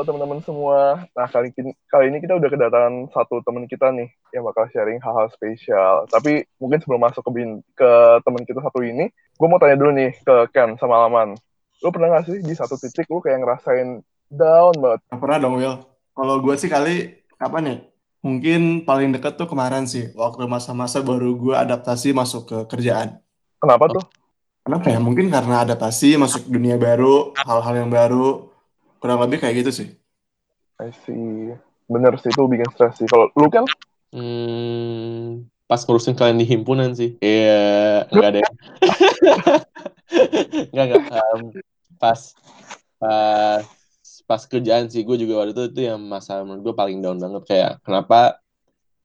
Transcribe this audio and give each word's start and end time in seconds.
Halo 0.00 0.16
teman-teman 0.16 0.40
semua. 0.40 1.04
Nah, 1.12 1.28
kali 1.28 1.52
ini, 1.60 1.76
kali 1.84 2.08
ini 2.08 2.24
kita 2.24 2.32
udah 2.32 2.48
kedatangan 2.48 3.12
satu 3.12 3.44
teman 3.44 3.68
kita 3.68 3.92
nih 3.92 4.08
yang 4.32 4.48
bakal 4.48 4.64
sharing 4.72 4.96
hal-hal 4.96 5.28
spesial. 5.28 6.08
Tapi 6.08 6.48
mungkin 6.56 6.80
sebelum 6.80 7.04
masuk 7.04 7.20
ke, 7.20 7.60
ke 7.76 7.90
teman 8.24 8.40
kita 8.48 8.64
satu 8.64 8.80
ini, 8.80 9.12
gue 9.12 9.44
mau 9.44 9.60
tanya 9.60 9.76
dulu 9.76 9.92
nih 9.92 10.16
ke 10.24 10.56
Ken 10.56 10.80
sama 10.80 11.04
Alaman. 11.04 11.36
Lu 11.84 11.92
pernah 11.92 12.16
gak 12.16 12.32
sih 12.32 12.40
di 12.40 12.56
satu 12.56 12.80
titik 12.80 13.12
lu 13.12 13.20
kayak 13.20 13.44
ngerasain 13.44 14.00
down 14.32 14.72
banget? 14.80 15.04
Pernah 15.20 15.36
dong, 15.36 15.60
Will. 15.60 15.76
Kalau 16.16 16.34
gue 16.40 16.54
sih 16.56 16.72
kali, 16.72 17.20
kapan 17.36 17.68
ya? 17.68 17.76
Mungkin 18.24 18.88
paling 18.88 19.12
deket 19.12 19.36
tuh 19.36 19.52
kemarin 19.52 19.84
sih, 19.84 20.16
waktu 20.16 20.48
masa-masa 20.48 21.04
baru 21.04 21.36
gue 21.36 21.52
adaptasi 21.52 22.16
masuk 22.16 22.48
ke 22.48 22.58
kerjaan. 22.72 23.20
Kenapa 23.60 23.84
tuh? 23.92 24.04
Kenapa 24.64 24.96
ya? 24.96 24.96
Mungkin 24.96 25.28
karena 25.28 25.60
adaptasi, 25.60 26.16
masuk 26.16 26.48
dunia 26.48 26.80
baru, 26.80 27.36
hal-hal 27.36 27.84
yang 27.84 27.92
baru, 27.92 28.48
kurang 29.00 29.18
lebih 29.24 29.40
kayak 29.40 29.64
gitu 29.64 29.70
sih. 29.72 29.88
I 30.76 30.92
see. 31.04 31.56
Bener 31.90 32.14
sih 32.20 32.30
itu 32.30 32.42
bikin 32.46 32.68
stres 32.70 33.00
sih. 33.00 33.08
Kalau 33.08 33.32
lu 33.34 33.48
kan 33.50 33.64
hmm, 34.14 35.48
pas 35.66 35.80
ngurusin 35.82 36.14
kalian 36.14 36.38
di 36.38 36.46
himpunan 36.46 36.92
sih. 36.94 37.16
Iya 37.18 38.06
enggak 38.12 38.28
ada 38.30 38.40
enggak 40.70 40.84
enggak 40.86 41.02
um, 41.10 41.40
pas 41.98 42.20
pas 43.00 43.64
pas 44.28 44.42
kerjaan 44.46 44.86
sih. 44.86 45.02
Gue 45.02 45.18
juga 45.18 45.42
waktu 45.42 45.56
itu 45.56 45.62
itu 45.74 45.80
yang 45.90 45.98
masa 45.98 46.44
menurut 46.46 46.70
gue 46.70 46.74
paling 46.76 47.02
down 47.02 47.18
banget. 47.18 47.42
Kayak 47.48 47.72
kenapa 47.82 48.38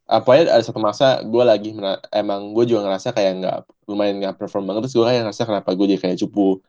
apa 0.06 0.30
ya 0.38 0.54
ada 0.54 0.62
satu 0.62 0.78
masa 0.78 1.26
gue 1.26 1.42
lagi 1.42 1.74
emang 2.14 2.54
gue 2.54 2.70
juga 2.70 2.86
ngerasa 2.86 3.10
kayak 3.10 3.32
nggak 3.42 3.58
lumayan 3.90 4.22
nggak 4.22 4.36
perform 4.38 4.70
banget. 4.70 4.86
Terus 4.86 4.96
gue 5.02 5.06
kayak 5.10 5.22
ngerasa 5.26 5.44
kenapa 5.50 5.70
gue 5.74 5.86
jadi 5.90 6.02
kayak 6.06 6.18
cupu 6.22 6.62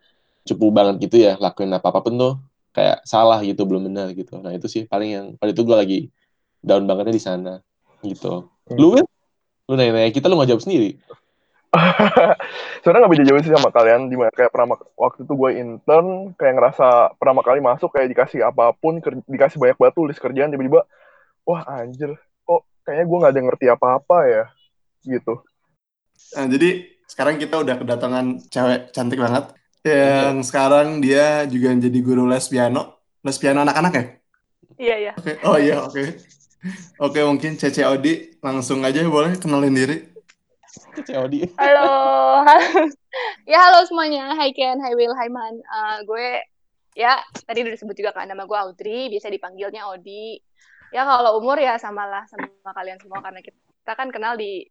cupu 0.47 0.67
banget 0.71 1.11
gitu 1.11 1.17
ya 1.27 1.35
lakuin 1.43 1.75
apa 1.75 1.91
apa 1.91 2.01
pun 2.07 2.15
tuh 2.15 2.35
kayak 2.77 3.01
salah 3.09 3.41
gitu 3.41 3.65
belum 3.65 3.89
benar 3.89 4.13
gitu. 4.13 4.37
Nah 4.45 4.53
itu 4.53 4.69
sih 4.69 4.85
paling 4.85 5.11
yang 5.17 5.27
pada 5.41 5.57
itu 5.57 5.65
gue 5.65 5.77
lagi 5.77 6.01
down 6.61 6.85
bangetnya 6.85 7.15
di 7.17 7.25
sana 7.25 7.55
gitu. 8.05 8.53
Hmm. 8.69 8.77
lu 8.77 8.99
kan 8.99 9.07
lu 9.67 9.75
nanya-nanya 9.81 10.13
kita 10.13 10.29
lu 10.29 10.37
nggak 10.37 10.53
jawab 10.53 10.63
sendiri? 10.63 11.01
Sebenarnya 12.85 13.01
nggak 13.09 13.15
beda 13.17 13.25
jauh 13.25 13.41
sih 13.41 13.53
sama 13.57 13.71
kalian. 13.73 14.13
Di 14.13 14.17
mana 14.21 14.29
kayak 14.29 14.53
pernah 14.53 14.77
waktu 14.77 15.25
itu 15.25 15.33
gue 15.33 15.51
intern 15.57 16.37
kayak 16.37 16.55
ngerasa 16.61 17.17
pertama 17.17 17.41
kali 17.41 17.65
masuk 17.65 17.89
kayak 17.97 18.13
dikasih 18.13 18.45
apa 18.45 18.77
pun 18.77 19.01
dikasih 19.25 19.57
banyak 19.57 19.81
batu 19.81 20.05
tulis 20.05 20.21
kerjaan 20.21 20.53
tiba-tiba 20.53 20.85
wah 21.49 21.63
anjir 21.65 22.13
kok 22.45 22.63
kayaknya 22.85 23.05
gue 23.09 23.19
nggak 23.25 23.33
ada 23.33 23.43
ngerti 23.49 23.67
apa-apa 23.73 24.19
ya? 24.29 24.45
Gitu. 25.01 25.35
Nah 26.37 26.47
jadi 26.53 26.69
sekarang 27.09 27.41
kita 27.41 27.57
udah 27.63 27.75
kedatangan 27.81 28.27
cewek 28.53 28.93
cantik 28.93 29.17
banget 29.23 29.57
yang 29.87 30.43
sekarang 30.43 30.99
dia 30.99 31.47
juga 31.47 31.71
jadi 31.79 31.99
guru 32.03 32.27
les 32.27 32.47
piano. 32.51 32.99
Les 33.23 33.39
piano 33.39 33.63
anak-anak 33.63 33.93
ya? 33.95 34.05
Iya, 34.77 34.97
iya. 34.99 35.13
Oke. 35.17 35.33
Okay. 35.33 35.47
Oh 35.47 35.57
iya, 35.57 35.77
oke. 35.81 35.93
Okay. 35.95 36.07
Oke, 36.99 37.21
okay, 37.21 37.23
mungkin 37.23 37.53
Cece 37.55 37.87
Odi 37.87 38.35
langsung 38.43 38.83
aja 38.83 38.99
boleh 39.07 39.39
kenalin 39.39 39.73
diri. 39.73 40.03
Cece 40.99 41.15
Odi. 41.15 41.47
Halo. 41.57 41.89
ya, 43.51 43.59
halo 43.63 43.87
semuanya. 43.87 44.35
Hai 44.35 44.51
Ken, 44.51 44.83
hai 44.83 44.93
Will, 44.99 45.15
hai 45.15 45.31
Man. 45.31 45.63
Uh, 45.63 46.03
gue 46.03 46.43
ya 46.97 47.21
tadi 47.45 47.63
udah 47.63 47.73
disebut 47.77 47.95
juga 47.95 48.11
kan 48.17 48.27
nama 48.27 48.49
gue 48.49 48.59
Audrey, 48.59 49.13
biasa 49.13 49.31
dipanggilnya 49.31 49.87
Odi. 49.87 50.41
Ya 50.91 51.07
kalau 51.07 51.39
umur 51.39 51.61
ya 51.61 51.79
samalah 51.79 52.27
sama 52.27 52.51
kalian 52.75 52.99
semua 52.99 53.23
karena 53.23 53.45
kita 53.45 53.93
kan 53.95 54.09
kenal 54.11 54.35
di 54.35 54.67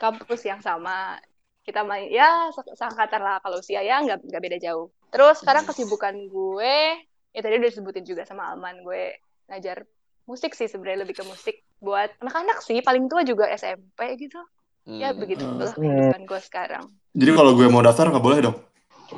kampus 0.00 0.46
yang 0.46 0.62
sama 0.64 1.20
kita 1.66 1.82
main 1.82 2.06
ya 2.06 2.54
seangkatan 2.54 3.20
lah 3.20 3.42
kalau 3.42 3.58
usia 3.58 3.82
ya 3.82 3.98
nggak 3.98 4.22
nggak 4.22 4.42
beda 4.42 4.58
jauh. 4.62 4.94
Terus 5.10 5.42
sekarang 5.42 5.66
kesibukan 5.66 6.14
gue 6.30 7.02
ya 7.34 7.40
tadi 7.42 7.58
udah 7.58 7.68
disebutin 7.68 8.06
juga 8.06 8.22
sama 8.22 8.54
Alman 8.54 8.86
gue 8.86 9.18
ngajar 9.50 9.82
musik 10.30 10.54
sih 10.54 10.70
sebenarnya 10.70 11.02
lebih 11.02 11.18
ke 11.18 11.24
musik 11.26 11.66
buat 11.82 12.08
anak-anak 12.22 12.62
sih 12.62 12.78
paling 12.86 13.10
tua 13.10 13.26
juga 13.26 13.50
SMP 13.50 14.14
gitu. 14.14 14.38
Ya 14.86 15.10
hmm. 15.10 15.18
begitu 15.18 15.42
hmm. 15.42 15.74
kehidupan 15.74 16.22
gue 16.30 16.40
sekarang. 16.46 16.86
Jadi 17.18 17.30
kalau 17.34 17.58
gue 17.58 17.66
mau 17.66 17.82
daftar 17.82 18.14
nggak 18.14 18.22
boleh 18.22 18.38
dong? 18.46 18.56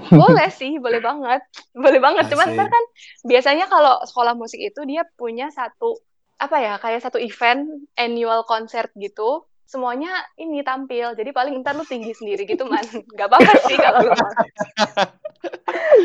Boleh 0.08 0.48
sih 0.48 0.80
boleh 0.80 1.04
banget. 1.04 1.44
Boleh 1.84 2.00
banget 2.00 2.32
cuman 2.32 2.56
ntar 2.56 2.68
kan 2.68 2.84
biasanya 3.24 3.68
kalau 3.68 4.00
sekolah 4.04 4.36
musik 4.36 4.60
itu 4.60 4.84
dia 4.88 5.04
punya 5.16 5.52
satu 5.52 6.00
apa 6.38 6.56
ya 6.60 6.74
kayak 6.78 7.02
satu 7.02 7.18
event 7.18 7.66
annual 7.98 8.46
concert 8.46 8.92
gitu 8.94 9.48
semuanya 9.68 10.24
ini 10.40 10.64
tampil. 10.64 11.12
Jadi 11.12 11.30
paling 11.30 11.60
ntar 11.60 11.76
lu 11.76 11.84
tinggi 11.84 12.16
sendiri 12.16 12.48
gitu 12.48 12.64
man. 12.64 12.80
Nggak 13.14 13.28
apa-apa 13.28 13.52
sih 13.68 13.76
kalau 13.76 14.00
lu 14.00 14.12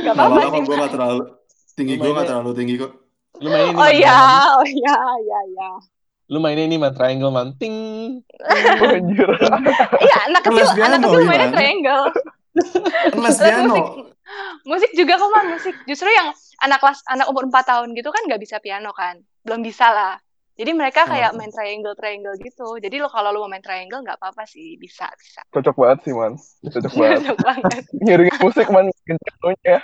nggak 0.03 0.13
apa-apa 0.13 0.40
sih 0.51 0.62
gue 0.68 0.75
nggak 0.75 0.91
terlalu 0.91 1.19
tinggi. 1.79 1.94
Gue 1.96 2.12
nggak 2.12 2.28
terlalu 2.28 2.52
tinggi 2.53 2.75
kok. 2.78 2.94
lu 3.41 3.50
main 3.50 3.66
ini 3.66 3.81
oh 3.81 3.90
iya 3.90 4.19
oh 4.62 4.68
iya 4.68 4.96
iya 5.25 5.40
iya. 5.50 5.69
Lu 6.29 6.38
mainnya 6.38 6.69
ini 6.69 6.78
man. 6.78 6.94
Triangle 6.94 7.34
manting 7.34 7.75
iya 10.06 10.18
anak 10.29 10.46
kecil 10.46 10.68
anak 10.84 11.00
kecil 11.02 11.23
mainnya 11.25 11.50
triangle. 11.50 12.06
Les 13.18 13.38
piano. 13.41 13.73
musik, 13.73 13.85
musik 14.69 14.91
juga 14.94 15.18
kok 15.18 15.29
man. 15.34 15.46
Musik 15.57 15.75
justru 15.90 16.13
yang 16.13 16.29
anak 16.62 16.78
kelas 16.78 17.02
anak 17.09 17.25
umur 17.25 17.50
4 17.50 17.66
tahun 17.66 17.88
gitu 17.97 18.13
kan 18.13 18.22
nggak 18.29 18.41
bisa 18.44 18.62
piano 18.62 18.94
kan? 18.94 19.18
Belum 19.41 19.66
bisa 19.66 19.90
lah 19.90 20.22
jadi 20.53 20.72
mereka 20.78 21.09
kayak 21.09 21.34
main 21.34 21.50
triangle 21.50 21.97
triangle 21.97 22.38
gitu. 22.38 22.78
Jadi 22.78 23.02
lo 23.02 23.09
kalau 23.09 23.34
lo 23.34 23.41
mau 23.46 23.50
main 23.50 23.66
triangle 23.66 24.06
nggak 24.06 24.22
apa-apa 24.22 24.46
sih, 24.46 24.78
bisa 24.78 25.09
bisa. 25.18 25.41
Cocok 25.50 25.74
banget 25.74 26.00
sih 26.06 26.14
man, 26.14 26.38
cocok 26.62 26.94
banget. 26.94 27.18
cocok 27.25 27.40
banget. 27.41 27.81
Ngiringin 28.06 28.38
musik 28.38 28.68
man, 28.69 28.86
ya. 29.66 29.80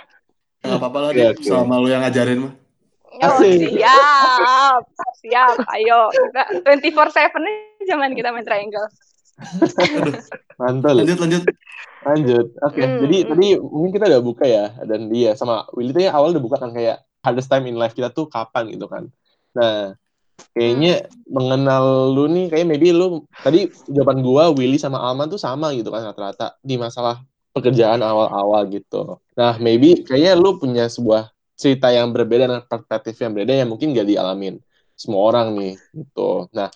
Gak 0.60 0.76
apa-apa 0.76 0.98
lah 1.00 1.10
dia, 1.16 1.32
selama 1.40 1.80
lo 1.80 1.88
yang 1.88 2.04
ngajarin 2.04 2.38
mah. 2.46 2.54
Oh, 3.10 3.42
siap, 3.42 4.82
siap. 5.18 5.56
Ayo, 5.74 6.14
kita 6.14 6.42
24/7 6.78 7.42
nih 7.42 7.56
zaman 7.90 8.14
kita 8.14 8.30
main 8.30 8.46
triangle. 8.46 8.86
Mantul. 10.60 11.02
Lanjut, 11.02 11.18
lanjut. 11.18 11.42
Lanjut. 12.00 12.46
Oke, 12.64 12.80
okay. 12.80 12.84
hmm. 12.86 13.00
jadi 13.04 13.16
tadi 13.28 13.48
mungkin 13.60 13.92
kita 13.92 14.04
udah 14.08 14.22
buka 14.24 14.44
ya 14.48 14.72
dan 14.88 15.12
dia 15.12 15.36
sama 15.36 15.68
Willy 15.76 15.92
tuh 15.92 16.02
ya 16.08 16.16
awal 16.16 16.32
udah 16.32 16.44
buka 16.44 16.56
kan 16.56 16.72
kayak 16.72 17.04
hardest 17.20 17.52
time 17.52 17.68
in 17.68 17.76
life 17.76 17.92
kita 17.92 18.08
tuh 18.08 18.24
kapan 18.30 18.72
gitu 18.72 18.88
kan. 18.88 19.12
Nah, 19.52 19.99
kayaknya 20.54 21.04
hmm. 21.04 21.30
mengenal 21.30 21.84
lu 22.12 22.24
nih 22.30 22.46
kayak 22.50 22.66
maybe 22.66 22.90
lu 22.90 23.24
tadi 23.42 23.70
jawaban 23.90 24.24
gua 24.24 24.50
Willy 24.52 24.76
sama 24.80 24.98
Alman 25.00 25.30
tuh 25.30 25.40
sama 25.40 25.72
gitu 25.76 25.88
kan 25.92 26.06
rata-rata 26.06 26.56
di 26.60 26.80
masalah 26.80 27.22
pekerjaan 27.50 28.00
awal-awal 28.00 28.66
gitu. 28.70 29.18
Nah, 29.34 29.58
maybe 29.58 30.06
kayaknya 30.06 30.38
lu 30.38 30.56
punya 30.56 30.86
sebuah 30.86 31.34
cerita 31.58 31.90
yang 31.90 32.14
berbeda 32.14 32.46
dan 32.46 32.62
perspektif 32.64 33.18
yang 33.20 33.34
berbeda 33.34 33.52
yang 33.52 33.68
mungkin 33.68 33.92
gak 33.92 34.06
dialamin 34.08 34.62
semua 34.94 35.34
orang 35.34 35.56
nih 35.58 35.74
gitu. 35.92 36.46
Nah, 36.54 36.70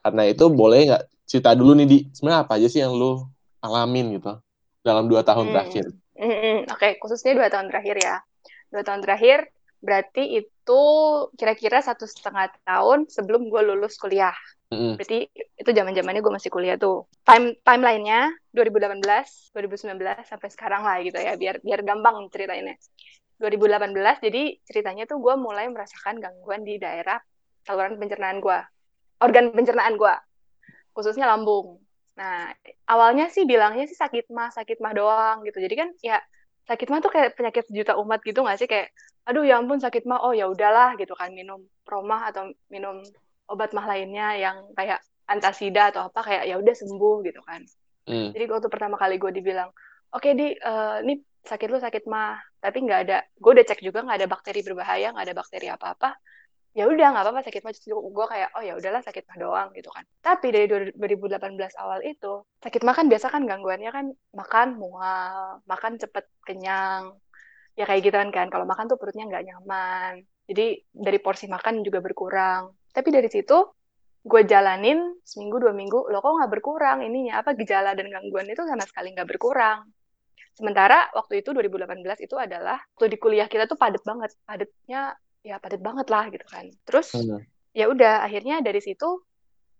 karena 0.00 0.22
itu 0.28 0.44
boleh 0.48 0.90
nggak 0.90 1.04
cerita 1.24 1.56
dulu 1.56 1.72
nih 1.78 1.86
di 1.88 1.98
sebenarnya 2.12 2.40
apa 2.44 2.52
aja 2.60 2.68
sih 2.68 2.80
yang 2.84 2.92
lu 2.92 3.24
alamin 3.64 4.20
gitu 4.20 4.38
dalam 4.84 5.08
dua 5.08 5.24
tahun 5.24 5.50
hmm. 5.50 5.52
terakhir? 5.52 5.84
Hmm, 6.14 6.30
hmm. 6.30 6.58
Oke, 6.70 6.78
okay, 6.78 6.92
khususnya 7.00 7.32
dua 7.34 7.48
tahun 7.50 7.68
terakhir 7.72 7.96
ya. 7.98 8.14
Dua 8.70 8.82
tahun 8.86 9.00
terakhir 9.02 9.38
berarti 9.84 10.22
itu 10.40 10.53
kira-kira 11.36 11.84
satu 11.84 12.08
setengah 12.08 12.48
tahun 12.64 13.06
sebelum 13.12 13.52
gue 13.52 13.62
lulus 13.62 14.00
kuliah. 14.00 14.34
Mm-hmm. 14.72 14.92
Berarti 14.96 15.18
itu 15.34 15.70
zaman 15.70 15.92
zamannya 15.92 16.22
gue 16.24 16.34
masih 16.34 16.50
kuliah 16.50 16.80
tuh. 16.80 17.06
Time 17.22 17.54
timelinenya 17.60 18.32
2018, 18.56 19.04
2019 19.52 20.24
sampai 20.24 20.48
sekarang 20.50 20.82
lah 20.82 20.98
gitu 21.04 21.20
ya, 21.20 21.36
biar 21.36 21.60
biar 21.60 21.80
gampang 21.84 22.26
ceritainnya. 22.32 22.74
2018 23.38 24.24
jadi 24.24 24.42
ceritanya 24.62 25.04
tuh 25.10 25.18
gue 25.18 25.34
mulai 25.36 25.66
merasakan 25.66 26.22
gangguan 26.22 26.62
di 26.62 26.78
daerah 26.78 27.18
saluran 27.66 27.98
pencernaan 27.98 28.38
gue, 28.38 28.58
organ 29.20 29.52
pencernaan 29.52 29.94
gue, 29.98 30.14
khususnya 30.94 31.28
lambung. 31.28 31.82
Nah 32.14 32.50
awalnya 32.86 33.28
sih 33.28 33.42
bilangnya 33.44 33.90
sih 33.90 33.98
sakit 33.98 34.30
mah, 34.30 34.54
sakit 34.54 34.78
mah 34.78 34.92
doang 34.94 35.36
gitu. 35.44 35.58
Jadi 35.58 35.74
kan 35.74 35.88
ya 36.00 36.18
sakit 36.64 36.88
mah 36.88 37.00
tuh 37.04 37.12
kayak 37.12 37.36
penyakit 37.36 37.64
sejuta 37.68 37.96
umat 38.00 38.20
gitu 38.24 38.40
gak 38.44 38.58
sih? 38.60 38.68
Kayak 38.68 38.92
aduh 39.24 39.44
ya 39.44 39.56
ampun 39.60 39.80
sakit 39.80 40.04
mah 40.04 40.20
oh 40.24 40.32
ya 40.36 40.48
udahlah 40.48 40.96
gitu 41.00 41.12
kan. 41.16 41.32
Minum 41.32 41.64
promah 41.84 42.28
atau 42.32 42.52
minum 42.72 43.00
obat 43.48 43.72
mah 43.76 43.84
lainnya 43.84 44.36
yang 44.36 44.56
kayak 44.72 45.04
antasida 45.28 45.92
atau 45.92 46.08
apa 46.08 46.20
kayak 46.20 46.44
ya 46.48 46.56
udah 46.60 46.74
sembuh 46.76 47.16
gitu 47.24 47.40
kan. 47.44 47.64
Hmm. 48.04 48.36
jadi 48.36 48.44
waktu 48.52 48.68
pertama 48.68 49.00
kali 49.00 49.16
gue 49.16 49.32
dibilang 49.32 49.72
oke 50.12 50.20
okay, 50.20 50.36
di 50.36 50.52
uh, 50.60 51.00
ini 51.00 51.24
sakit 51.40 51.68
lu 51.72 51.80
sakit 51.80 52.04
mah 52.04 52.36
tapi 52.60 52.84
nggak 52.84 53.00
ada 53.08 53.24
gue 53.24 53.50
udah 53.56 53.64
cek 53.64 53.80
juga 53.80 54.04
nggak 54.04 54.18
ada 54.20 54.28
bakteri 54.28 54.60
berbahaya 54.60 55.08
nggak 55.16 55.24
ada 55.32 55.36
bakteri 55.36 55.66
apa 55.72 55.96
apa 55.96 56.10
ya 56.74 56.84
udah 56.90 57.06
nggak 57.14 57.24
apa-apa 57.24 57.40
sakit 57.46 57.62
mah 57.62 57.72
gue 58.18 58.26
kayak 58.26 58.48
oh 58.58 58.62
ya 58.66 58.74
udahlah 58.74 59.02
sakit 59.06 59.24
mah 59.30 59.38
doang 59.38 59.68
gitu 59.78 59.90
kan. 59.94 60.04
Tapi 60.18 60.46
dari 60.50 60.66
2018 60.66 61.38
awal 61.78 62.02
itu 62.02 62.42
sakit 62.58 62.82
mah 62.82 62.94
kan 62.98 63.06
biasa 63.06 63.26
kan 63.30 63.42
gangguannya 63.46 63.90
kan 63.94 64.06
makan 64.34 64.68
mual 64.74 65.62
makan 65.70 65.92
cepet 66.02 66.26
kenyang 66.42 67.14
ya 67.78 67.86
kayak 67.86 68.02
gitu 68.02 68.16
kan 68.18 68.30
kan. 68.34 68.46
Kalau 68.50 68.66
makan 68.66 68.90
tuh 68.90 68.98
perutnya 68.98 69.24
nggak 69.30 69.44
nyaman 69.46 70.26
jadi 70.44 70.76
dari 70.92 71.18
porsi 71.22 71.46
makan 71.48 71.80
juga 71.86 72.04
berkurang. 72.04 72.74
Tapi 72.92 73.08
dari 73.08 73.28
situ 73.32 73.56
gue 74.24 74.42
jalanin 74.48 75.20
seminggu 75.20 75.60
dua 75.60 75.76
minggu 75.76 76.08
lo 76.08 76.18
kok 76.20 76.32
nggak 76.42 76.52
berkurang 76.52 76.98
ininya? 77.06 77.40
Apa 77.40 77.56
gejala 77.56 77.96
dan 77.96 78.10
gangguan 78.12 78.50
itu 78.50 78.62
sama 78.66 78.84
sekali 78.84 79.14
nggak 79.16 79.28
berkurang? 79.30 79.86
Sementara 80.54 81.10
waktu 81.10 81.42
itu 81.42 81.50
2018 81.50 82.26
itu 82.26 82.34
adalah 82.38 82.78
waktu 82.94 83.06
di 83.10 83.18
kuliah 83.18 83.50
kita 83.50 83.66
tuh 83.66 83.74
padet 83.74 84.02
banget 84.06 84.30
padetnya 84.46 85.18
ya 85.44 85.60
padat 85.60 85.84
banget 85.84 86.08
lah 86.08 86.32
gitu 86.32 86.46
kan. 86.48 86.66
Terus 86.88 87.12
hmm. 87.12 87.44
ya 87.76 87.92
udah 87.92 88.24
akhirnya 88.24 88.64
dari 88.64 88.80
situ 88.80 89.20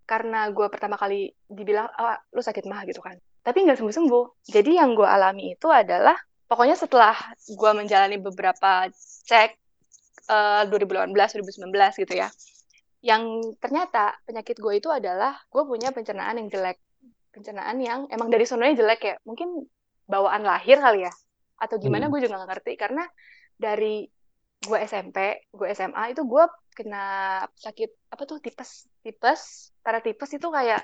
karena 0.05 0.53
gue 0.53 0.69
pertama 0.69 0.95
kali 1.01 1.33
dibilang 1.49 1.89
oh, 1.89 2.17
lu 2.37 2.41
sakit 2.45 2.69
mah 2.69 2.85
gitu 2.85 3.01
kan. 3.01 3.17
Tapi 3.41 3.65
nggak 3.65 3.81
sembuh 3.81 3.95
sembuh 3.97 4.25
jadi 4.45 4.85
yang 4.85 4.93
gue 4.93 5.05
alami 5.09 5.57
itu 5.57 5.67
adalah 5.67 6.13
pokoknya 6.45 6.77
setelah 6.77 7.17
gue 7.49 7.71
menjalani 7.73 8.21
beberapa 8.21 8.85
cek 9.25 9.57
uh, 10.29 10.63
2018 10.69 11.09
2019 11.13 12.01
gitu 12.05 12.13
ya. 12.13 12.29
Yang 13.01 13.53
ternyata 13.57 14.17
penyakit 14.25 14.57
gue 14.61 14.73
itu 14.77 14.89
adalah 14.93 15.33
gue 15.49 15.63
punya 15.65 15.89
pencernaan 15.89 16.37
yang 16.37 16.49
jelek. 16.49 16.77
Pencernaan 17.33 17.77
yang 17.81 17.99
emang 18.13 18.29
dari 18.29 18.45
sononya 18.45 18.77
jelek 18.77 19.01
ya. 19.01 19.15
Mungkin 19.25 19.65
bawaan 20.05 20.45
lahir 20.45 20.77
kali 20.77 21.05
ya. 21.05 21.13
Atau 21.57 21.81
gimana 21.81 22.07
hmm. 22.07 22.11
gue 22.13 22.19
juga 22.25 22.41
gak 22.41 22.49
ngerti. 22.53 22.73
Karena 22.77 23.03
dari 23.57 24.05
gue 24.65 24.77
SMP 24.83 25.47
gue 25.53 25.67
SMA 25.71 26.17
itu 26.17 26.25
gue 26.25 26.43
kena 26.75 27.05
sakit 27.55 28.11
apa 28.11 28.23
tuh 28.27 28.43
tipes 28.43 28.89
tipes 28.99 29.71
para 29.79 30.03
tipes 30.03 30.27
itu 30.35 30.47
kayak 30.51 30.83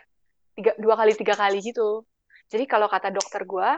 tiga 0.56 0.72
dua 0.80 0.96
kali 0.96 1.12
tiga 1.18 1.36
kali 1.36 1.60
gitu. 1.60 2.08
Jadi 2.52 2.64
kalau 2.68 2.88
kata 2.88 3.12
dokter 3.12 3.44
gue 3.44 3.70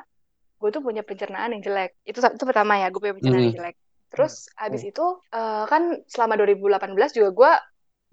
gue 0.62 0.70
tuh 0.72 0.84
punya 0.86 1.02
pencernaan 1.02 1.56
yang 1.58 1.64
jelek. 1.64 1.98
Itu 2.06 2.22
itu 2.22 2.44
pertama 2.46 2.80
ya 2.80 2.94
gue 2.94 3.02
punya 3.02 3.16
pencernaan 3.18 3.42
hmm. 3.42 3.50
yang 3.50 3.58
jelek. 3.60 3.76
Terus 4.14 4.34
habis 4.60 4.82
hmm. 4.86 4.92
itu 4.94 5.06
uh, 5.34 5.66
kan 5.66 6.06
selama 6.06 6.38
2018 6.38 7.18
juga 7.18 7.30
gue 7.34 7.52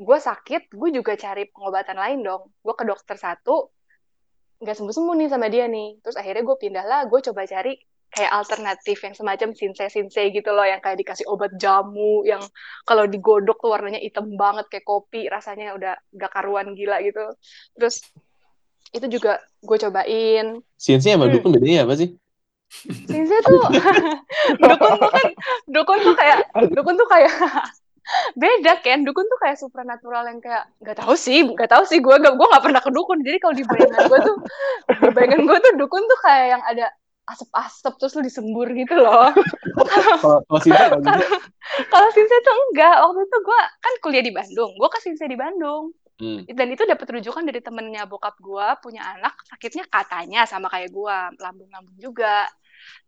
gue 0.01 0.19
sakit 0.19 0.73
gue 0.73 0.89
juga 0.97 1.13
cari 1.19 1.45
pengobatan 1.53 1.97
lain 1.99 2.19
dong. 2.25 2.43
Gue 2.65 2.75
ke 2.77 2.85
dokter 2.89 3.17
satu 3.21 3.69
nggak 4.61 4.77
sembuh 4.77 4.93
sembuh 4.93 5.15
nih 5.17 5.29
sama 5.29 5.47
dia 5.49 5.67
nih. 5.69 6.01
Terus 6.01 6.17
akhirnya 6.17 6.43
gue 6.45 6.57
pindah 6.57 6.85
lah 6.85 7.01
gue 7.09 7.21
coba 7.21 7.45
cari 7.45 7.77
kayak 8.11 8.33
alternatif 8.35 8.99
yang 9.07 9.15
semacam 9.15 9.55
sinse 9.55 9.87
sinse 9.87 10.23
gitu 10.35 10.51
loh 10.51 10.67
yang 10.67 10.83
kayak 10.83 10.99
dikasih 10.99 11.31
obat 11.31 11.55
jamu 11.55 12.27
yang 12.27 12.43
kalau 12.83 13.07
digodok 13.07 13.63
tuh 13.63 13.71
warnanya 13.71 14.03
hitam 14.03 14.35
banget 14.35 14.67
kayak 14.67 14.83
kopi 14.83 15.31
rasanya 15.31 15.79
udah 15.79 15.95
gak 16.19 16.33
karuan 16.35 16.75
gila 16.75 16.99
gitu. 17.07 17.23
Terus 17.79 18.03
itu 18.91 19.07
juga 19.07 19.39
gue 19.63 19.77
cobain. 19.79 20.59
Sinse 20.75 21.15
sama 21.15 21.31
hmm. 21.31 21.35
dukun 21.39 21.51
bedanya 21.55 21.87
apa 21.87 21.95
sih? 21.95 22.11
Sinse 23.07 23.37
tuh 23.47 23.63
dukun 24.67 24.93
tuh 24.99 25.11
kan 25.11 25.29
dukun 25.71 25.99
tuh 26.03 26.15
kayak 26.19 26.39
dukun 26.75 26.95
tuh 26.99 27.09
kayak 27.11 27.35
beda 28.43 28.83
kan 28.83 29.07
dukun 29.07 29.23
tuh 29.23 29.39
kayak 29.39 29.55
supernatural 29.55 30.27
yang 30.27 30.43
kayak 30.43 30.67
nggak 30.83 30.99
tahu 30.99 31.15
sih 31.15 31.47
nggak 31.47 31.71
tahu 31.71 31.87
sih 31.87 32.03
gue 32.03 32.15
gak 32.19 32.35
gue 32.35 32.47
nggak 32.51 32.65
pernah 32.67 32.83
ke 32.83 32.91
dukun. 32.91 33.23
Jadi 33.23 33.39
kalau 33.39 33.55
di 33.55 33.63
bayangan 33.63 34.03
gue 34.11 34.19
tuh 34.19 34.37
di 34.99 35.11
bayangan 35.15 35.41
gue 35.47 35.59
tuh 35.63 35.73
dukun 35.79 36.03
tuh 36.11 36.19
kayak 36.27 36.59
yang 36.59 36.63
ada 36.67 36.91
asap-asap 37.31 37.93
terus 37.97 38.13
lu 38.19 38.23
disembur 38.27 38.69
gitu 38.75 38.95
loh. 38.99 39.31
Kalau 41.91 42.09
Sinse 42.11 42.35
kalau 42.35 42.45
tuh 42.45 42.55
enggak. 42.71 42.97
Waktu 42.99 43.21
itu 43.25 43.39
gue 43.47 43.61
kan 43.79 43.93
kuliah 44.03 44.25
di 44.27 44.33
Bandung. 44.35 44.71
Gue 44.75 44.89
ke 44.91 44.99
Sinse 44.99 45.25
di 45.31 45.39
Bandung. 45.39 45.95
Hmm. 46.21 46.45
dan 46.53 46.69
itu 46.69 46.85
dapat 46.85 47.17
rujukan 47.17 47.49
dari 47.49 47.65
temennya 47.65 48.05
bokap 48.05 48.37
gue 48.45 48.67
punya 48.85 49.17
anak. 49.17 49.41
Sakitnya 49.49 49.89
katanya 49.89 50.45
sama 50.45 50.69
kayak 50.69 50.93
gue 50.93 51.17
lambung-lambung 51.41 51.97
juga. 51.97 52.45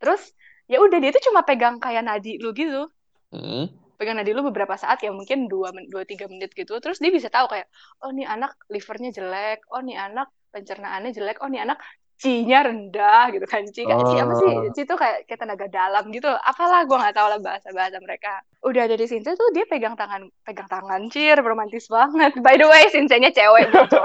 Terus 0.00 0.32
ya 0.64 0.80
udah 0.80 0.96
dia 0.96 1.12
tuh 1.12 1.28
cuma 1.28 1.44
pegang 1.44 1.76
kayak 1.76 2.08
nadi 2.08 2.40
lu 2.40 2.56
gitu. 2.56 2.88
Hmm. 3.28 3.69
Pegang 4.00 4.16
nadi 4.16 4.32
lu 4.32 4.40
beberapa 4.48 4.80
saat 4.80 5.04
ya 5.04 5.12
mungkin 5.12 5.44
dua 5.44 5.76
dua 5.92 6.08
tiga 6.08 6.24
menit 6.24 6.56
gitu. 6.56 6.80
Terus 6.80 7.04
dia 7.04 7.12
bisa 7.12 7.28
tahu 7.28 7.52
kayak 7.52 7.69
oh 8.00 8.16
nih 8.16 8.24
anak 8.24 8.56
livernya 8.72 9.12
jelek. 9.12 9.60
Oh 9.69 9.84
nih 9.84 10.00
anak 10.00 10.32
pencernaannya 10.56 11.12
jelek. 11.12 11.36
Oh 11.44 11.52
nih 11.52 11.69
anak 11.69 11.84
C-nya 12.22 12.62
rendah 12.70 13.34
gitu 13.34 13.42
kan. 13.50 13.66
C, 13.66 13.82
oh. 13.82 13.98
C 13.98 14.22
apa 14.22 14.32
sih? 14.38 14.46
Oh. 14.46 14.70
C 14.70 14.86
itu 14.86 14.94
kayak 14.94 15.26
kayak 15.26 15.40
tenaga 15.42 15.66
dalam 15.66 16.06
gitu. 16.14 16.30
Apalah 16.30 16.86
gue 16.86 16.94
nggak 16.94 17.19
tahu 17.19 17.26
lah 17.26 17.40
bahasa 17.42 17.69
bahasa 17.74 17.98
mereka. 17.98 18.46
Udah 18.62 18.86
dari 18.86 19.10
Sinse 19.10 19.34
tuh 19.34 19.50
dia 19.50 19.66
pegang 19.66 19.98
tangan 19.98 20.30
pegang 20.46 20.70
tangan 20.70 21.10
cir 21.10 21.34
romantis 21.42 21.90
banget. 21.90 22.38
By 22.38 22.54
the 22.54 22.70
way 22.70 22.86
Sinsenya 22.94 23.34
cewek 23.34 23.74
gitu. 23.74 23.98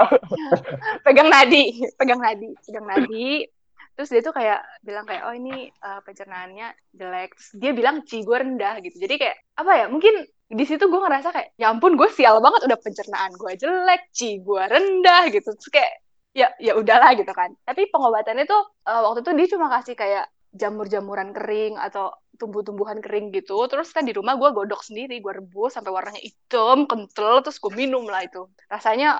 pegang 1.06 1.30
nadi 1.30 1.78
pegang 1.94 2.18
nadi 2.18 2.50
pegang 2.66 2.86
nadi. 2.90 3.46
Terus 3.94 4.10
dia 4.10 4.22
tuh 4.22 4.34
kayak 4.34 4.66
bilang 4.82 5.06
kayak 5.06 5.22
oh 5.22 5.34
ini 5.38 5.70
uh, 5.78 6.02
pencernaannya 6.02 6.74
jelek. 6.98 7.38
Terus 7.38 7.50
dia 7.54 7.70
bilang 7.70 8.02
ci 8.02 8.26
gue 8.26 8.34
rendah 8.34 8.82
gitu. 8.82 8.98
Jadi 8.98 9.14
kayak 9.14 9.36
apa 9.62 9.72
ya 9.78 9.86
mungkin 9.86 10.26
di 10.50 10.64
situ 10.66 10.90
gue 10.90 11.00
ngerasa 11.06 11.30
kayak 11.30 11.54
ya 11.54 11.70
ampun 11.70 11.94
gue 11.94 12.10
sial 12.10 12.42
banget 12.42 12.66
udah 12.66 12.78
pencernaan 12.82 13.30
gue 13.38 13.52
jelek 13.54 14.10
ci 14.10 14.42
gue 14.42 14.62
rendah 14.66 15.30
gitu. 15.30 15.54
Terus 15.54 15.70
kayak 15.70 16.07
ya 16.38 16.48
ya 16.62 16.78
udahlah 16.78 17.18
gitu 17.18 17.32
kan. 17.34 17.50
Tapi 17.66 17.90
pengobatannya 17.90 18.46
tuh 18.46 18.62
uh, 18.86 19.00
waktu 19.10 19.26
itu 19.26 19.30
dia 19.34 19.48
cuma 19.58 19.66
kasih 19.74 19.98
kayak 19.98 20.30
jamur-jamuran 20.54 21.34
kering 21.34 21.74
atau 21.76 22.14
tumbuh-tumbuhan 22.38 23.02
kering 23.02 23.34
gitu. 23.34 23.58
Terus 23.66 23.90
kan 23.90 24.06
di 24.06 24.14
rumah 24.14 24.38
gue 24.38 24.54
godok 24.54 24.86
sendiri 24.86 25.18
gue 25.18 25.32
rebus 25.42 25.74
sampai 25.74 25.90
warnanya 25.90 26.22
hitam 26.22 26.86
kental 26.86 27.42
terus 27.42 27.58
gue 27.58 27.72
minum 27.74 28.06
lah 28.06 28.22
itu. 28.22 28.46
Rasanya 28.70 29.18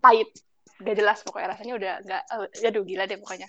pahit. 0.00 0.32
Gak 0.76 0.92
jelas 0.92 1.24
pokoknya 1.24 1.56
rasanya 1.56 1.74
udah 1.80 1.92
gak 2.04 2.22
uh, 2.32 2.68
aduh 2.68 2.84
gila 2.84 3.04
deh 3.08 3.20
pokoknya. 3.20 3.48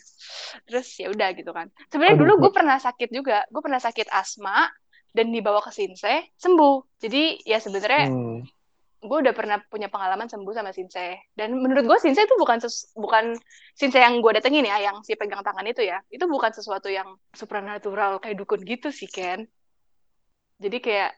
Terus 0.68 0.88
ya 1.00 1.07
udah 1.12 1.30
gitu 1.36 1.51
kan. 1.56 1.71
Sebenarnya 1.88 2.18
dulu 2.19 2.33
gue 2.48 2.51
pernah 2.51 2.77
sakit 2.80 3.09
juga. 3.12 3.48
Gue 3.48 3.63
pernah 3.63 3.80
sakit 3.80 4.07
asma 4.12 4.68
dan 5.12 5.31
dibawa 5.31 5.63
ke 5.63 5.71
Sinse 5.71 6.36
sembuh. 6.39 7.00
Jadi 7.00 7.48
ya 7.48 7.59
sebenarnya 7.59 8.12
hmm. 8.12 8.56
Gue 8.97 9.17
udah 9.21 9.33
pernah 9.38 9.61
punya 9.69 9.94
pengalaman 9.94 10.25
sembuh 10.25 10.53
sama 10.57 10.73
Sinse 10.73 11.29
dan 11.38 11.53
menurut 11.53 11.85
gue 11.85 11.97
Sinse 12.01 12.25
itu 12.25 12.33
bukan 12.33 12.57
ses 12.57 12.89
bukan 12.97 13.38
Sinse 13.77 14.01
yang 14.01 14.25
gue 14.25 14.31
datengin 14.33 14.65
ya 14.65 14.81
yang 14.81 15.05
si 15.05 15.13
pegang 15.13 15.45
tangan 15.45 15.65
itu 15.69 15.85
ya. 15.85 16.01
Itu 16.09 16.25
bukan 16.25 16.49
sesuatu 16.49 16.89
yang 16.89 17.13
supranatural 17.29 18.17
kayak 18.17 18.41
dukun 18.41 18.65
gitu 18.65 18.89
sih 18.89 19.05
Ken. 19.05 19.45
Jadi 20.57 20.77
kayak 20.81 21.13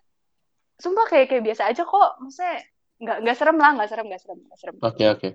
sumpah 0.76 1.08
kayak 1.08 1.32
kayak 1.32 1.44
biasa 1.48 1.72
aja 1.72 1.88
kok. 1.88 2.12
Maksudnya 2.20 2.68
nggak 3.00 3.18
nggak 3.24 3.38
serem 3.40 3.58
lah 3.58 3.72
nggak 3.80 3.90
serem 3.90 4.06
nggak 4.12 4.22
serem 4.28 4.40
nggak 4.44 4.60
serem. 4.60 4.76
Oke 4.76 4.84
okay, 4.84 5.08
oke. 5.08 5.20
Okay. 5.20 5.34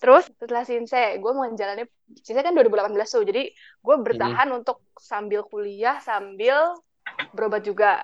terus 0.00 0.24
setelah 0.32 0.64
sinse 0.64 1.20
gue 1.20 1.32
mau 1.36 1.44
menjalani 1.44 1.84
sinse 2.26 2.42
kan 2.42 2.58
2018 2.58 2.90
tuh. 3.06 3.22
Jadi 3.22 3.42
gue 3.54 3.96
bertahan 4.02 4.50
hmm. 4.50 4.58
untuk 4.64 4.82
sambil 4.98 5.46
kuliah 5.46 6.02
sambil 6.02 6.74
berobat 7.30 7.62
juga 7.62 8.02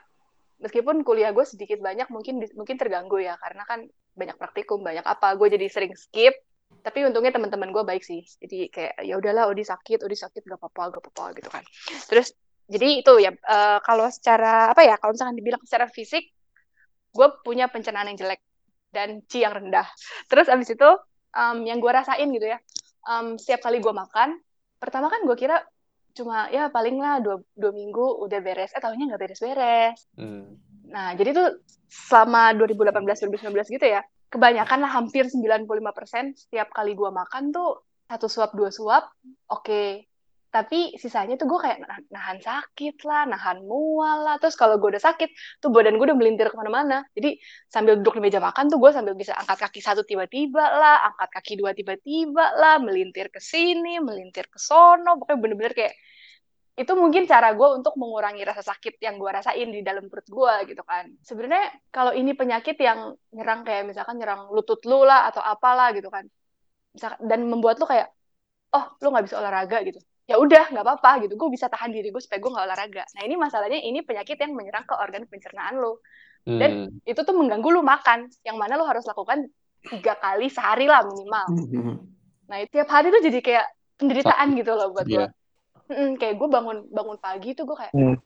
meskipun 0.62 1.04
kuliah 1.04 1.32
gue 1.32 1.44
sedikit 1.44 1.78
banyak 1.80 2.08
mungkin 2.08 2.42
mungkin 2.56 2.76
terganggu 2.76 3.20
ya. 3.20 3.36
Karena 3.40 3.62
kan 3.68 3.86
banyak 4.16 4.36
praktikum 4.40 4.80
banyak 4.80 5.04
apa 5.04 5.36
gue 5.36 5.48
jadi 5.56 5.66
sering 5.68 5.92
skip. 5.96 6.34
Tapi 6.82 7.06
untungnya 7.06 7.34
teman-teman 7.34 7.70
gue 7.70 7.84
baik 7.86 8.02
sih. 8.02 8.22
Jadi 8.42 8.70
kayak 8.70 9.02
ya 9.06 9.14
udahlah 9.18 9.50
Odi 9.50 9.62
sakit 9.62 10.02
Odi 10.02 10.18
sakit 10.18 10.42
gak 10.46 10.58
apa-apa 10.58 10.98
gak 10.98 11.02
apa-apa 11.02 11.24
gitu 11.38 11.48
kan. 11.50 11.64
Terus 12.10 12.34
jadi 12.66 12.88
itu 13.02 13.12
ya 13.22 13.30
uh, 13.30 13.78
kalau 13.82 14.10
secara 14.10 14.74
apa 14.74 14.82
ya 14.82 14.98
kalau 14.98 15.14
misalkan 15.14 15.38
dibilang 15.38 15.62
secara 15.62 15.86
fisik 15.86 16.34
gue 17.16 17.28
punya 17.46 17.70
pencernaan 17.72 18.12
yang 18.12 18.18
jelek 18.18 18.40
dan 18.92 19.24
ci 19.24 19.40
yang 19.42 19.56
rendah. 19.56 19.88
Terus 20.28 20.52
abis 20.52 20.76
itu 20.76 20.90
um, 21.32 21.58
yang 21.64 21.80
gue 21.80 21.92
rasain 21.92 22.28
gitu 22.32 22.46
ya, 22.48 22.58
um, 23.08 23.40
setiap 23.40 23.68
kali 23.68 23.80
gue 23.80 23.92
makan, 23.92 24.40
pertama 24.80 25.12
kan 25.12 25.24
gue 25.24 25.36
kira 25.36 25.64
cuma 26.16 26.48
ya 26.48 26.72
paling 26.72 26.96
lah 26.96 27.20
dua, 27.20 27.36
dua 27.52 27.72
minggu 27.76 28.24
udah 28.24 28.40
beres, 28.40 28.72
eh 28.72 28.80
tahunya 28.80 29.12
nggak 29.12 29.20
beres-beres. 29.20 30.08
Hmm. 30.16 30.56
Nah 30.88 31.12
jadi 31.12 31.36
tuh 31.36 31.48
selama 31.86 32.56
2018-2019 32.56 33.76
gitu 33.76 33.86
ya, 33.86 34.00
kebanyakan 34.32 34.78
lah 34.80 34.90
hampir 34.96 35.28
95% 35.28 35.68
setiap 36.48 36.72
kali 36.72 36.96
gue 36.96 37.10
makan 37.12 37.52
tuh 37.52 37.84
satu 38.08 38.26
suap 38.26 38.56
dua 38.56 38.72
suap, 38.72 39.12
oke. 39.52 39.62
Okay 39.62 40.08
tapi 40.56 40.96
sisanya 40.96 41.36
tuh 41.36 41.52
gue 41.52 41.60
kayak 41.60 41.84
nahan 42.08 42.40
sakit 42.40 43.04
lah, 43.04 43.28
nahan 43.28 43.60
mual 43.68 44.24
lah. 44.24 44.40
Terus 44.40 44.56
kalau 44.56 44.80
gue 44.80 44.88
udah 44.88 45.04
sakit, 45.04 45.60
tuh 45.60 45.68
badan 45.68 46.00
gue 46.00 46.06
udah 46.08 46.16
melintir 46.16 46.48
ke 46.48 46.56
mana-mana. 46.56 47.04
Jadi 47.12 47.36
sambil 47.68 48.00
duduk 48.00 48.16
di 48.16 48.22
meja 48.24 48.40
makan 48.40 48.72
tuh 48.72 48.80
gue 48.80 48.88
sambil 48.88 49.12
bisa 49.12 49.36
angkat 49.36 49.68
kaki 49.68 49.84
satu 49.84 50.00
tiba-tiba 50.08 50.64
lah, 50.64 51.12
angkat 51.12 51.28
kaki 51.36 51.52
dua 51.60 51.76
tiba-tiba 51.76 52.56
lah, 52.56 52.80
melintir 52.80 53.28
ke 53.28 53.36
sini, 53.36 54.00
melintir 54.00 54.48
ke 54.48 54.56
sono. 54.56 55.20
Pokoknya 55.20 55.38
bener-bener 55.44 55.72
kayak 55.76 55.92
itu 56.76 56.92
mungkin 56.92 57.24
cara 57.24 57.56
gue 57.56 57.68
untuk 57.72 57.96
mengurangi 57.96 58.44
rasa 58.44 58.60
sakit 58.60 59.00
yang 59.00 59.16
gue 59.16 59.30
rasain 59.32 59.68
di 59.72 59.80
dalam 59.80 60.12
perut 60.12 60.28
gue 60.28 60.54
gitu 60.76 60.84
kan. 60.84 61.08
Sebenarnya 61.24 61.72
kalau 61.88 62.12
ini 62.12 62.36
penyakit 62.36 62.76
yang 62.76 63.16
nyerang 63.32 63.64
kayak 63.64 63.88
misalkan 63.88 64.20
nyerang 64.20 64.52
lutut 64.52 64.84
lu 64.84 65.08
lah 65.08 65.32
atau 65.32 65.40
apalah 65.40 65.92
gitu 65.96 66.12
kan. 66.12 66.28
dan 67.20 67.44
membuat 67.44 67.76
lu 67.76 67.84
kayak, 67.84 68.08
oh 68.72 68.84
lu 69.04 69.12
nggak 69.12 69.28
bisa 69.28 69.36
olahraga 69.36 69.84
gitu 69.84 70.00
ya 70.26 70.36
udah 70.42 70.74
nggak 70.74 70.84
apa-apa 70.84 71.28
gitu 71.28 71.38
gue 71.38 71.48
bisa 71.54 71.70
tahan 71.70 71.94
diri 71.94 72.10
gue 72.10 72.18
supaya 72.18 72.42
gue 72.42 72.50
nggak 72.50 72.66
olahraga 72.66 73.04
nah 73.14 73.22
ini 73.22 73.34
masalahnya 73.38 73.78
ini 73.78 74.02
penyakit 74.02 74.34
yang 74.42 74.58
menyerang 74.58 74.82
ke 74.82 74.94
organ 74.98 75.22
pencernaan 75.30 75.78
lo 75.78 76.02
dan 76.46 76.70
hmm. 76.90 77.06
itu 77.06 77.20
tuh 77.22 77.34
mengganggu 77.34 77.68
lo 77.70 77.82
makan 77.82 78.26
yang 78.42 78.58
mana 78.58 78.74
lo 78.74 78.86
harus 78.86 79.06
lakukan 79.06 79.46
tiga 79.86 80.18
kali 80.18 80.50
sehari 80.50 80.90
lah 80.90 81.06
minimal 81.06 81.46
hmm. 81.46 81.94
nah 82.50 82.58
tiap 82.66 82.90
hari 82.90 83.14
tuh 83.14 83.22
jadi 83.22 83.38
kayak 83.38 83.66
penderitaan 84.02 84.58
gitu 84.58 84.74
loh 84.74 84.90
buat 84.90 85.06
yeah. 85.06 85.30
gue 85.30 85.45
hmm, 85.90 86.10
kayak 86.20 86.34
gue 86.38 86.48
bangun 86.48 86.78
bangun 86.90 87.18
pagi 87.18 87.54
tuh 87.54 87.64
gue 87.66 87.76
kayak 87.78 87.94
hmm. 87.94 88.16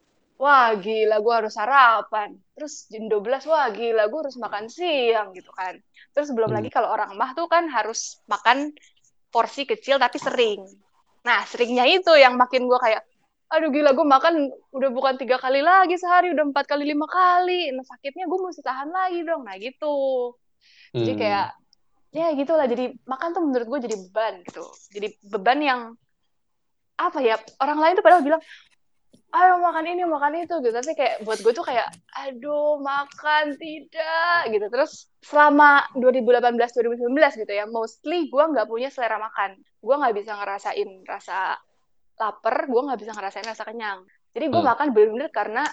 wah 0.41 0.73
gila 0.77 1.17
gue 1.21 1.33
harus 1.33 1.53
sarapan. 1.53 2.33
Terus 2.57 2.89
jam 2.89 3.05
12 3.05 3.49
wah 3.49 3.67
gila 3.69 4.03
gue 4.09 4.19
harus 4.25 4.37
makan 4.37 4.65
siang 4.67 5.33
gitu 5.37 5.49
kan. 5.53 5.77
Terus 6.11 6.29
belum 6.33 6.51
hmm. 6.51 6.57
lagi 6.59 6.69
kalau 6.73 6.89
orang 6.91 7.13
mah 7.15 7.31
tuh 7.37 7.45
kan 7.45 7.69
harus 7.69 8.19
makan 8.25 8.73
porsi 9.31 9.63
kecil 9.63 9.97
tapi 9.97 10.19
sering. 10.19 10.61
Nah, 11.21 11.45
seringnya 11.45 11.85
itu 11.87 12.11
yang 12.17 12.35
makin 12.35 12.65
gue 12.65 12.79
kayak, 12.81 13.01
aduh 13.51 13.69
gila 13.69 13.93
gue 13.93 14.05
makan 14.07 14.33
udah 14.73 14.89
bukan 14.91 15.15
tiga 15.21 15.37
kali 15.37 15.61
lagi 15.63 15.95
sehari 15.95 16.33
udah 16.35 16.51
empat 16.51 16.65
kali 16.67 16.83
lima 16.87 17.07
kali. 17.07 17.71
Nah 17.71 17.83
sakitnya 17.87 18.27
gue 18.27 18.39
mesti 18.39 18.61
tahan 18.63 18.89
lagi 18.91 19.23
dong. 19.23 19.43
Nah 19.47 19.55
gitu. 19.59 19.95
Jadi 20.91 21.11
Hmm. 21.15 21.19
kayak 21.19 21.47
ya 22.11 22.27
gitulah. 22.35 22.67
Jadi 22.67 22.95
makan 23.07 23.29
tuh 23.31 23.43
menurut 23.43 23.67
gue 23.67 23.79
jadi 23.91 23.95
beban 24.07 24.33
gitu. 24.47 24.65
Jadi 24.91 25.07
beban 25.23 25.59
yang 25.63 25.81
apa 27.01 27.19
ya 27.19 27.33
orang 27.57 27.77
lain 27.77 27.93
tuh 27.93 28.03
padahal 28.03 28.21
bilang 28.21 28.41
ayo 29.31 29.53
makan 29.57 29.85
ini 29.85 30.03
makan 30.03 30.33
itu 30.37 30.59
gitu 30.59 30.69
tapi 30.69 30.91
kayak 30.91 31.23
buat 31.23 31.39
gue 31.39 31.49
tuh 31.49 31.63
kayak 31.63 31.87
aduh 32.19 32.75
makan 32.77 33.55
tidak 33.55 34.37
gitu 34.47 34.67
terus 34.67 34.91
selama 35.21 35.87
2018 35.95 36.51
2019 36.51 37.07
gitu 37.39 37.51
ya 37.51 37.63
mostly 37.65 38.27
gue 38.27 38.43
nggak 38.45 38.67
punya 38.67 38.87
selera 38.87 39.15
makan 39.17 39.55
gue 39.55 39.95
nggak 39.95 40.13
bisa 40.13 40.35
ngerasain 40.35 40.89
rasa 41.05 41.55
lapar 42.17 42.67
gue 42.67 42.81
nggak 42.83 42.99
bisa 42.99 43.11
ngerasain 43.11 43.45
rasa 43.45 43.63
kenyang 43.63 44.03
jadi 44.31 44.45
gue 44.47 44.59
Hmm. 44.59 44.69
makan 44.69 44.87
bener-bener 44.91 45.29
karena 45.29 45.63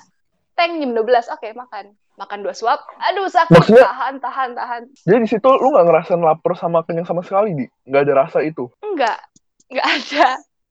tank 0.54 0.72
jam 0.76 0.90
12 0.92 1.02
oke 1.28 1.48
makan 1.52 1.84
makan 2.14 2.38
dua 2.40 2.50
suap 2.52 2.78
aduh 3.00 3.26
sakit 3.26 3.52
Maksudnya- 3.52 3.84
tahan 3.84 4.14
tahan 4.18 4.50
tahan 4.52 4.82
Jadi 5.02 5.18
di 5.18 5.28
situ 5.28 5.48
lu 5.48 5.66
nggak 5.68 5.82
ngerasain 5.84 6.18
lapar 6.18 6.54
sama 6.54 6.82
kenyang 6.82 7.06
sama 7.06 7.22
sekali, 7.22 7.54
Di? 7.54 7.66
Nggak 7.84 8.02
ada 8.02 8.14
rasa 8.16 8.38
itu? 8.40 8.66
Enggak, 8.80 9.22
enggak 9.66 9.86
ada. 9.86 10.26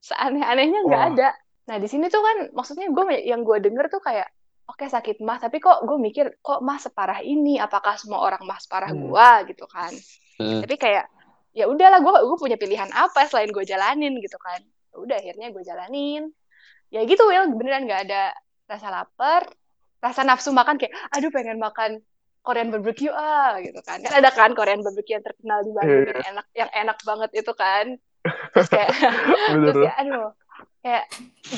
Seaneh-anehnya 0.08 0.80
enggak 0.88 1.02
Wah. 1.04 1.10
ada. 1.12 1.28
Nah, 1.68 1.76
di 1.76 1.88
sini 1.88 2.08
tuh 2.08 2.24
kan 2.24 2.36
maksudnya 2.56 2.88
gue 2.88 3.04
yang 3.28 3.44
gue 3.44 3.60
denger 3.60 3.92
tuh 3.92 4.00
kayak 4.00 4.28
oke 4.64 4.84
sakit 4.84 5.20
mah, 5.20 5.36
tapi 5.36 5.60
kok 5.60 5.84
gue 5.84 5.96
mikir 6.00 6.40
kok 6.40 6.64
mah 6.64 6.80
separah 6.80 7.20
ini? 7.20 7.60
Apakah 7.60 8.00
semua 8.00 8.24
orang 8.24 8.40
mah 8.48 8.56
separah 8.56 8.88
Hmm. 8.92 9.00
gua 9.04 9.44
gitu 9.44 9.68
kan? 9.68 9.92
Hmm. 10.40 10.64
Tapi 10.64 10.74
kayak 10.80 11.04
ya 11.52 11.68
udahlah 11.68 12.00
gue 12.00 12.12
gue 12.24 12.38
punya 12.38 12.56
pilihan 12.56 12.88
apa 12.92 13.28
selain 13.28 13.52
gue 13.52 13.64
jalanin 13.68 14.16
gitu 14.20 14.40
kan. 14.40 14.60
Ya 14.64 14.96
Udah 14.96 15.16
akhirnya 15.20 15.52
gue 15.52 15.62
jalanin. 15.64 16.32
Ya 16.88 17.04
gitu 17.04 17.20
Will, 17.28 17.52
beneran 17.52 17.84
nggak 17.84 18.08
ada 18.08 18.32
rasa 18.64 18.88
lapar, 18.88 19.44
rasa 20.00 20.24
nafsu 20.24 20.56
makan 20.56 20.80
kayak 20.80 20.96
aduh 21.12 21.28
pengen 21.28 21.60
makan 21.60 22.00
Korean 22.40 22.72
barbecue 22.72 23.12
ah 23.12 23.60
gitu 23.60 23.76
kan. 23.84 24.00
Kan 24.00 24.24
ada 24.24 24.32
kan 24.32 24.56
Korean 24.56 24.80
barbecue 24.80 25.20
yang 25.20 25.24
terkenal 25.24 25.68
di 25.68 25.72
Bandung 25.76 26.00
Iya. 26.00 26.12
yang 26.16 26.24
enak 26.32 26.46
yang 26.56 26.70
enak 26.72 26.98
banget 27.04 27.30
itu 27.36 27.52
kan. 27.52 27.86
Terus 28.24 28.68
kayak 28.68 28.88
terus 29.68 29.76
ya 29.84 29.92
aduh 29.96 30.28
kayak 30.78 31.04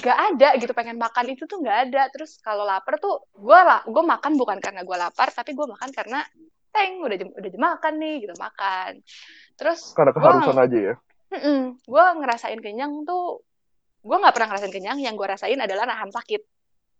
nggak 0.01 0.19
ada 0.33 0.49
gitu 0.57 0.73
pengen 0.73 0.97
makan 0.97 1.27
itu 1.29 1.45
tuh 1.45 1.61
nggak 1.61 1.79
ada 1.89 2.03
terus 2.09 2.41
kalau 2.41 2.65
lapar 2.65 2.97
tuh 2.97 3.21
gue 3.33 3.61
lah 3.61 3.85
gue 3.85 4.03
makan 4.03 4.33
bukan 4.35 4.59
karena 4.59 4.81
gue 4.81 4.97
lapar 4.97 5.29
tapi 5.31 5.53
gue 5.53 5.67
makan 5.67 5.91
karena 5.93 6.25
teng 6.71 7.01
udah 7.01 7.17
jam 7.17 7.29
udah 7.31 7.49
jam 7.49 7.63
makan 7.63 7.93
nih 7.99 8.15
gitu 8.23 8.35
makan 8.37 8.91
terus 9.55 9.93
Karena 9.93 10.11
gua- 10.11 10.21
keharusan 10.41 10.59
aja 10.59 10.79
ya. 10.79 10.95
gue 11.77 12.05
ngerasain 12.17 12.59
kenyang 12.59 13.05
tuh 13.05 13.45
gue 14.01 14.17
nggak 14.17 14.33
pernah 14.33 14.49
ngerasain 14.51 14.73
kenyang 14.73 14.99
yang 14.99 15.15
gue 15.15 15.27
rasain 15.27 15.61
adalah 15.61 15.85
nahan 15.85 16.09
sakit 16.09 16.43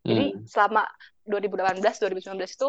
jadi 0.01 0.33
Hmm. 0.33 0.45
selama 0.45 0.83
2018 1.25 1.81
2019 1.81 2.37
itu 2.37 2.69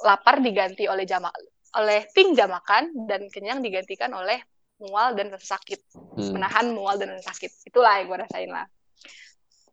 lapar 0.00 0.38
diganti 0.38 0.84
oleh 0.86 1.04
jama 1.04 1.28
oleh 1.74 2.08
ping 2.12 2.32
jam 2.32 2.48
makan 2.48 3.04
dan 3.04 3.28
kenyang 3.28 3.60
digantikan 3.60 4.12
oleh 4.12 4.40
mual 4.82 5.14
dan 5.14 5.30
rasa 5.34 5.58
sakit. 5.58 5.80
Hmm. 5.94 6.34
menahan 6.34 6.66
mual 6.74 6.98
dan 6.98 7.14
rasa 7.14 7.34
sakit. 7.34 7.70
Itulah 7.70 8.02
yang 8.02 8.10
gue 8.10 8.18
rasain 8.18 8.50
lah. 8.50 8.66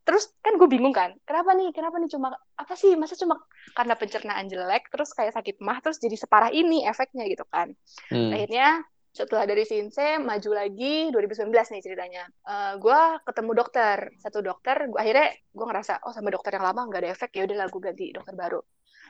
Terus 0.06 0.30
kan 0.38 0.54
gue 0.54 0.68
bingung 0.70 0.94
kan 0.94 1.18
kenapa 1.26 1.50
nih 1.58 1.74
kenapa 1.74 1.98
nih 1.98 2.06
cuma 2.06 2.30
apa 2.54 2.74
sih 2.78 2.94
masa 2.94 3.18
cuma 3.18 3.42
karena 3.74 3.98
pencernaan 3.98 4.46
jelek 4.46 4.86
terus 4.86 5.10
kayak 5.10 5.34
sakit 5.34 5.58
mah 5.58 5.82
terus 5.82 5.98
jadi 5.98 6.14
separah 6.14 6.54
ini 6.54 6.86
efeknya 6.86 7.26
gitu 7.26 7.42
kan. 7.50 7.74
Hmm. 8.14 8.30
akhirnya 8.30 8.86
setelah 9.10 9.48
dari 9.48 9.64
Sinse 9.64 10.20
maju 10.20 10.50
lagi 10.52 11.08
2019 11.08 11.48
nih 11.48 11.82
ceritanya 11.82 12.24
Eh 12.46 12.72
gue 12.78 13.00
ketemu 13.26 13.50
dokter. 13.56 13.98
Satu 14.22 14.38
dokter 14.44 14.86
gue 14.86 14.98
akhirnya 15.00 15.34
gue 15.34 15.66
ngerasa 15.66 16.06
oh 16.06 16.14
sama 16.14 16.30
dokter 16.30 16.54
yang 16.54 16.66
lama 16.70 16.86
nggak 16.86 17.00
ada 17.02 17.10
efek 17.10 17.30
ya 17.34 17.42
udahlah 17.48 17.66
gue 17.66 17.80
ganti 17.82 18.06
dokter 18.14 18.34
baru. 18.38 18.60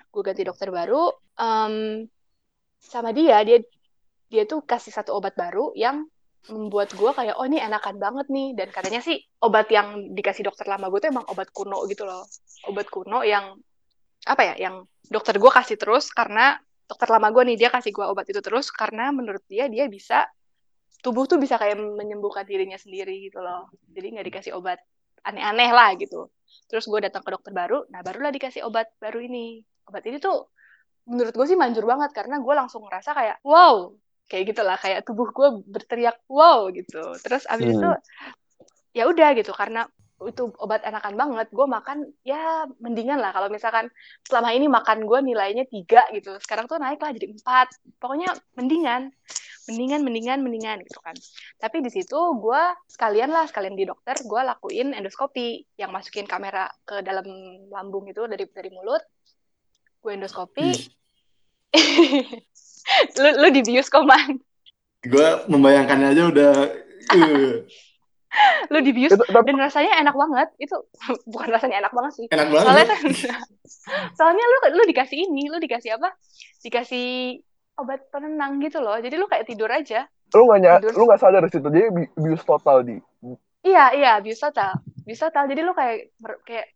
Gue 0.08 0.22
ganti 0.24 0.42
dokter 0.48 0.72
baru 0.72 1.12
Em, 1.36 2.08
sama 2.80 3.12
dia 3.12 3.44
dia 3.44 3.60
dia 4.26 4.42
tuh 4.44 4.62
kasih 4.62 4.90
satu 4.90 5.14
obat 5.16 5.38
baru 5.38 5.70
yang 5.78 6.06
membuat 6.46 6.94
gue 6.94 7.10
kayak 7.10 7.34
oh 7.38 7.46
ini 7.46 7.58
enakan 7.58 7.98
banget 7.98 8.26
nih. 8.30 8.54
Dan 8.54 8.68
katanya 8.70 9.00
sih 9.02 9.18
obat 9.42 9.66
yang 9.70 10.14
dikasih 10.14 10.46
dokter 10.46 10.66
lama 10.70 10.86
gue 10.90 10.98
tuh 11.02 11.10
emang 11.10 11.26
obat 11.30 11.50
kuno 11.50 11.86
gitu 11.90 12.06
loh. 12.06 12.26
Obat 12.70 12.86
kuno 12.90 13.26
yang 13.26 13.58
apa 14.26 14.42
ya 14.42 14.54
yang 14.58 14.86
dokter 15.06 15.38
gue 15.38 15.50
kasih 15.50 15.78
terus 15.78 16.10
karena 16.10 16.58
dokter 16.86 17.06
lama 17.10 17.30
gue 17.30 17.42
nih 17.54 17.56
dia 17.66 17.70
kasih 17.70 17.94
gue 17.94 18.06
obat 18.06 18.26
itu 18.30 18.42
terus 18.42 18.70
karena 18.74 19.10
menurut 19.14 19.42
dia 19.46 19.66
dia 19.70 19.86
bisa 19.90 20.26
tubuh 21.02 21.26
tuh 21.30 21.38
bisa 21.38 21.58
kayak 21.58 21.78
menyembuhkan 21.78 22.46
dirinya 22.46 22.78
sendiri 22.78 23.30
gitu 23.30 23.42
loh. 23.42 23.70
Jadi 23.90 24.06
nggak 24.18 24.26
dikasih 24.26 24.52
obat 24.54 24.78
aneh-aneh 25.26 25.70
lah 25.74 25.94
gitu. 25.98 26.30
Terus 26.70 26.86
gue 26.86 27.00
datang 27.02 27.22
ke 27.26 27.30
dokter 27.30 27.50
baru 27.54 27.86
nah 27.90 28.02
barulah 28.06 28.30
dikasih 28.30 28.66
obat 28.66 28.90
baru 29.02 29.22
ini. 29.22 29.62
Obat 29.86 30.02
ini 30.06 30.18
tuh 30.18 30.50
menurut 31.06 31.34
gue 31.34 31.46
sih 31.46 31.58
manjur 31.58 31.86
banget 31.86 32.10
karena 32.10 32.42
gue 32.42 32.54
langsung 32.54 32.82
ngerasa 32.86 33.14
kayak 33.14 33.36
wow 33.46 33.94
kayak 34.26 34.54
gitulah 34.54 34.76
kayak 34.78 35.06
tubuh 35.06 35.30
gue 35.30 35.48
berteriak 35.66 36.18
wow 36.26 36.66
gitu. 36.70 37.02
Terus 37.22 37.46
abis 37.46 37.66
Hmm. 37.70 37.78
itu 37.78 37.90
ya 38.96 39.04
udah 39.06 39.36
gitu 39.36 39.52
karena 39.52 39.84
itu 40.16 40.48
obat 40.64 40.80
enakan 40.80 41.12
banget 41.12 41.52
gue 41.52 41.66
makan 41.68 42.08
ya 42.24 42.64
mendingan 42.80 43.20
lah 43.20 43.36
kalau 43.36 43.52
misalkan 43.52 43.92
selama 44.24 44.48
ini 44.56 44.64
makan 44.64 45.04
gue 45.04 45.18
nilainya 45.20 45.68
tiga 45.68 46.08
gitu 46.16 46.32
sekarang 46.40 46.64
tuh 46.64 46.80
naik 46.80 46.98
lah 47.04 47.12
jadi 47.12 47.28
empat. 47.36 47.68
Pokoknya 48.00 48.32
mendingan 48.56 49.12
mendingan 49.68 50.00
mendingan 50.06 50.38
mendingan 50.40 50.78
gitu 50.86 50.98
kan. 51.04 51.12
Tapi 51.60 51.84
di 51.84 51.90
situ 51.92 52.16
gue 52.16 52.62
sekalian 52.88 53.28
lah 53.28 53.44
sekalian 53.44 53.76
di 53.76 53.84
dokter 53.84 54.16
gue 54.24 54.40
lakuin 54.40 54.96
endoskopi 54.96 55.60
yang 55.76 55.92
masukin 55.92 56.24
kamera 56.24 56.70
ke 56.88 57.04
dalam 57.04 57.26
lambung 57.68 58.08
itu 58.08 58.24
dari 58.24 58.48
dari 58.48 58.70
mulut. 58.72 59.04
Gue 60.00 60.16
endoskopi 60.16 60.72
lu 63.22 63.28
lu 63.42 63.48
di 63.50 63.62
bioskop 63.62 64.04
man 64.04 64.38
Gue 65.06 65.28
membayangkannya 65.46 66.08
aja 66.12 66.22
udah 66.26 66.52
uh, 67.14 67.54
lu 68.72 68.78
di 68.82 68.92
bius 68.92 69.14
dan 69.14 69.56
rasanya 69.56 70.02
enak 70.02 70.12
banget. 70.12 70.48
Itu 70.58 70.76
bukan 71.32 71.48
rasanya 71.48 71.80
enak 71.84 71.92
banget 71.94 72.12
sih. 72.18 72.26
Enak 72.28 72.50
soalnya 72.50 72.84
banget. 72.90 73.14
soalnya 74.18 74.44
lu 74.44 74.56
lu 74.76 74.82
dikasih 74.84 75.18
ini 75.24 75.46
lu 75.46 75.56
dikasih 75.56 75.96
apa? 75.96 76.10
Dikasih 76.60 77.38
obat 77.78 78.08
penenang 78.10 78.58
gitu 78.60 78.82
loh. 78.82 78.98
Jadi 78.98 79.14
lu 79.14 79.30
kayak 79.30 79.46
tidur 79.46 79.70
aja. 79.70 80.10
Lu 80.34 80.50
nggak 80.50 80.58
nya- 80.58 80.80
Tidur. 80.82 80.92
lu 80.98 81.02
nggak 81.06 81.20
sadar 81.22 81.42
di 81.46 81.50
situ. 81.54 81.68
Jadi 81.70 81.86
bi- 81.92 82.12
bius 82.18 82.42
total, 82.42 82.82
Di. 82.82 82.98
iya 83.62 83.94
iya 83.94 84.12
bius 84.18 84.42
total. 84.42 84.74
Bius 85.06 85.22
total. 85.22 85.46
Jadi 85.46 85.60
lu 85.62 85.70
kayak 85.70 86.10
kayak 86.42 86.66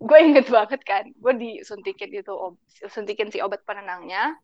gue 0.00 0.18
inget 0.18 0.46
banget 0.48 0.80
kan. 0.82 1.04
Gue 1.14 1.32
disuntikin 1.36 2.10
itu 2.10 2.32
ob- 2.32 2.58
suntikin 2.88 3.28
si 3.28 3.44
obat 3.44 3.60
penenangnya 3.62 4.34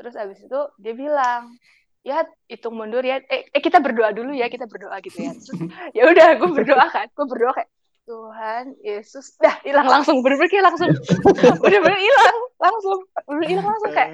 terus 0.00 0.16
abis 0.16 0.40
itu 0.40 0.60
dia 0.80 0.96
bilang 0.96 1.52
ya 2.00 2.24
hitung 2.48 2.80
mundur 2.80 3.04
ya. 3.04 3.20
Eh, 3.28 3.52
eh 3.52 3.60
kita 3.60 3.84
berdoa 3.84 4.16
dulu 4.16 4.32
ya 4.32 4.48
kita 4.48 4.64
berdoa 4.64 4.96
gitu 5.04 5.20
ya. 5.20 5.36
Terus, 5.36 5.52
ya 5.96 6.08
udah 6.08 6.40
gue 6.40 6.50
berdoa 6.56 6.86
kan 6.88 7.06
gue 7.12 7.26
berdoa 7.28 7.52
kayak 7.52 7.68
Tuhan 8.08 8.64
Yesus. 8.80 9.36
Dah 9.36 9.60
hilang 9.62 9.86
langsung 9.86 10.24
bener-bener 10.24 10.48
kayak 10.48 10.66
langsung. 10.72 10.88
Bener-bener 11.62 12.00
hilang 12.00 12.36
langsung. 12.58 12.98
Bener 13.28 13.44
hilang 13.46 13.66
langsung 13.68 13.92
kayak 13.92 14.12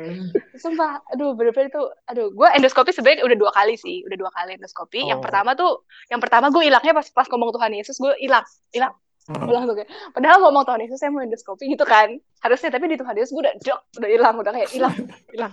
sumpah 0.58 1.00
aduh 1.14 1.38
bener-bener 1.38 1.70
itu 1.70 1.82
aduh. 2.10 2.28
Gue 2.34 2.48
endoskopi 2.58 2.90
sebenarnya 2.90 3.22
udah 3.22 3.38
dua 3.38 3.52
kali 3.54 3.78
sih 3.78 4.02
udah 4.02 4.18
dua 4.18 4.30
kali 4.34 4.58
endoskopi. 4.58 5.06
Yang 5.06 5.22
Oh. 5.22 5.24
pertama 5.24 5.50
tuh 5.54 5.72
yang 6.10 6.18
pertama 6.18 6.50
gue 6.50 6.66
hilangnya 6.66 6.92
pas 6.92 7.06
pas 7.14 7.26
ngomong 7.30 7.54
Tuhan 7.54 7.72
Yesus 7.78 7.96
gue 8.02 8.12
hilang 8.18 8.42
hilang 8.74 8.92
Oh. 9.26 9.42
gue 9.42 9.54
langsung 9.58 9.74
kayak 9.74 9.90
padahal 10.14 10.38
ngomong 10.38 10.62
Tuhan 10.62 10.80
Yesus 10.86 10.98
saya 11.02 11.10
mau 11.10 11.18
endoskopi 11.18 11.66
gitu 11.66 11.82
kan. 11.82 12.14
Harusnya 12.38 12.70
tapi 12.70 12.86
di 12.86 12.94
Tuhan 12.94 13.10
Yesus 13.18 13.34
gue 13.34 13.42
udah 13.42 13.54
dok 13.58 13.80
udah 13.98 14.10
hilang 14.10 14.34
udah 14.38 14.52
kayak 14.54 14.70
hilang 14.70 14.94
hilang. 15.34 15.52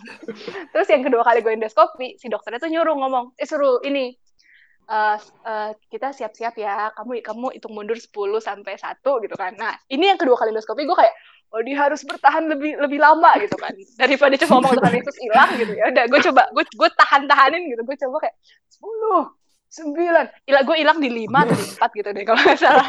Terus 0.70 0.88
yang 0.94 1.02
kedua 1.02 1.26
kali 1.26 1.42
gue 1.42 1.54
endoskopi 1.58 2.22
si 2.22 2.30
dokternya 2.30 2.62
tuh 2.62 2.70
nyuruh 2.70 2.94
ngomong 2.94 3.34
eh 3.34 3.50
suruh 3.50 3.82
ini 3.82 4.14
eh 4.84 5.18
eh, 5.18 5.72
kita 5.90 6.14
siap-siap 6.14 6.54
ya 6.54 6.94
kamu 6.94 7.26
kamu 7.26 7.48
hitung 7.58 7.74
mundur 7.74 7.98
10 7.98 8.14
sampai 8.46 8.78
satu 8.78 9.18
gitu 9.26 9.34
kan. 9.34 9.58
Nah 9.58 9.74
ini 9.90 10.06
yang 10.06 10.22
kedua 10.22 10.38
kali 10.38 10.54
endoskopi 10.54 10.86
gue 10.86 10.94
kayak 10.94 11.16
oh 11.54 11.62
dia 11.66 11.78
harus 11.82 12.06
bertahan 12.06 12.46
lebih 12.46 12.78
lebih 12.78 13.02
lama 13.02 13.34
gitu 13.42 13.58
kan. 13.58 13.74
Daripada 13.98 14.38
cuma 14.38 14.62
ngomong 14.62 14.78
Tuhan 14.86 14.94
Yesus 15.02 15.18
hilang 15.18 15.50
gitu. 15.58 15.74
Ya 15.74 15.90
udah 15.90 16.06
gue 16.14 16.20
coba 16.30 16.46
gue 16.54 16.64
gue 16.78 16.90
tahan 16.94 17.26
tahanin 17.26 17.74
gitu. 17.74 17.82
Gue 17.82 17.98
coba 17.98 18.30
kayak 18.30 18.38
10 18.70 19.34
sembilan. 19.74 20.26
Hilang 20.46 20.64
gue 20.70 20.78
hilang 20.78 20.98
di 21.02 21.10
lima 21.10 21.42
atau 21.42 21.58
di 21.58 21.66
empat 21.74 21.90
gitu 21.98 22.10
deh 22.14 22.22
kalau 22.22 22.38
nggak 22.38 22.62
salah 22.62 22.86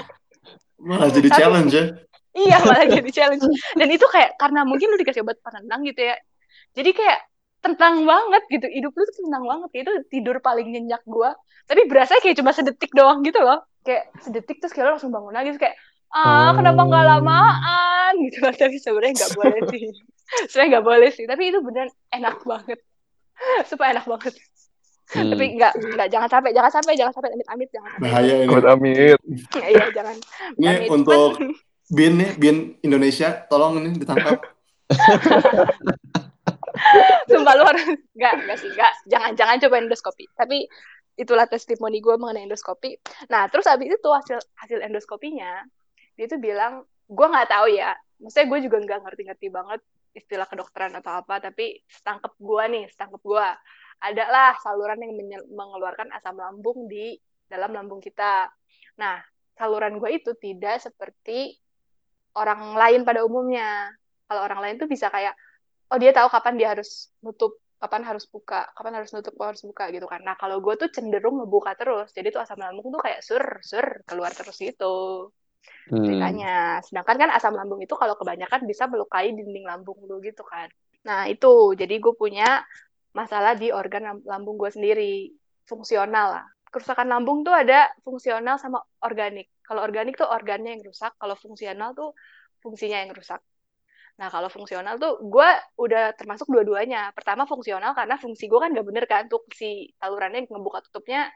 Malah 0.85 1.09
jadi 1.09 1.29
Tapi- 1.33 1.41
challenge 1.41 1.73
ya. 1.73 1.87
Iya 2.35 2.57
malah 2.67 2.87
jadi 3.01 3.11
challenge. 3.15 3.45
Dan 3.79 3.89
itu 3.89 4.07
kayak 4.11 4.37
karena 4.37 4.67
mungkin 4.67 4.91
lu 4.93 4.99
dikasih 5.01 5.23
obat 5.25 5.41
penenang 5.41 5.81
gitu 5.87 6.03
ya. 6.03 6.17
Jadi 6.75 6.91
kayak 6.93 7.19
tentang 7.65 8.05
banget 8.05 8.43
gitu. 8.53 8.67
Hidup 8.69 8.93
lu 8.93 9.03
tuh 9.09 9.17
tenang 9.25 9.45
banget. 9.47 9.69
Kayak 9.73 9.83
itu 9.89 9.93
tidur 10.13 10.37
paling 10.43 10.67
nyenyak 10.69 11.03
gua. 11.09 11.33
Tapi 11.65 11.89
berasa 11.89 12.21
kayak 12.21 12.37
cuma 12.37 12.53
sedetik 12.53 12.93
doang 12.93 13.25
gitu 13.25 13.41
loh. 13.41 13.65
Kayak 13.87 14.13
sedetik 14.21 14.61
terus 14.61 14.75
kayak 14.75 14.91
lu 14.91 14.93
langsung 14.99 15.15
bangun 15.15 15.33
lagi. 15.33 15.55
Terus 15.55 15.63
kayak 15.63 15.77
ah 16.15 16.55
kenapa 16.55 16.81
nggak 16.87 17.05
lamaan 17.07 18.13
gitu. 18.29 18.39
Tapi 18.61 18.77
sebenarnya 18.83 19.13
nggak 19.15 19.33
boleh 19.39 19.61
sih. 19.71 19.83
sebenarnya 20.51 20.69
nggak 20.77 20.87
boleh 20.91 21.09
sih. 21.15 21.25
Tapi 21.31 21.43
itu 21.55 21.59
beneran 21.63 21.91
enak 22.11 22.37
banget. 22.43 22.79
Supaya 23.71 23.95
enak 23.95 24.07
banget. 24.11 24.35
Hmm. 25.15 25.31
tapi 25.31 25.45
nggak 25.55 25.73
nggak 25.95 26.09
jangan 26.11 26.29
sampai 26.29 26.51
jangan 26.51 26.73
sampai 26.75 26.93
jangan 26.99 27.13
sampai 27.15 27.31
amit 27.33 27.49
amit 27.49 27.69
jangan 27.71 27.91
sampai. 27.95 28.11
Bahaya 28.11 28.35
ini. 28.43 28.51
Amit 28.51 28.67
amit. 28.67 29.19
Iya 29.55 29.85
jangan. 29.95 30.17
Ini 30.59 30.67
amit. 30.67 30.89
untuk 30.91 31.31
bin 31.89 32.13
nih 32.19 32.31
bin 32.37 32.57
Indonesia 32.83 33.47
tolong 33.47 33.79
ini 33.79 33.99
ditangkap. 33.99 34.43
Sumpah 37.31 37.55
lu 37.57 37.65
harus 37.65 37.87
nggak 38.19 38.35
nggak 38.45 38.59
sih 38.59 38.71
nggak. 38.75 38.93
Jangan 39.09 39.31
jangan 39.39 39.57
coba 39.63 39.75
endoskopi. 39.81 40.25
Tapi 40.35 40.67
itulah 41.15 41.47
testimoni 41.47 42.03
gue 42.03 42.19
mengenai 42.19 42.51
endoskopi. 42.51 42.99
Nah 43.31 43.47
terus 43.47 43.71
abis 43.71 43.95
itu 43.95 44.09
hasil 44.11 44.39
hasil 44.59 44.79
endoskopinya 44.83 45.63
dia 46.15 46.27
tuh 46.27 46.43
bilang 46.43 46.83
gue 47.07 47.27
nggak 47.27 47.49
tahu 47.49 47.71
ya. 47.71 47.95
Maksudnya 48.19 48.47
gue 48.51 48.59
juga 48.67 48.77
nggak 48.83 49.01
ngerti-ngerti 49.07 49.47
banget 49.51 49.81
istilah 50.15 50.47
kedokteran 50.47 50.95
atau 50.95 51.21
apa 51.21 51.43
tapi 51.43 51.83
setangkep 51.91 52.39
gue 52.39 52.65
nih 52.71 52.85
setangkep 52.95 53.19
gue 53.19 53.47
ada 54.01 54.25
lah 54.29 54.53
saluran 54.61 55.01
yang 55.03 55.13
mengeluarkan 55.53 56.11
asam 56.15 56.37
lambung 56.39 56.87
di 56.91 57.19
dalam 57.49 57.71
lambung 57.73 58.01
kita. 58.03 58.51
Nah 58.99 59.21
saluran 59.55 59.99
gue 60.03 60.11
itu 60.19 60.35
tidak 60.39 60.83
seperti 60.83 61.55
orang 62.35 62.75
lain 62.75 63.01
pada 63.07 63.23
umumnya. 63.23 63.95
Kalau 64.27 64.41
orang 64.43 64.61
lain 64.65 64.77
tuh 64.81 64.89
bisa 64.91 65.09
kayak 65.09 65.37
oh 65.93 65.99
dia 66.01 66.11
tahu 66.11 66.27
kapan 66.33 66.55
dia 66.59 66.69
harus 66.75 67.13
nutup 67.23 67.61
kapan 67.79 68.01
harus 68.01 68.25
buka 68.25 68.73
kapan 68.73 68.97
harus 68.97 69.13
nutup 69.13 69.37
kapan 69.37 69.53
harus 69.55 69.65
buka 69.65 69.85
gitu 69.93 70.07
kan. 70.09 70.21
Nah 70.25 70.35
kalau 70.41 70.59
gue 70.65 70.75
tuh 70.81 70.89
cenderung 70.91 71.43
ngebuka 71.43 71.77
terus. 71.79 72.11
Jadi 72.11 72.35
tuh 72.35 72.41
asam 72.43 72.59
lambung 72.59 72.91
tuh 72.91 73.01
kayak 73.05 73.21
sur 73.21 73.45
sur 73.61 73.85
keluar 74.09 74.33
terus 74.33 74.57
gitu. 74.59 75.31
Hmm. 75.89 76.01
ceritanya. 76.05 76.81
Sedangkan 76.85 77.17
kan 77.29 77.31
asam 77.33 77.55
lambung 77.57 77.81
itu 77.81 77.93
kalau 77.97 78.17
kebanyakan 78.17 78.65
bisa 78.65 78.89
melukai 78.89 79.33
dinding 79.33 79.65
lambung 79.65 79.97
lu 80.05 80.21
gitu 80.25 80.45
kan. 80.45 80.69
Nah 81.05 81.29
itu. 81.29 81.77
Jadi 81.77 82.01
gue 82.01 82.15
punya 82.17 82.65
masalah 83.15 83.55
di 83.55 83.71
organ 83.71 84.21
lambung 84.27 84.59
gue 84.59 84.71
sendiri 84.75 85.31
fungsional 85.65 86.39
lah 86.41 86.47
kerusakan 86.69 87.07
lambung 87.07 87.47
tuh 87.47 87.55
ada 87.55 87.89
fungsional 88.03 88.59
sama 88.59 88.83
organik 89.07 89.49
kalau 89.63 89.87
organik 89.87 90.19
tuh 90.19 90.27
organnya 90.27 90.75
yang 90.75 90.83
rusak 90.83 91.15
kalau 91.17 91.39
fungsional 91.39 91.95
tuh 91.95 92.13
fungsinya 92.61 93.07
yang 93.07 93.15
rusak 93.15 93.39
Nah, 94.15 94.31
kalau 94.31 94.47
fungsional 94.47 94.95
tuh 94.95 95.19
gue 95.27 95.51
udah 95.75 96.15
termasuk 96.15 96.47
dua-duanya. 96.47 97.11
Pertama 97.19 97.51
fungsional 97.51 97.99
karena 97.99 98.15
fungsi 98.15 98.47
gue 98.47 98.61
kan 98.63 98.71
gak 98.71 98.87
bener 98.87 99.05
kan 99.11 99.27
untuk 99.27 99.51
si 99.51 99.91
salurannya 99.99 100.47
ngebuka 100.47 100.87
tutupnya 100.87 101.35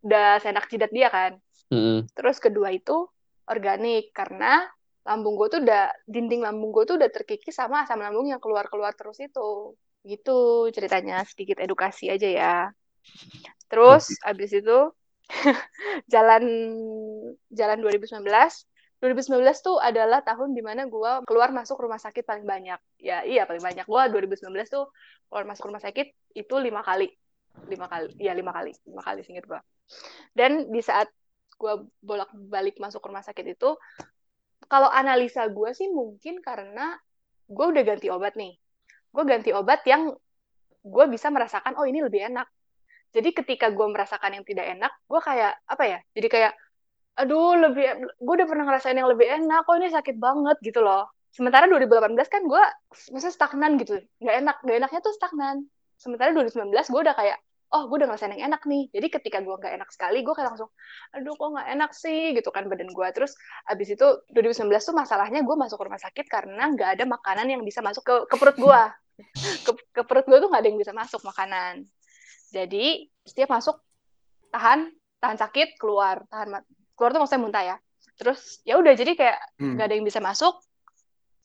udah 0.00 0.40
senak 0.40 0.72
jidat 0.72 0.88
dia 0.88 1.12
kan. 1.12 1.36
Mm-hmm. 1.68 2.16
Terus 2.16 2.40
kedua 2.40 2.72
itu 2.72 3.04
organik 3.44 4.16
karena 4.16 4.64
lambung 5.04 5.36
gue 5.36 5.48
tuh 5.52 5.60
udah 5.64 5.92
dinding 6.08 6.44
lambung 6.44 6.72
gue 6.72 6.84
tuh 6.88 6.96
udah 7.00 7.08
terkikis 7.12 7.56
sama 7.56 7.84
asam 7.84 8.00
lambung 8.00 8.28
yang 8.28 8.40
keluar-keluar 8.40 8.96
terus 8.96 9.20
itu. 9.20 9.76
Gitu 10.08 10.72
ceritanya 10.72 11.20
sedikit 11.28 11.60
edukasi 11.60 12.08
aja 12.08 12.28
ya. 12.28 12.56
Terus 13.68 14.08
abis 14.24 14.56
itu 14.56 14.78
jalan 16.12 16.44
jalan 17.52 17.78
2019 17.84 18.24
2019 18.98 19.46
tuh 19.62 19.78
adalah 19.78 20.26
tahun 20.26 20.58
di 20.58 20.62
mana 20.64 20.90
gue 20.90 21.12
keluar 21.22 21.54
masuk 21.54 21.78
rumah 21.78 22.02
sakit 22.02 22.26
paling 22.26 22.42
banyak. 22.42 22.80
Ya 22.98 23.22
iya 23.22 23.46
paling 23.46 23.62
banyak. 23.62 23.86
Gue 23.86 24.02
2019 24.10 24.50
tuh 24.66 24.90
keluar 25.30 25.46
masuk 25.46 25.70
rumah 25.70 25.82
sakit 25.82 26.34
itu 26.34 26.54
lima 26.58 26.82
kali. 26.82 27.14
Lima 27.70 27.86
kali. 27.86 28.10
Iya 28.18 28.34
lima 28.34 28.50
kali. 28.50 28.74
Lima 28.90 29.02
kali 29.06 29.22
singkat 29.22 29.46
gue. 29.46 29.60
Dan 30.34 30.66
di 30.74 30.82
saat 30.82 31.06
gue 31.58 31.74
bolak-balik 32.02 32.78
masuk 32.82 33.02
rumah 33.06 33.22
sakit 33.22 33.58
itu, 33.58 33.74
kalau 34.66 34.90
analisa 34.90 35.46
gue 35.46 35.70
sih 35.74 35.90
mungkin 35.90 36.42
karena 36.42 36.98
gue 37.46 37.66
udah 37.70 37.82
ganti 37.86 38.10
obat 38.10 38.34
nih. 38.34 38.58
Gue 39.12 39.24
ganti 39.24 39.50
obat 39.52 39.82
yang 39.88 40.12
gue 40.84 41.04
bisa 41.10 41.28
merasakan, 41.28 41.74
oh 41.76 41.84
ini 41.84 42.00
lebih 42.00 42.28
enak. 42.32 42.48
Jadi 43.12 43.32
ketika 43.32 43.72
gue 43.72 43.86
merasakan 43.88 44.36
yang 44.40 44.44
tidak 44.44 44.68
enak, 44.68 44.92
gue 45.08 45.20
kayak, 45.20 45.52
apa 45.64 45.84
ya, 45.84 45.98
jadi 46.12 46.28
kayak, 46.28 46.52
aduh 47.18 47.58
lebih 47.58 48.14
gue 48.14 48.34
udah 48.38 48.46
pernah 48.46 48.64
ngerasain 48.68 48.94
yang 48.94 49.10
lebih 49.10 49.26
enak 49.26 49.66
kok 49.66 49.74
ini 49.74 49.90
sakit 49.90 50.16
banget 50.22 50.56
gitu 50.62 50.80
loh. 50.86 51.10
Sementara 51.34 51.66
2018 51.66 52.14
kan 52.30 52.42
gue 52.46 52.62
masa 53.10 53.28
stagnan 53.34 53.74
gitu. 53.82 53.98
Nggak 54.22 54.36
enak 54.44 54.56
nggak 54.62 54.76
enaknya 54.78 55.00
tuh 55.02 55.12
stagnan. 55.18 55.66
Sementara 55.98 56.30
2019 56.30 56.70
gue 56.70 57.00
udah 57.02 57.16
kayak 57.18 57.38
oh 57.68 57.82
gue 57.88 57.96
udah 58.00 58.08
ngerasain 58.08 58.32
yang 58.32 58.52
enak 58.52 58.64
nih. 58.64 58.88
Jadi 58.88 59.06
ketika 59.12 59.38
gue 59.44 59.54
nggak 59.54 59.74
enak 59.76 59.90
sekali 59.92 60.24
gue 60.24 60.32
kayak 60.32 60.54
langsung 60.54 60.70
aduh 61.12 61.34
kok 61.36 61.48
nggak 61.52 61.68
enak 61.76 61.90
sih? 61.92 62.32
Gitu 62.32 62.48
kan 62.48 62.64
badan 62.68 62.90
gue 62.90 63.08
terus 63.12 63.36
abis 63.68 63.88
itu 63.96 64.06
2019 64.32 64.72
tuh 64.72 64.96
masalahnya 64.96 65.40
gue 65.44 65.56
masuk 65.56 65.78
rumah 65.80 66.00
sakit 66.00 66.26
karena 66.28 66.72
nggak 66.72 67.00
ada 67.00 67.04
makanan 67.04 67.46
yang 67.52 67.62
bisa 67.64 67.84
masuk 67.84 68.02
ke, 68.04 68.14
ke 68.28 68.36
perut 68.40 68.56
gue 68.56 68.82
ke, 69.66 69.72
ke 69.92 70.02
perut 70.08 70.24
gue 70.24 70.38
tuh 70.40 70.48
nggak 70.48 70.62
ada 70.64 70.68
yang 70.68 70.80
bisa 70.80 70.92
masuk 70.96 71.20
makanan. 71.24 71.84
Jadi 72.48 73.12
setiap 73.28 73.52
masuk 73.52 73.76
tahan 74.48 74.88
tahan 75.20 75.36
sakit 75.36 75.76
keluar 75.76 76.24
tahan 76.32 76.64
keluar 76.96 77.10
tuh 77.12 77.20
maksudnya 77.20 77.42
muntah 77.44 77.64
ya. 77.64 77.76
Terus 78.18 78.64
ya 78.64 78.80
udah 78.80 78.96
jadi 78.96 79.12
kayak 79.12 79.38
hmm. 79.60 79.76
nggak 79.76 79.84
hmm. 79.84 79.90
ada 79.92 79.94
yang 79.94 80.06
bisa 80.08 80.20
masuk 80.24 80.58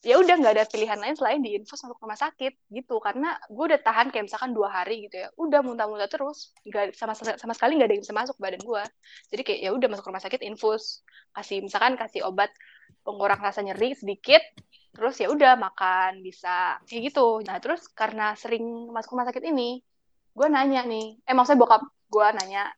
ya 0.04 0.20
udah 0.20 0.34
nggak 0.36 0.54
ada 0.60 0.64
pilihan 0.68 1.00
lain 1.00 1.16
selain 1.16 1.40
diinfus 1.40 1.80
masuk 1.80 1.98
rumah 1.98 2.20
sakit 2.20 2.52
gitu. 2.70 3.00
Karena 3.00 3.34
gue 3.48 3.64
udah 3.72 3.80
tahan 3.80 4.12
kayak 4.12 4.28
misalkan 4.28 4.52
dua 4.52 4.68
hari 4.68 5.08
gitu 5.08 5.24
ya. 5.24 5.28
Udah 5.40 5.64
muntah-muntah 5.64 6.06
terus. 6.12 6.52
Nggak 6.68 6.92
sama 6.94 7.16
sama 7.16 7.52
sekali 7.56 7.80
nggak 7.80 7.88
ada 7.88 7.94
yang 7.96 8.04
bisa 8.04 8.14
masuk 8.14 8.36
badan 8.36 8.62
gue. 8.62 8.82
Jadi 9.32 9.42
kayak 9.42 9.60
ya 9.64 9.70
udah 9.72 9.88
masuk 9.88 10.04
rumah 10.12 10.22
sakit 10.22 10.40
infus. 10.44 11.00
Kasih 11.32 11.64
misalkan 11.64 11.96
kasih 11.96 12.28
obat 12.28 12.52
pengurang 13.00 13.40
rasa 13.40 13.64
nyeri 13.64 13.96
sedikit 13.96 14.44
terus 14.94 15.18
ya 15.18 15.32
udah 15.32 15.56
makan 15.56 16.20
bisa. 16.20 16.78
Kayak 16.84 17.10
gitu. 17.10 17.40
Nah 17.42 17.56
terus 17.58 17.88
karena 17.96 18.36
sering 18.36 18.92
masuk 18.92 19.16
rumah 19.16 19.26
sakit 19.26 19.42
ini 19.48 19.80
gue 20.36 20.46
nanya 20.52 20.84
nih. 20.84 21.24
Eh 21.24 21.32
maksudnya 21.32 21.64
bokap 21.64 21.82
gue 22.12 22.26
nanya 22.36 22.68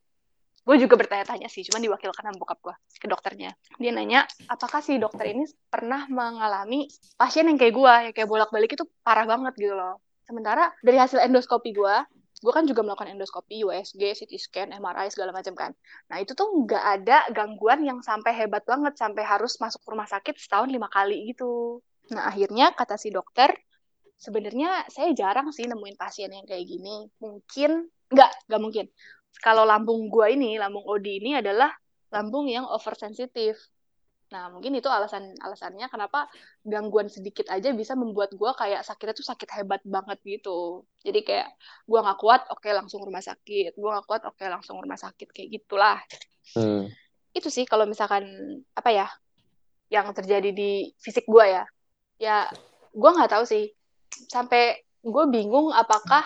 gue 0.67 0.75
juga 0.83 0.99
bertanya-tanya 0.99 1.47
sih 1.47 1.63
cuman 1.63 1.79
diwakilkan 1.79 2.27
sama 2.27 2.35
bokap 2.35 2.59
gue 2.59 2.75
ke 2.99 3.07
dokternya 3.07 3.55
dia 3.79 3.91
nanya 3.95 4.27
apakah 4.51 4.83
si 4.83 4.99
dokter 4.99 5.31
ini 5.31 5.47
pernah 5.71 6.03
mengalami 6.11 6.91
pasien 7.15 7.47
yang 7.47 7.55
kayak 7.55 7.71
gue 7.71 7.93
yang 8.11 8.13
kayak 8.13 8.27
bolak-balik 8.27 8.75
itu 8.75 8.83
parah 8.99 9.23
banget 9.23 9.55
gitu 9.55 9.71
loh 9.79 10.03
sementara 10.27 10.75
dari 10.83 10.99
hasil 10.99 11.23
endoskopi 11.23 11.71
gue 11.71 11.95
gue 12.37 12.53
kan 12.53 12.69
juga 12.69 12.85
melakukan 12.85 13.17
endoskopi 13.17 13.65
USG, 13.65 14.13
CT 14.13 14.33
scan, 14.37 14.69
MRI 14.69 15.09
segala 15.09 15.33
macam 15.33 15.57
kan. 15.57 15.71
Nah 16.13 16.21
itu 16.21 16.37
tuh 16.37 16.45
nggak 16.45 16.83
ada 17.01 17.25
gangguan 17.33 17.81
yang 17.81 18.05
sampai 18.05 18.29
hebat 18.29 18.61
banget 18.61 18.93
sampai 18.93 19.25
harus 19.25 19.57
masuk 19.57 19.81
rumah 19.89 20.05
sakit 20.05 20.37
setahun 20.37 20.69
lima 20.69 20.85
kali 20.85 21.33
gitu. 21.33 21.81
Nah 22.13 22.29
akhirnya 22.29 22.77
kata 22.77 22.93
si 23.01 23.09
dokter 23.09 23.57
sebenarnya 24.21 24.85
saya 24.89 25.13
jarang 25.17 25.49
sih 25.49 25.65
nemuin 25.65 25.97
pasien 25.97 26.29
yang 26.29 26.45
kayak 26.45 26.65
gini. 26.69 27.09
Mungkin 27.17 27.89
nggak 28.13 28.31
nggak 28.47 28.61
mungkin 28.61 28.85
kalau 29.41 29.63
lambung 29.63 30.09
gua 30.09 30.31
ini, 30.31 30.57
lambung 30.57 30.83
Odi 30.85 31.21
ini 31.21 31.37
adalah 31.37 31.69
lambung 32.09 32.49
yang 32.49 32.65
oversensitif. 32.65 33.57
Nah, 34.27 34.51
mungkin 34.51 34.75
itu 34.75 34.91
alasan 34.91 35.39
alasannya 35.39 35.87
kenapa 35.87 36.27
gangguan 36.67 37.07
sedikit 37.07 37.47
aja 37.47 37.71
bisa 37.71 37.95
membuat 37.95 38.35
gua 38.35 38.51
kayak 38.57 38.83
sakitnya 38.83 39.15
tuh 39.15 39.27
sakit 39.27 39.49
hebat 39.55 39.81
banget 39.87 40.19
gitu. 40.27 40.83
Jadi 40.99 41.23
kayak 41.23 41.47
gua 41.87 42.03
nggak 42.03 42.19
kuat, 42.19 42.41
oke 42.51 42.59
okay, 42.59 42.71
langsung 42.75 42.99
rumah 43.03 43.23
sakit. 43.23 43.77
Gua 43.79 43.99
nggak 43.99 44.07
kuat, 44.07 44.21
oke 44.27 44.35
okay, 44.35 44.47
langsung 44.51 44.75
rumah 44.83 44.99
sakit 44.99 45.31
kayak 45.31 45.49
gitulah. 45.61 45.99
Hmm. 46.57 46.91
Itu 47.31 47.47
sih 47.47 47.63
kalau 47.63 47.87
misalkan 47.87 48.27
apa 48.75 48.89
ya 48.91 49.07
yang 49.87 50.11
terjadi 50.11 50.51
di 50.51 50.91
fisik 50.99 51.23
gua 51.23 51.47
ya. 51.47 51.63
Ya, 52.19 52.37
gua 52.91 53.15
nggak 53.15 53.31
tahu 53.31 53.47
sih. 53.47 53.71
Sampai 54.27 54.87
gue 55.07 55.25
bingung 55.31 55.71
apakah 55.71 56.25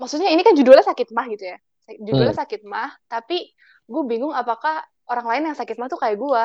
maksudnya 0.00 0.32
ini 0.32 0.40
kan 0.40 0.56
judulnya 0.56 0.84
sakit 0.86 1.12
mah 1.12 1.28
gitu 1.28 1.52
ya 1.52 1.58
judulnya 2.00 2.36
hmm. 2.36 2.42
sakit 2.46 2.62
mah 2.64 2.90
tapi 3.10 3.52
gue 3.88 4.02
bingung 4.08 4.32
apakah 4.32 4.80
orang 5.10 5.26
lain 5.28 5.42
yang 5.52 5.56
sakit 5.58 5.76
mah 5.76 5.90
tuh 5.90 6.00
kayak 6.00 6.16
gue 6.16 6.44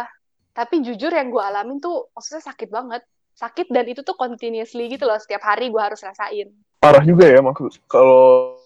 tapi 0.57 0.81
jujur 0.81 1.13
yang 1.13 1.29
gue 1.29 1.37
alamin 1.37 1.77
tuh 1.77 2.09
maksudnya 2.17 2.41
sakit 2.41 2.73
banget. 2.73 3.05
Sakit 3.37 3.69
dan 3.69 3.85
itu 3.85 4.01
tuh 4.01 4.17
continuously 4.17 4.89
gitu 4.89 5.05
loh 5.05 5.21
setiap 5.21 5.45
hari 5.45 5.69
gue 5.69 5.77
harus 5.77 6.01
rasain. 6.01 6.49
Parah 6.81 7.05
juga 7.05 7.29
ya 7.29 7.37
maksud 7.45 7.77
kalau 7.85 8.57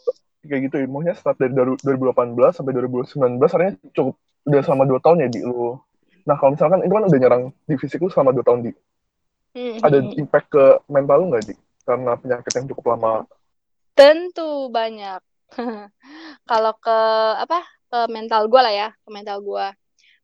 kayak 0.47 0.71
gitu 0.71 0.87
ilmunya 0.87 1.11
start 1.11 1.35
dari 1.35 1.51
2018 1.51 2.31
sampai 2.55 2.71
2019 2.79 3.43
artinya 3.43 3.73
cukup 3.91 4.15
udah 4.47 4.61
selama 4.63 4.83
dua 4.87 4.99
tahun 5.03 5.27
ya 5.27 5.29
di 5.35 5.43
lu. 5.43 5.75
Nah 6.23 6.35
kalau 6.39 6.55
misalkan 6.55 6.79
itu 6.87 6.93
kan 6.95 7.03
udah 7.11 7.19
nyerang 7.19 7.43
di 7.67 7.75
fisik 7.75 7.99
lu 7.99 8.07
selama 8.07 8.31
dua 8.31 8.45
tahun 8.47 8.71
di. 8.71 8.73
Hmm. 9.51 9.83
ada 9.83 9.99
impact 10.15 10.47
ke 10.47 10.63
mental 10.87 11.27
lu 11.27 11.35
nggak 11.35 11.43
di? 11.51 11.55
Karena 11.83 12.15
penyakit 12.15 12.51
yang 12.55 12.71
cukup 12.71 12.95
lama. 12.95 13.27
Tentu 13.99 14.71
banyak 14.71 15.19
kalau 16.49 16.73
ke 16.79 16.97
apa 17.43 17.59
ke 17.91 17.99
mental 18.07 18.47
gue 18.47 18.61
lah 18.63 18.73
ya 18.73 18.87
ke 19.03 19.09
mental 19.11 19.43
gue 19.43 19.65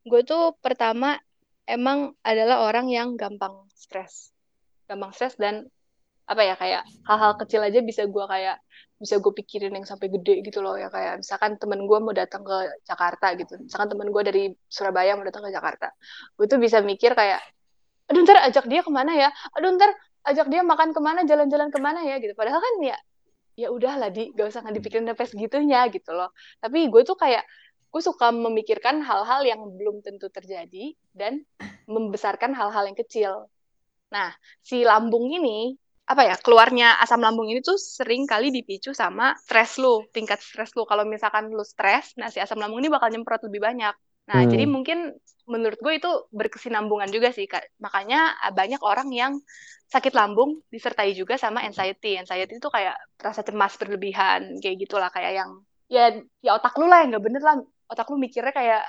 gue 0.07 0.21
tuh 0.23 0.55
pertama 0.63 1.19
emang 1.67 2.15
adalah 2.23 2.63
orang 2.63 2.87
yang 2.87 3.19
gampang 3.19 3.67
stres. 3.75 4.31
Gampang 4.87 5.11
stres 5.11 5.35
dan 5.35 5.67
apa 6.27 6.43
ya 6.43 6.55
kayak 6.59 6.83
hal-hal 7.07 7.39
kecil 7.39 7.63
aja 7.63 7.79
bisa 7.79 8.03
gue 8.03 8.25
kayak 8.27 8.59
bisa 8.99 9.15
gue 9.21 9.31
pikirin 9.31 9.71
yang 9.71 9.87
sampai 9.87 10.07
gede 10.09 10.41
gitu 10.47 10.63
loh 10.63 10.79
ya. 10.79 10.87
Kayak 10.87 11.21
misalkan 11.21 11.59
temen 11.59 11.83
gue 11.85 11.99
mau 11.99 12.15
datang 12.15 12.41
ke 12.47 12.55
Jakarta 12.87 13.35
gitu. 13.35 13.59
Misalkan 13.59 13.87
temen 13.91 14.07
gue 14.09 14.23
dari 14.23 14.43
Surabaya 14.71 15.13
mau 15.19 15.27
datang 15.27 15.43
ke 15.45 15.51
Jakarta. 15.51 15.91
Gue 16.39 16.47
tuh 16.47 16.57
bisa 16.57 16.79
mikir 16.79 17.13
kayak 17.13 17.43
aduh 18.07 18.23
ntar 18.23 18.39
ajak 18.47 18.65
dia 18.71 18.81
ke 18.81 18.91
mana 18.91 19.11
ya? 19.13 19.29
Aduh 19.59 19.75
ntar 19.75 19.91
ajak 20.23 20.47
dia 20.47 20.63
makan 20.63 20.95
ke 20.95 21.01
mana 21.03 21.27
jalan-jalan 21.27 21.67
ke 21.67 21.79
mana 21.83 21.99
ya? 22.07 22.15
Gitu. 22.23 22.31
Padahal 22.33 22.63
kan 22.63 22.75
ya 22.79 22.97
ya 23.57 23.73
udahlah 23.73 24.13
di 24.13 24.29
gak 24.37 24.53
usah 24.53 24.61
dipikirin 24.69 25.09
sampai 25.09 25.25
segitunya 25.25 25.81
gitu 25.89 26.13
loh. 26.13 26.29
Tapi 26.61 26.87
gue 26.93 27.01
tuh 27.01 27.17
kayak 27.17 27.41
gue 27.89 28.01
suka 28.05 28.29
memikirkan 28.29 29.01
hal-hal 29.01 29.41
yang 29.41 29.61
belum 29.73 30.05
tentu 30.05 30.29
terjadi 30.29 30.93
dan 31.17 31.41
membesarkan 31.89 32.53
hal-hal 32.53 32.85
yang 32.85 32.93
kecil. 32.93 33.49
Nah 34.13 34.29
si 34.61 34.85
lambung 34.85 35.25
ini 35.33 35.73
apa 36.07 36.23
ya 36.23 36.35
keluarnya 36.39 37.01
asam 37.03 37.19
lambung 37.19 37.51
ini 37.51 37.59
tuh 37.59 37.75
sering 37.75 38.23
kali 38.23 38.47
dipicu 38.53 38.95
sama 38.95 39.35
stres 39.41 39.81
lu 39.81 40.05
tingkat 40.13 40.37
stres 40.39 40.77
lu. 40.77 40.85
Kalau 40.85 41.03
misalkan 41.09 41.49
lu 41.49 41.65
stres 41.65 42.13
nah 42.15 42.29
si 42.29 42.37
asam 42.37 42.61
lambung 42.61 42.79
ini 42.85 42.93
bakal 42.93 43.09
nyemprot 43.09 43.41
lebih 43.49 43.65
banyak 43.65 43.95
nah 44.27 44.43
hmm. 44.43 44.51
jadi 44.51 44.65
mungkin 44.67 44.99
menurut 45.47 45.79
gue 45.79 45.93
itu 45.95 46.11
berkesinambungan 46.35 47.07
juga 47.07 47.31
sih 47.31 47.47
makanya 47.79 48.35
banyak 48.51 48.83
orang 48.83 49.07
yang 49.15 49.33
sakit 49.87 50.11
lambung 50.11 50.59
disertai 50.67 51.15
juga 51.15 51.39
sama 51.39 51.63
anxiety 51.63 52.19
anxiety 52.19 52.59
itu 52.59 52.67
kayak 52.67 52.99
rasa 53.15 53.47
cemas 53.47 53.79
berlebihan 53.79 54.59
kayak 54.59 54.83
gitulah 54.83 55.07
kayak 55.07 55.39
yang 55.39 55.51
ya 55.87 56.11
ya 56.43 56.59
otak 56.59 56.75
lu 56.75 56.91
lah 56.91 57.07
yang 57.07 57.15
nggak 57.15 57.23
bener 57.23 57.39
lah 57.39 57.55
otak 57.87 58.11
lu 58.11 58.19
mikirnya 58.19 58.51
kayak 58.51 58.83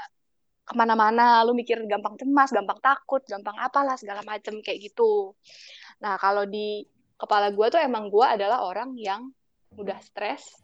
ke 0.66 0.74
mana-mana 0.74 1.46
lu 1.46 1.54
mikir 1.54 1.78
gampang 1.86 2.18
cemas 2.18 2.50
gampang 2.50 2.82
takut 2.82 3.22
gampang 3.30 3.54
apalah 3.62 3.94
segala 3.94 4.26
macem 4.26 4.58
kayak 4.58 4.90
gitu 4.90 5.38
nah 6.02 6.18
kalau 6.18 6.42
di 6.42 6.82
kepala 7.14 7.54
gue 7.54 7.66
tuh 7.70 7.82
emang 7.82 8.10
gue 8.10 8.26
adalah 8.26 8.62
orang 8.62 8.94
yang 8.94 9.30
udah 9.74 9.98
stres, 10.00 10.54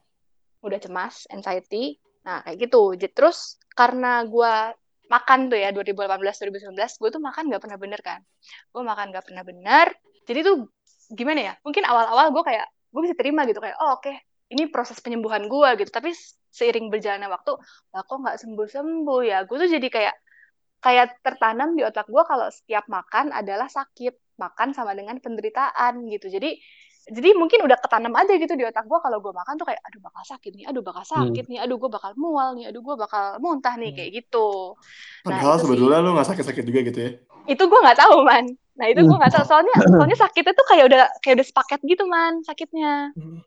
udah 0.62 0.78
cemas, 0.78 1.26
anxiety. 1.28 1.98
Nah, 2.24 2.40
kayak 2.44 2.56
gitu. 2.68 2.96
Terus 3.12 3.60
karena 3.72 4.24
gue 4.24 4.54
makan 5.12 5.52
tuh 5.52 5.58
ya 5.60 5.68
2018-2019, 5.76 7.00
gue 7.00 7.10
tuh 7.12 7.22
makan 7.22 7.52
gak 7.52 7.62
pernah 7.62 7.78
bener 7.78 8.00
kan. 8.00 8.20
Gue 8.72 8.82
makan 8.82 9.12
gak 9.12 9.24
pernah 9.28 9.44
bener. 9.44 9.92
Jadi 10.24 10.40
tuh 10.40 10.56
gimana 11.12 11.40
ya? 11.40 11.54
Mungkin 11.60 11.84
awal-awal 11.84 12.32
gue 12.32 12.42
kayak, 12.42 12.66
gue 12.90 13.00
bisa 13.04 13.16
terima 13.16 13.44
gitu. 13.44 13.60
Kayak, 13.60 13.76
oh 13.84 14.00
oke, 14.00 14.08
okay, 14.08 14.16
ini 14.50 14.68
proses 14.72 14.98
penyembuhan 15.04 15.44
gue 15.46 15.68
gitu. 15.84 15.90
Tapi 15.92 16.16
seiring 16.54 16.88
berjalannya 16.88 17.28
waktu, 17.28 17.52
lah 17.92 18.02
kok 18.08 18.16
gak 18.24 18.38
sembuh-sembuh 18.40 19.20
ya? 19.28 19.38
Gue 19.44 19.56
tuh 19.60 19.68
jadi 19.68 19.88
kayak, 19.92 20.14
kayak 20.80 21.20
tertanam 21.24 21.76
di 21.76 21.82
otak 21.84 22.08
gue 22.08 22.22
kalau 22.28 22.48
setiap 22.52 22.84
makan 22.92 23.32
adalah 23.32 23.68
sakit 23.68 24.36
makan 24.36 24.74
sama 24.74 24.92
dengan 24.92 25.16
penderitaan 25.22 26.04
gitu 26.10 26.26
jadi 26.28 26.58
jadi 27.04 27.36
mungkin 27.36 27.60
udah 27.68 27.76
ketanam 27.76 28.16
aja 28.16 28.32
gitu 28.40 28.56
di 28.56 28.64
otak 28.64 28.88
gue 28.88 28.98
kalau 29.00 29.18
gue 29.20 29.32
makan 29.36 29.60
tuh 29.60 29.66
kayak 29.68 29.80
aduh 29.84 30.00
bakal 30.00 30.22
sakit 30.24 30.52
nih 30.56 30.64
aduh 30.64 30.80
bakal 30.80 31.04
hmm. 31.04 31.12
sakit 31.12 31.44
hmm. 31.44 31.52
nih 31.52 31.58
aduh 31.60 31.76
gue 31.76 31.90
bakal 31.92 32.10
mual 32.16 32.48
nih 32.56 32.72
aduh 32.72 32.80
gue 32.80 32.96
bakal 32.96 33.24
muntah 33.44 33.74
nih 33.76 33.92
hmm. 33.92 33.96
kayak 34.00 34.10
gitu 34.24 34.48
nah, 35.28 35.36
padahal 35.36 35.56
sebetulnya 35.60 35.98
lu 36.00 36.16
gak 36.16 36.28
sakit-sakit 36.32 36.64
juga 36.64 36.80
gitu 36.88 36.98
ya 36.98 37.10
itu 37.44 37.62
gue 37.62 37.80
nggak 37.84 37.98
tahu 38.00 38.16
man 38.24 38.44
nah 38.74 38.86
itu 38.88 39.00
gue 39.04 39.16
nggak 39.20 39.34
tahu 39.36 39.44
soalnya 39.52 39.74
soalnya 39.84 40.16
sakitnya 40.16 40.52
tuh 40.56 40.66
kayak 40.66 40.84
udah 40.88 41.02
kayak 41.20 41.34
udah 41.40 41.46
sepaket 41.46 41.80
gitu 41.84 42.04
man 42.08 42.40
sakitnya 42.40 43.12
hmm. 43.12 43.44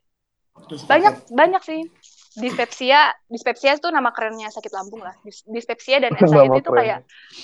Banyak 0.88 1.13
banyak 1.32 1.63
sih. 1.63 1.82
Dispepsia 2.38 3.17
dispepsia 3.34 3.82
itu 3.82 3.89
nama 3.89 4.13
kerennya 4.13 4.54
sakit 4.54 4.70
lambung 4.70 5.02
lah. 5.02 5.17
Dispepsia 5.26 5.98
dan 5.98 6.13
anxiety 6.22 6.62
itu 6.62 6.70
kayak 6.70 7.00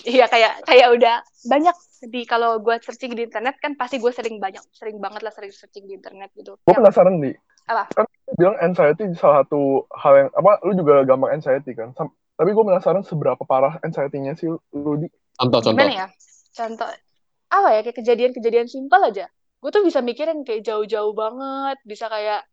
iya 0.06 0.26
kayak 0.30 0.62
kayak 0.69 0.88
udah 0.93 1.15
banyak. 1.49 1.73
Di 2.04 2.28
kalau 2.30 2.62
gue 2.62 2.78
searching 2.84 3.17
di 3.17 3.26
internet 3.26 3.58
kan 3.58 3.73
pasti 3.73 3.97
gue 3.97 4.12
sering 4.13 4.38
banyak 4.38 4.62
sering 4.76 5.02
banget 5.02 5.26
lah 5.26 5.34
sering 5.34 5.49
searching 5.49 5.89
di 5.89 5.97
internet 5.97 6.30
gitu. 6.38 6.62
Gue 6.62 6.76
penasaran 6.78 7.17
nih 7.17 7.34
apa? 7.65 7.89
Kan 7.95 8.06
bilang 8.38 8.60
anxiety 8.62 9.08
salah 9.17 9.41
satu 9.47 9.88
hal 9.97 10.13
yang 10.13 10.30
apa 10.36 10.52
lu 10.67 10.78
juga 10.78 11.02
gampang 11.08 11.41
anxiety 11.41 11.73
kan? 11.73 11.95
Sam 11.97 12.13
tapi 12.34 12.49
gue 12.54 12.63
penasaran 12.65 13.06
seberapa 13.06 13.41
parah 13.45 13.78
anxiety-nya 13.82 14.34
sih 14.38 14.49
lu 14.52 14.93
di. 14.97 15.08
Contoh 15.38 15.60
contoh. 15.62 15.73
Gimana 15.73 16.06
ya? 16.06 16.08
Contoh 16.54 16.89
apa 17.54 17.69
ya 17.78 17.80
kayak 17.86 17.97
kejadian-kejadian 18.02 18.67
simpel 18.69 19.02
aja. 19.06 19.26
Gue 19.62 19.69
tuh 19.71 19.86
bisa 19.86 20.04
mikirin 20.04 20.43
kayak 20.43 20.65
jauh-jauh 20.65 21.13
banget 21.15 21.78
bisa 21.88 22.10
kayak 22.10 22.43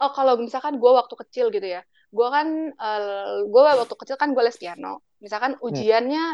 oh 0.00 0.10
kalau 0.16 0.34
misalkan 0.40 0.80
gue 0.80 0.90
waktu 0.90 1.14
kecil 1.26 1.52
gitu 1.52 1.64
ya. 1.64 1.84
Gue 2.10 2.28
kan 2.32 2.48
uh, 2.74 3.00
eh, 3.00 3.36
gue 3.46 3.60
waktu 3.60 3.94
kecil 3.94 4.16
kan 4.16 4.32
gue 4.32 4.42
les 4.42 4.56
piano. 4.56 5.04
Misalkan 5.20 5.60
hmm. 5.60 5.66
ujiannya 5.66 6.24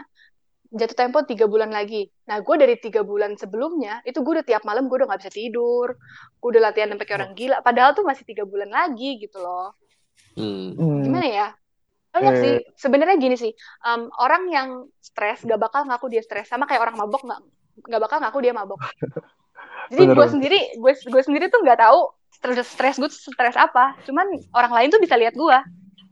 jatuh 0.66 0.96
tempo 0.98 1.18
tiga 1.26 1.50
bulan 1.50 1.70
lagi. 1.74 2.06
Nah 2.30 2.42
gue 2.42 2.56
dari 2.58 2.78
tiga 2.78 3.02
bulan 3.02 3.34
sebelumnya 3.38 4.02
itu 4.06 4.22
gue 4.22 4.32
udah 4.40 4.46
tiap 4.46 4.62
malam 4.62 4.86
gue 4.86 4.96
udah 5.02 5.08
nggak 5.10 5.20
bisa 5.26 5.34
tidur. 5.34 5.98
Gue 6.38 6.48
udah 6.56 6.70
latihan 6.70 6.94
sampai 6.94 7.06
kayak 7.06 7.18
orang 7.22 7.32
gila. 7.34 7.56
Padahal 7.60 7.90
tuh 7.92 8.06
masih 8.06 8.24
tiga 8.24 8.46
bulan 8.46 8.70
lagi 8.70 9.18
gitu 9.18 9.42
loh. 9.42 9.74
Hmm. 10.38 11.02
gimana 11.02 11.26
ya? 11.26 11.48
Banyak 12.12 12.32
oh, 12.32 12.40
sih. 12.40 12.54
Eh. 12.56 12.60
sebenarnya 12.80 13.16
gini 13.20 13.36
sih 13.36 13.52
um, 13.84 14.08
orang 14.16 14.48
yang 14.48 14.68
stres 15.04 15.44
gak 15.44 15.60
bakal 15.60 15.84
ngaku 15.84 16.08
dia 16.08 16.22
stres. 16.22 16.48
Sama 16.48 16.64
kayak 16.64 16.86
orang 16.86 16.96
mabok 16.96 17.26
nggak 17.26 17.40
nggak 17.76 18.00
bakal 18.00 18.18
ngaku 18.22 18.38
dia 18.40 18.52
mabok. 18.56 18.80
Jadi 19.92 20.02
gue 20.12 20.26
sendiri 20.26 20.60
gue 20.80 20.92
gue 20.92 21.22
sendiri 21.22 21.46
tuh 21.52 21.62
nggak 21.62 21.78
tahu 21.78 22.00
stres 22.54 22.68
stres 22.70 22.96
gue 23.00 23.10
stres 23.10 23.56
apa 23.58 23.98
cuman 24.06 24.26
orang 24.54 24.72
lain 24.72 24.88
tuh 24.94 25.00
bisa 25.02 25.18
lihat 25.18 25.34
gue 25.34 25.58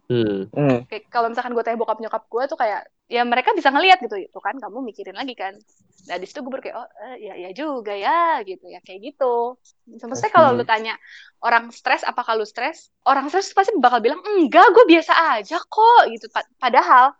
Hmm. 0.05 0.53
hmm. 0.53 0.85
Kayak 0.85 1.09
kalau 1.09 1.33
misalkan 1.33 1.57
gue 1.57 1.64
tanya 1.64 1.81
bokap 1.81 1.97
nyokap 1.97 2.29
gue 2.29 2.42
tuh 2.44 2.59
kayak 2.61 2.85
ya 3.09 3.25
mereka 3.25 3.57
bisa 3.57 3.73
ngelihat 3.73 4.01
gitu 4.05 4.16
itu 4.20 4.38
kan 4.40 4.57
kamu 4.61 4.85
mikirin 4.85 5.16
lagi 5.16 5.33
kan. 5.33 5.57
Nah 6.05 6.16
di 6.20 6.29
situ 6.29 6.44
gue 6.44 6.53
berkayak 6.53 6.77
oh 6.77 6.88
eh, 7.09 7.16
ya 7.25 7.35
ya 7.40 7.51
juga 7.57 7.97
ya 7.97 8.44
gitu 8.44 8.68
ya 8.68 8.85
kayak 8.85 9.01
gitu. 9.01 9.57
Semestinya 9.97 10.33
kalau 10.33 10.49
lu 10.53 10.64
tanya 10.68 11.01
orang 11.40 11.73
stres 11.73 12.05
apa 12.05 12.20
kalau 12.20 12.44
stres, 12.44 12.92
orang 13.09 13.33
stres 13.33 13.57
pasti 13.57 13.73
bakal 13.81 14.05
bilang 14.05 14.20
enggak 14.20 14.68
gue 14.77 14.85
biasa 14.92 15.40
aja 15.40 15.57
kok 15.57 16.03
gitu. 16.12 16.29
Padahal 16.61 17.16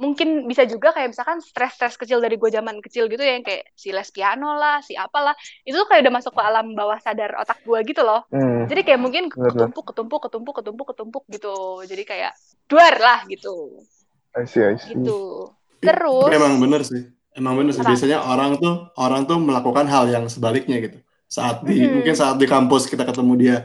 mungkin 0.00 0.48
bisa 0.48 0.64
juga 0.64 0.90
kayak 0.96 1.12
misalkan 1.12 1.38
stres-stres 1.44 2.00
kecil 2.00 2.18
dari 2.18 2.40
gue 2.40 2.48
zaman 2.48 2.80
kecil 2.80 3.06
gitu 3.12 3.20
ya 3.20 3.36
yang 3.36 3.44
kayak 3.44 3.70
si 3.76 3.92
les 3.92 4.08
piano 4.08 4.56
lah, 4.56 4.80
si 4.80 4.96
apalah, 4.96 5.36
itu 5.62 5.76
tuh 5.76 5.88
kayak 5.88 6.08
udah 6.08 6.14
masuk 6.14 6.32
ke 6.32 6.42
alam 6.42 6.72
bawah 6.72 6.96
sadar 6.98 7.36
otak 7.36 7.60
gue 7.62 7.78
gitu 7.84 8.00
loh. 8.00 8.24
Hmm. 8.32 8.64
Jadi 8.66 8.80
kayak 8.82 9.00
mungkin 9.00 9.28
ketumpuk, 9.28 9.92
ketumpuk, 9.92 10.20
ketumpuk, 10.26 10.54
ketumpuk, 10.58 10.86
ketumpuk 10.94 11.24
gitu. 11.28 11.54
Jadi 11.84 12.02
kayak 12.08 12.32
duar 12.66 12.94
lah 12.96 13.20
gitu. 13.28 13.84
I 14.32 14.48
see, 14.48 14.64
I 14.64 14.80
see. 14.80 14.96
Gitu. 14.96 15.50
Terus. 15.82 16.30
Emang 16.32 16.56
bener 16.56 16.82
sih. 16.82 17.02
Emang 17.36 17.54
bener 17.60 17.76
sih. 17.76 17.84
Apa? 17.84 17.92
Biasanya 17.92 18.18
orang 18.24 18.56
tuh 18.56 18.90
orang 18.96 19.28
tuh 19.28 19.38
melakukan 19.38 19.84
hal 19.86 20.08
yang 20.08 20.24
sebaliknya 20.26 20.80
gitu. 20.80 20.98
Saat 21.28 21.64
di 21.68 21.84
hmm. 21.84 22.00
mungkin 22.00 22.14
saat 22.16 22.40
di 22.40 22.48
kampus 22.48 22.88
kita 22.88 23.04
ketemu 23.04 23.32
dia 23.36 23.56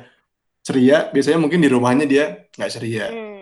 ceria, 0.62 1.08
biasanya 1.08 1.40
mungkin 1.40 1.64
di 1.64 1.70
rumahnya 1.72 2.04
dia 2.04 2.52
nggak 2.60 2.72
ceria. 2.72 3.08
Hmm 3.08 3.38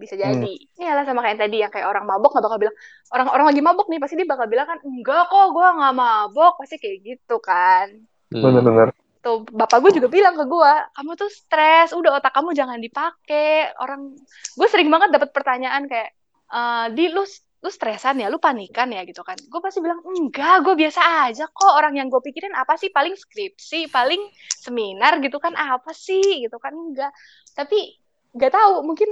bisa 0.00 0.16
hmm. 0.16 0.22
jadi. 0.24 0.54
Hmm. 0.56 0.80
iyalah 0.80 1.04
sama 1.04 1.20
kayak 1.20 1.38
tadi 1.38 1.56
yang 1.60 1.72
kayak 1.72 1.86
orang 1.86 2.08
mabok 2.08 2.32
nggak 2.32 2.44
bakal 2.48 2.58
bilang 2.58 2.76
orang 3.12 3.28
orang 3.28 3.46
lagi 3.52 3.60
mabok 3.60 3.86
nih 3.92 4.00
pasti 4.00 4.14
dia 4.16 4.28
bakal 4.28 4.46
bilang 4.48 4.66
kan 4.66 4.78
enggak 4.80 5.22
kok 5.28 5.46
gue 5.52 5.68
nggak 5.76 5.94
mabok 5.94 6.54
pasti 6.58 6.76
kayak 6.80 6.98
gitu 7.04 7.36
kan. 7.38 7.86
Hmm. 8.32 8.42
benar-benar 8.46 8.90
tuh 9.20 9.44
bapak 9.52 9.84
gue 9.84 10.00
juga 10.00 10.08
bilang 10.08 10.32
ke 10.32 10.48
gue 10.48 10.72
kamu 10.96 11.12
tuh 11.12 11.28
stres 11.28 11.92
udah 11.92 12.16
otak 12.16 12.32
kamu 12.32 12.56
jangan 12.56 12.80
dipakai 12.80 13.68
orang 13.76 14.16
gue 14.56 14.68
sering 14.72 14.88
banget 14.88 15.12
dapat 15.12 15.28
pertanyaan 15.36 15.84
kayak 15.84 16.16
e, 16.48 16.60
di 16.96 17.12
lu 17.12 17.20
lu 17.60 17.68
stresan 17.68 18.16
ya? 18.24 18.32
Lu 18.32 18.40
panikan 18.40 18.88
ya? 18.88 19.04
Gitu 19.04 19.20
kan. 19.20 19.36
Gue 19.36 19.60
pasti 19.60 19.84
bilang 19.84 20.00
enggak 20.00 20.64
gue 20.64 20.74
biasa 20.80 21.28
aja 21.28 21.44
kok. 21.44 21.72
Orang 21.76 21.92
yang 21.96 22.08
gue 22.08 22.20
pikirin 22.24 22.56
apa 22.56 22.80
sih? 22.80 22.88
Paling 22.88 23.14
skripsi 23.16 23.92
paling 23.92 24.20
seminar 24.56 25.20
gitu 25.20 25.36
kan. 25.36 25.52
Apa 25.52 25.92
sih? 25.92 26.48
Gitu 26.48 26.56
kan 26.56 26.72
enggak. 26.72 27.12
Tapi 27.52 28.00
nggak 28.32 28.52
tahu 28.56 28.72
mungkin 28.86 29.10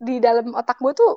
di 0.00 0.16
dalam 0.16 0.56
otak 0.56 0.80
gue 0.80 0.92
tuh 0.96 1.12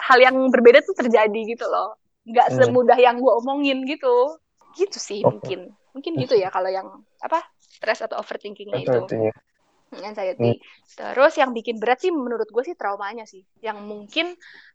hal 0.00 0.18
yang 0.18 0.36
berbeda 0.48 0.80
tuh 0.80 0.96
terjadi 0.96 1.40
gitu 1.44 1.68
loh. 1.68 2.00
Nggak 2.24 2.48
hmm. 2.50 2.56
semudah 2.56 2.98
yang 2.98 3.20
gue 3.20 3.32
omongin 3.44 3.84
gitu. 3.84 4.40
Gitu 4.74 4.96
sih 4.96 5.20
okay. 5.20 5.28
mungkin. 5.28 5.60
Mungkin 5.92 6.12
gitu 6.24 6.34
ya 6.40 6.48
kalau 6.48 6.72
yang 6.72 6.88
apa 7.20 7.44
stress 7.60 8.00
atau 8.00 8.18
overthinkingnya 8.18 8.80
itu. 8.80 9.00
Anxiety. 9.90 10.54
Hmm. 10.54 10.62
terus 10.94 11.34
yang 11.34 11.50
bikin 11.50 11.82
berat 11.82 11.98
sih 11.98 12.14
menurut 12.14 12.46
gue 12.46 12.62
sih 12.62 12.78
traumanya 12.78 13.26
sih. 13.26 13.42
Yang 13.60 13.78
mungkin 13.84 14.26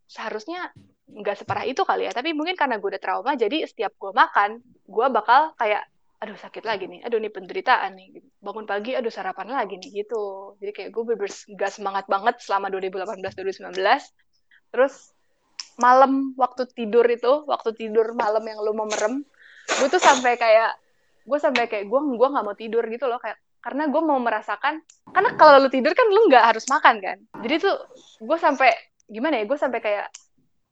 seharusnya 0.06 0.70
nggak 1.10 1.42
separah 1.42 1.66
itu 1.66 1.82
kali 1.82 2.06
ya. 2.06 2.12
Tapi 2.12 2.36
mungkin 2.36 2.60
karena 2.60 2.78
gue 2.78 2.90
udah 2.92 3.02
trauma 3.02 3.32
jadi 3.34 3.64
setiap 3.66 3.96
gue 3.96 4.12
makan 4.12 4.60
gue 4.86 5.08
bakal 5.10 5.56
kayak 5.58 5.88
aduh 6.22 6.38
sakit 6.40 6.64
lagi 6.64 6.88
nih, 6.88 7.04
aduh 7.04 7.20
ini 7.20 7.30
penderitaan 7.30 7.92
nih. 7.96 8.24
Bangun 8.40 8.66
pagi, 8.66 8.96
aduh 8.96 9.12
sarapan 9.12 9.52
lagi 9.52 9.78
nih 9.80 10.04
gitu. 10.06 10.56
Jadi 10.64 10.72
kayak 10.72 10.90
gue 10.96 11.04
bener 11.04 11.32
gak 11.32 11.72
semangat 11.72 12.06
banget 12.08 12.40
selama 12.40 12.72
2018-2019. 12.72 13.76
Terus 14.72 15.16
malam 15.76 16.32
waktu 16.40 16.68
tidur 16.72 17.04
itu, 17.08 17.44
waktu 17.46 17.76
tidur 17.76 18.16
malam 18.16 18.44
yang 18.48 18.60
lu 18.64 18.72
mau 18.72 18.88
merem, 18.88 19.28
gue 19.68 19.88
tuh 19.92 20.00
sampai 20.00 20.40
kayak 20.40 20.78
gue 21.26 21.40
sampai 21.42 21.66
kayak 21.66 21.90
gue 21.90 22.00
gue 22.00 22.28
nggak 22.30 22.46
mau 22.46 22.54
tidur 22.54 22.86
gitu 22.86 23.10
loh 23.10 23.18
kayak 23.18 23.42
karena 23.66 23.90
gue 23.90 24.02
mau 24.06 24.22
merasakan 24.22 24.78
karena 25.10 25.30
kalau 25.34 25.58
lu 25.58 25.70
tidur 25.74 25.98
kan 25.98 26.06
lu 26.06 26.30
nggak 26.30 26.54
harus 26.54 26.70
makan 26.70 27.02
kan 27.02 27.18
jadi 27.42 27.66
tuh 27.66 27.76
gue 28.22 28.38
sampai 28.38 28.70
gimana 29.10 29.42
ya 29.42 29.50
gue 29.50 29.58
sampai 29.58 29.82
kayak 29.82 30.08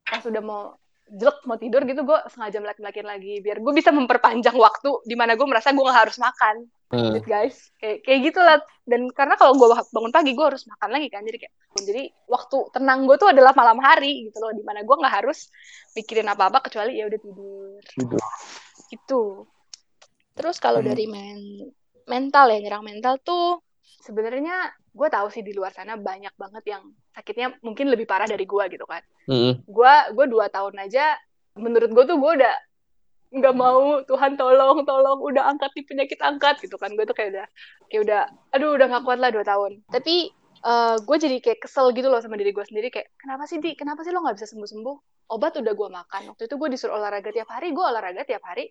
pas 0.06 0.22
udah 0.22 0.44
mau 0.46 0.78
jelek 1.14 1.46
mau 1.46 1.62
tidur 1.62 1.86
gitu 1.86 2.02
gue 2.02 2.20
sengaja 2.34 2.58
melek-melekin 2.58 3.06
lagi 3.06 3.38
biar 3.46 3.62
gue 3.62 3.74
bisa 3.78 3.94
memperpanjang 3.94 4.58
waktu 4.58 4.90
di 5.06 5.14
mana 5.14 5.38
gue 5.38 5.46
merasa 5.46 5.70
gue 5.70 5.84
gak 5.86 6.00
harus 6.10 6.18
makan. 6.18 6.66
Hmm. 6.94 7.10
gitu 7.10 7.26
guys. 7.26 7.74
Kayak 7.82 8.06
kayak 8.06 8.20
gitulah. 8.30 8.58
Dan 8.86 9.10
karena 9.14 9.34
kalau 9.34 9.58
gue 9.58 9.66
bangun 9.90 10.14
pagi 10.14 10.38
gue 10.38 10.46
harus 10.46 10.66
makan 10.70 10.90
lagi 10.94 11.08
kan. 11.10 11.26
Jadi 11.26 11.38
kayak 11.42 11.54
jadi 11.82 12.04
waktu 12.30 12.58
tenang 12.70 13.10
gue 13.10 13.18
tuh 13.18 13.30
adalah 13.34 13.54
malam 13.58 13.82
hari 13.82 14.30
gitu 14.30 14.38
loh 14.42 14.54
di 14.54 14.62
mana 14.62 14.86
gue 14.86 14.96
nggak 14.98 15.14
harus 15.22 15.50
mikirin 15.98 16.30
apa 16.30 16.54
apa 16.54 16.62
kecuali 16.66 17.02
ya 17.02 17.10
udah 17.10 17.20
tidur. 17.22 17.82
Tidur. 17.82 18.22
Gitu. 18.90 19.22
Terus 20.34 20.58
kalau 20.62 20.82
hmm. 20.82 20.90
dari 20.90 21.06
men 21.10 21.40
mental 22.06 22.52
ya 22.52 22.60
nyerang 22.62 22.86
mental 22.86 23.18
tuh 23.26 23.64
sebenarnya 24.04 24.76
gue 24.92 25.08
tahu 25.08 25.32
sih 25.32 25.40
di 25.40 25.56
luar 25.56 25.72
sana 25.72 25.96
banyak 25.96 26.36
banget 26.36 26.64
yang 26.76 26.84
sakitnya 27.16 27.56
mungkin 27.64 27.88
lebih 27.88 28.04
parah 28.04 28.28
dari 28.28 28.44
gue 28.44 28.64
gitu 28.68 28.84
kan. 28.84 29.00
Mm. 29.32 29.64
Gue 29.64 29.94
gue 30.12 30.26
dua 30.28 30.52
tahun 30.52 30.76
aja, 30.84 31.16
menurut 31.56 31.88
gue 31.88 32.04
tuh 32.04 32.20
gue 32.20 32.32
udah 32.44 32.56
nggak 33.34 33.56
mau 33.58 34.04
Tuhan 34.06 34.38
tolong 34.38 34.86
tolong 34.86 35.20
udah 35.24 35.50
angkat 35.50 35.72
di 35.74 35.82
penyakit 35.88 36.20
angkat 36.20 36.60
gitu 36.60 36.76
kan. 36.76 36.92
Gue 37.00 37.08
tuh 37.08 37.16
kayak 37.16 37.32
udah 37.32 37.46
kayak 37.88 38.02
udah 38.04 38.22
aduh 38.52 38.76
udah 38.76 38.86
nggak 38.92 39.04
kuat 39.08 39.20
lah 39.24 39.32
dua 39.32 39.48
tahun. 39.48 39.80
Tapi 39.88 40.36
uh, 40.68 41.00
gue 41.00 41.18
jadi 41.18 41.38
kayak 41.40 41.64
kesel 41.64 41.96
gitu 41.96 42.12
loh 42.12 42.20
sama 42.20 42.36
diri 42.36 42.52
gue 42.52 42.66
sendiri 42.68 42.92
kayak 42.92 43.08
kenapa 43.16 43.48
sih 43.48 43.64
di? 43.64 43.72
Kenapa 43.80 44.04
sih 44.04 44.12
lo 44.12 44.20
nggak 44.20 44.36
bisa 44.36 44.52
sembuh 44.52 44.68
sembuh 44.68 44.96
obat 45.32 45.64
udah 45.64 45.74
gue 45.74 45.90
makan. 45.90 46.22
Waktu 46.36 46.44
itu 46.52 46.56
gue 46.60 46.70
disuruh 46.76 47.00
olahraga 47.00 47.32
tiap 47.32 47.48
hari 47.48 47.72
gue 47.72 47.86
olahraga 47.88 48.28
tiap 48.28 48.44
hari 48.44 48.68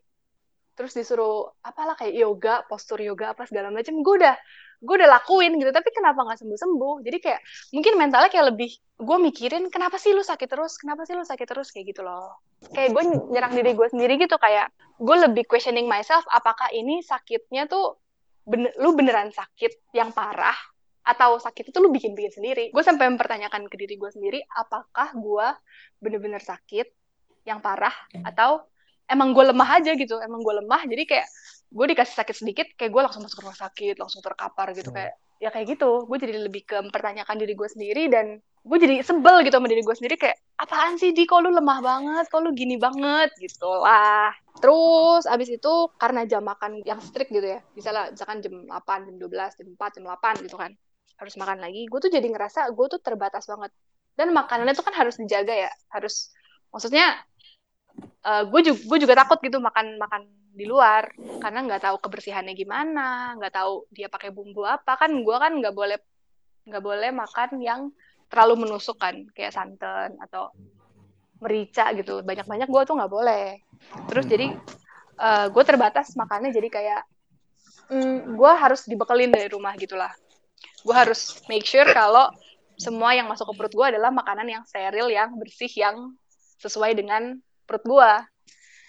terus 0.72 0.92
disuruh 0.96 1.52
apalah 1.60 1.96
kayak 1.96 2.14
yoga 2.16 2.54
postur 2.66 2.98
yoga 3.00 3.36
apa 3.36 3.44
segala 3.44 3.68
macam 3.68 4.00
gue 4.00 4.14
udah 4.24 4.36
gue 4.82 4.94
udah 4.98 5.10
lakuin 5.14 5.54
gitu 5.62 5.70
tapi 5.70 5.94
kenapa 5.94 6.26
nggak 6.26 6.42
sembuh 6.42 6.58
sembuh 6.58 6.94
jadi 7.06 7.18
kayak 7.22 7.40
mungkin 7.70 7.92
mentalnya 8.00 8.30
kayak 8.32 8.46
lebih 8.50 8.70
gue 9.02 9.18
mikirin 9.18 9.66
kenapa 9.68 9.98
sih 9.98 10.14
lu 10.14 10.22
sakit 10.22 10.46
terus? 10.46 10.78
Kenapa 10.78 11.02
sih 11.02 11.18
lu 11.18 11.26
sakit 11.26 11.46
terus? 11.46 11.74
Kayak 11.74 11.94
gitu 11.94 12.02
loh. 12.06 12.38
Kayak 12.70 12.94
gue 12.94 13.02
nyerang 13.34 13.52
diri 13.58 13.74
gue 13.74 13.88
sendiri 13.90 14.14
gitu 14.16 14.38
kayak 14.38 14.70
gue 15.02 15.16
lebih 15.18 15.44
questioning 15.50 15.90
myself 15.90 16.22
apakah 16.30 16.70
ini 16.70 17.02
sakitnya 17.02 17.66
tuh 17.66 17.98
bener, 18.46 18.70
lu 18.78 18.94
beneran 18.94 19.34
sakit 19.34 19.90
yang 19.94 20.14
parah 20.14 20.54
atau 21.02 21.42
sakit 21.42 21.74
itu 21.74 21.78
lu 21.82 21.90
bikin-bikin 21.90 22.30
sendiri? 22.30 22.70
Gue 22.70 22.86
sampai 22.86 23.10
mempertanyakan 23.10 23.66
ke 23.66 23.74
diri 23.74 23.98
gue 23.98 24.10
sendiri 24.14 24.38
apakah 24.54 25.10
gue 25.18 25.46
bener-bener 25.98 26.38
sakit 26.38 26.86
yang 27.42 27.58
parah 27.58 27.92
atau 28.22 28.62
emang 29.12 29.36
gue 29.36 29.44
lemah 29.44 29.68
aja 29.78 29.92
gitu 29.92 30.16
emang 30.24 30.40
gue 30.40 30.54
lemah 30.64 30.82
jadi 30.88 31.04
kayak 31.04 31.28
gue 31.72 31.86
dikasih 31.92 32.14
sakit 32.16 32.36
sedikit 32.36 32.66
kayak 32.76 32.90
gue 32.92 33.02
langsung 33.04 33.22
masuk 33.24 33.44
rumah 33.44 33.56
sakit 33.56 34.00
langsung 34.00 34.20
terkapar 34.24 34.72
gitu 34.72 34.92
hmm. 34.92 34.96
kayak 34.96 35.14
ya 35.42 35.50
kayak 35.50 35.74
gitu. 35.74 36.06
Gue 36.06 36.22
jadi 36.22 36.38
lebih 36.38 36.62
ke 36.62 36.78
mempertanyakan 36.78 37.34
diri 37.34 37.58
gue 37.58 37.66
sendiri 37.66 38.06
dan 38.06 38.38
gue 38.38 38.78
jadi 38.78 39.02
sebel 39.02 39.42
gitu 39.42 39.58
sama 39.58 39.66
diri 39.66 39.82
gue 39.82 39.96
sendiri 39.98 40.14
kayak 40.14 40.38
apaan 40.54 40.94
sih 41.02 41.10
di? 41.10 41.26
Kok 41.26 41.42
lu 41.42 41.50
lemah 41.50 41.82
banget? 41.82 42.30
Kok 42.30 42.46
lu 42.46 42.54
gini 42.54 42.78
banget? 42.78 43.34
Gitu 43.42 43.66
lah 43.66 44.30
terus 44.62 45.24
abis 45.26 45.48
itu 45.48 45.72
karena 45.98 46.28
jam 46.28 46.44
makan 46.44 46.84
yang 46.84 47.00
strict 47.00 47.32
gitu 47.32 47.56
ya 47.56 47.64
misalnya 47.72 48.12
misalkan 48.12 48.44
jam 48.44 48.54
8 48.68 49.08
jam 49.08 49.16
12 49.16 49.58
jam 49.58 49.66
4 49.74 49.96
jam 49.96 50.02
8 50.06 50.44
gitu 50.46 50.56
kan 50.60 50.70
harus 51.16 51.34
makan 51.40 51.58
lagi 51.58 51.88
gue 51.88 51.98
tuh 51.98 52.12
jadi 52.12 52.26
ngerasa 52.28 52.70
gue 52.70 52.86
tuh 52.92 53.00
terbatas 53.02 53.48
banget. 53.48 53.72
Dan 54.12 54.36
makanannya 54.36 54.76
tuh 54.76 54.84
kan 54.84 54.92
harus 54.92 55.16
dijaga 55.16 55.56
ya 55.56 55.70
harus 55.88 56.30
maksudnya 56.68 57.16
uh, 58.22 58.42
gue 58.46 58.60
juga 58.72 58.80
gue 58.86 58.98
juga 59.08 59.14
takut 59.18 59.38
gitu 59.42 59.58
makan 59.58 59.98
makan 59.98 60.22
di 60.52 60.64
luar. 60.68 61.10
Karena 61.40 61.64
nggak 61.64 61.82
tahu 61.82 61.96
kebersihannya 62.02 62.54
gimana 62.54 63.36
nggak 63.38 63.52
tahu 63.52 63.88
dia 63.92 64.06
pakai 64.12 64.30
bumbu 64.30 64.66
apa. 64.66 64.96
Kan 65.00 65.22
gue 65.24 65.36
kan 65.36 65.52
nggak 65.56 65.74
boleh 65.74 65.98
nggak 66.62 66.82
boleh 66.82 67.10
makan 67.10 67.50
yang 67.58 67.80
terlalu 68.30 68.64
menusuk 68.64 68.96
kan 68.96 69.26
kayak 69.36 69.52
santan 69.52 70.16
atau 70.20 70.52
merica 71.42 71.90
gitu. 71.96 72.22
Banyak 72.22 72.46
banyak 72.46 72.68
gue 72.70 72.82
tuh 72.86 72.94
nggak 72.96 73.12
boleh. 73.12 73.60
Terus 74.08 74.24
jadi 74.30 74.46
uh, 75.18 75.46
gue 75.50 75.64
terbatas 75.66 76.14
makannya 76.14 76.54
jadi 76.54 76.68
kayak 76.70 77.02
mm, 77.90 78.38
gue 78.38 78.52
harus 78.56 78.86
dibekelin 78.86 79.32
dari 79.34 79.50
rumah 79.50 79.74
gitulah. 79.76 80.12
Gue 80.82 80.94
harus 80.94 81.42
make 81.50 81.66
sure 81.66 81.86
kalau 81.90 82.30
semua 82.80 83.14
yang 83.14 83.28
masuk 83.30 83.52
ke 83.52 83.54
perut 83.58 83.74
gue 83.74 83.86
adalah 83.94 84.10
makanan 84.10 84.48
yang 84.48 84.62
steril 84.66 85.06
yang 85.12 85.36
bersih 85.38 85.70
yang 85.70 86.16
sesuai 86.58 86.98
dengan 86.98 87.38
perut 87.64 87.84
gue. 87.84 88.12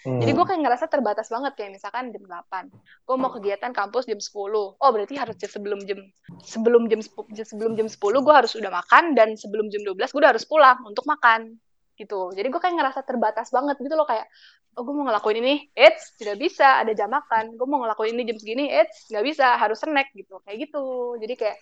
Hmm. 0.04 0.20
Jadi 0.20 0.36
gue 0.36 0.46
kayak 0.46 0.62
ngerasa 0.68 0.86
terbatas 0.92 1.32
banget 1.32 1.56
kayak 1.56 1.80
misalkan 1.80 2.12
jam 2.12 2.24
8. 2.28 2.68
Gue 3.08 3.16
mau 3.16 3.32
kegiatan 3.32 3.72
kampus 3.72 4.04
jam 4.04 4.20
10. 4.20 4.36
Oh, 4.76 4.90
berarti 4.92 5.16
harus 5.16 5.40
sebelum 5.40 5.80
jam 5.88 6.04
sebelum 6.44 6.92
jam 6.92 7.00
sebelum 7.32 7.80
jam 7.80 7.88
10 7.88 7.96
gue 7.96 8.34
harus 8.36 8.52
udah 8.60 8.72
makan 8.84 9.16
dan 9.16 9.40
sebelum 9.40 9.72
jam 9.72 9.80
12 9.88 9.96
gue 10.12 10.20
udah 10.20 10.32
harus 10.36 10.44
pulang 10.44 10.76
untuk 10.84 11.08
makan 11.08 11.56
gitu. 11.96 12.36
Jadi 12.36 12.48
gue 12.52 12.60
kayak 12.60 12.76
ngerasa 12.76 13.00
terbatas 13.08 13.48
banget 13.56 13.80
gitu 13.80 13.96
loh 13.96 14.04
kayak 14.04 14.28
oh 14.76 14.84
gue 14.84 14.92
mau 14.92 15.06
ngelakuin 15.08 15.40
ini, 15.40 15.56
eits 15.72 16.20
tidak 16.20 16.36
bisa 16.36 16.84
ada 16.84 16.92
jam 16.92 17.08
makan. 17.08 17.56
Gue 17.56 17.68
mau 17.70 17.80
ngelakuin 17.88 18.20
ini 18.20 18.24
jam 18.28 18.38
segini, 18.44 18.66
eits 18.76 19.08
nggak 19.08 19.24
bisa 19.24 19.56
harus 19.56 19.80
snack 19.80 20.12
gitu 20.12 20.44
kayak 20.44 20.68
gitu. 20.68 21.16
Jadi 21.16 21.34
kayak 21.40 21.58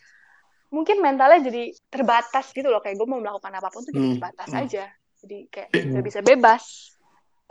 mungkin 0.74 0.98
mentalnya 0.98 1.46
jadi 1.46 1.78
terbatas 1.94 2.50
gitu 2.58 2.74
loh 2.74 2.82
kayak 2.82 2.98
gue 2.98 3.06
mau 3.06 3.22
melakukan 3.22 3.54
apa 3.54 3.70
pun 3.70 3.86
tuh 3.86 3.94
jadi 3.94 4.02
hmm. 4.02 4.16
terbatas 4.18 4.50
hmm. 4.50 4.62
aja. 4.66 4.84
Jadi 5.22 5.38
kayak 5.54 5.70
nggak 5.78 6.06
bisa 6.10 6.20
bebas 6.26 6.98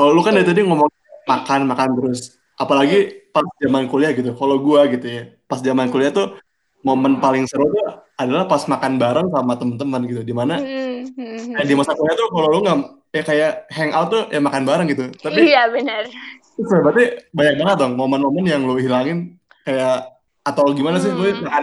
kalau 0.01 0.17
lu 0.17 0.25
kan 0.25 0.33
dari 0.33 0.49
tadi 0.49 0.65
ngomong 0.65 0.89
makan 1.29 1.69
makan 1.69 1.89
terus, 2.01 2.41
apalagi 2.57 3.29
pas 3.37 3.45
zaman 3.61 3.85
kuliah 3.85 4.17
gitu. 4.17 4.33
Kalau 4.33 4.57
gua 4.57 4.89
gitu 4.89 5.05
ya, 5.05 5.29
pas 5.45 5.61
zaman 5.61 5.93
kuliah 5.93 6.09
tuh 6.09 6.41
momen 6.81 7.21
paling 7.21 7.45
seru 7.45 7.69
tuh 7.69 8.01
adalah 8.17 8.49
pas 8.49 8.65
makan 8.65 8.97
bareng 8.97 9.29
sama 9.29 9.61
teman-teman 9.61 10.01
gitu. 10.09 10.25
Di 10.25 10.33
mana 10.33 10.57
hmm, 10.57 11.21
hmm, 11.21 11.69
di 11.69 11.75
masa 11.77 11.93
kuliah 11.93 12.17
tuh 12.17 12.33
kalau 12.33 12.49
lu 12.49 12.59
nggak 12.65 12.79
ya 13.13 13.23
kayak 13.29 13.53
hangout 13.69 14.09
tuh 14.09 14.23
ya 14.33 14.41
makan 14.41 14.63
bareng 14.65 14.87
gitu. 14.89 15.05
Tapi 15.21 15.41
iya 15.45 15.69
benar. 15.69 16.09
Berarti 16.57 17.05
banyak 17.37 17.55
banget 17.61 17.77
dong 17.85 17.93
momen-momen 18.01 18.45
yang 18.49 18.65
lu 18.65 18.81
hilangin 18.81 19.37
kayak 19.69 20.17
atau 20.41 20.73
gimana 20.73 20.97
sih 20.97 21.13
lu 21.13 21.29
hmm. 21.29 21.45
makan 21.45 21.63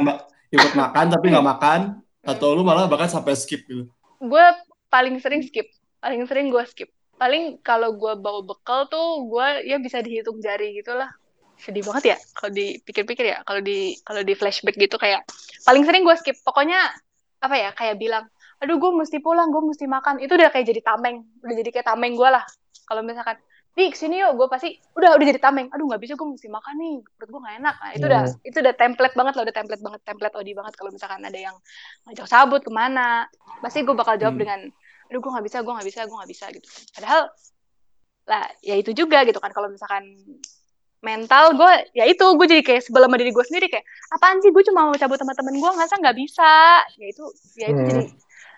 ikut 0.53 0.73
makan 0.77 1.05
tapi 1.09 1.25
nggak 1.33 1.47
makan 1.57 1.79
atau 2.21 2.53
lu 2.53 2.61
malah 2.61 2.85
bahkan 2.85 3.09
sampai 3.09 3.33
skip 3.33 3.65
gitu? 3.65 3.89
Gue 4.21 4.45
paling 4.93 5.17
sering 5.17 5.41
skip, 5.41 5.65
paling 5.97 6.21
sering 6.29 6.53
gue 6.53 6.61
skip 6.69 6.93
paling 7.17 7.59
kalau 7.65 7.97
gue 7.97 8.13
bawa 8.17 8.45
bekal 8.45 8.85
tuh 8.87 9.25
gue 9.25 9.65
ya 9.65 9.81
bisa 9.81 9.99
dihitung 10.05 10.37
jari 10.37 10.77
gitulah 10.77 11.09
sedih 11.57 11.81
banget 11.81 12.13
ya 12.13 12.17
kalau 12.37 12.51
dipikir-pikir 12.53 13.25
ya 13.33 13.37
kalau 13.41 13.61
di 13.65 13.97
kalau 14.05 14.21
di 14.21 14.33
flashback 14.37 14.77
gitu 14.77 14.95
kayak 15.01 15.25
paling 15.65 15.83
sering 15.83 16.05
gue 16.05 16.15
skip. 16.21 16.37
Pokoknya 16.45 16.79
apa 17.41 17.55
ya 17.57 17.69
kayak 17.73 17.97
bilang 17.97 18.25
aduh 18.57 18.77
gue 18.81 18.91
mesti 18.93 19.17
pulang 19.19 19.49
gue 19.49 19.61
mesti 19.65 19.89
makan. 19.89 20.21
Itu 20.21 20.37
udah 20.37 20.53
kayak 20.53 20.65
jadi 20.69 20.81
tameng 20.85 21.25
udah 21.41 21.55
jadi 21.57 21.69
kayak 21.73 21.87
tameng 21.89 22.13
gue 22.13 22.29
lah. 22.29 22.45
Kalau 22.85 23.01
misalkan 23.01 23.41
di 23.73 23.93
sini 23.93 24.21
yuk. 24.21 24.37
Gue 24.37 24.47
pasti 24.49 24.77
udah 24.93 25.17
udah 25.17 25.25
jadi 25.25 25.41
tameng. 25.41 25.73
Aduh 25.73 25.89
nggak 25.89 26.01
bisa 26.01 26.13
gue 26.13 26.27
mesti 26.29 26.47
makan 26.49 26.73
nih. 26.77 26.95
Perut 27.17 27.29
gue 27.33 27.41
gak 27.41 27.55
enak. 27.61 27.75
Nah, 27.77 27.91
itu 27.97 28.05
udah 28.05 28.21
hmm. 28.25 28.47
itu 28.49 28.57
udah 28.61 28.73
template 28.77 29.15
banget 29.17 29.33
lah 29.33 29.43
udah 29.49 29.55
template 29.57 29.83
banget 29.83 29.99
template 30.05 30.35
odi 30.37 30.51
banget. 30.53 30.73
Kalau 30.77 30.89
misalkan 30.93 31.21
ada 31.25 31.39
yang 31.41 31.55
ngajak 32.05 32.27
sabut 32.29 32.61
ke 32.61 32.69
mana 32.69 33.25
pasti 33.65 33.81
gue 33.81 33.95
bakal 33.97 34.17
jawab 34.21 34.37
hmm. 34.37 34.43
dengan 34.45 34.61
aduh 35.07 35.19
gue 35.23 35.31
nggak 35.31 35.45
bisa 35.47 35.57
gue 35.63 35.73
nggak 35.73 35.87
bisa 35.87 35.99
gue 36.05 36.17
nggak 36.17 36.31
bisa 36.31 36.45
gitu. 36.51 36.67
Padahal 36.95 37.21
lah 38.27 38.45
ya 38.59 38.75
itu 38.75 38.91
juga 38.91 39.23
gitu 39.23 39.39
kan. 39.39 39.51
Kalau 39.55 39.71
misalkan 39.71 40.03
mental 41.01 41.53
gue 41.53 41.73
ya 41.93 42.03
itu 42.09 42.25
gue 42.25 42.47
jadi 42.49 42.63
kayak 42.65 42.81
sebelum 42.83 43.13
diri 43.15 43.31
gue 43.31 43.45
sendiri 43.45 43.69
kayak 43.69 43.85
apaan 44.11 44.41
sih 44.41 44.49
gue 44.49 44.63
cuma 44.65 44.89
mau 44.89 44.97
cabut 44.97 45.15
sama 45.21 45.37
temen 45.37 45.55
gue 45.55 45.71
nggak 45.71 45.87
nggak 46.03 46.17
bisa? 46.17 46.51
Ya 46.99 47.07
itu 47.07 47.23
ya 47.55 47.67
itu 47.71 47.81
hmm. 47.81 47.89
jadi 47.89 48.03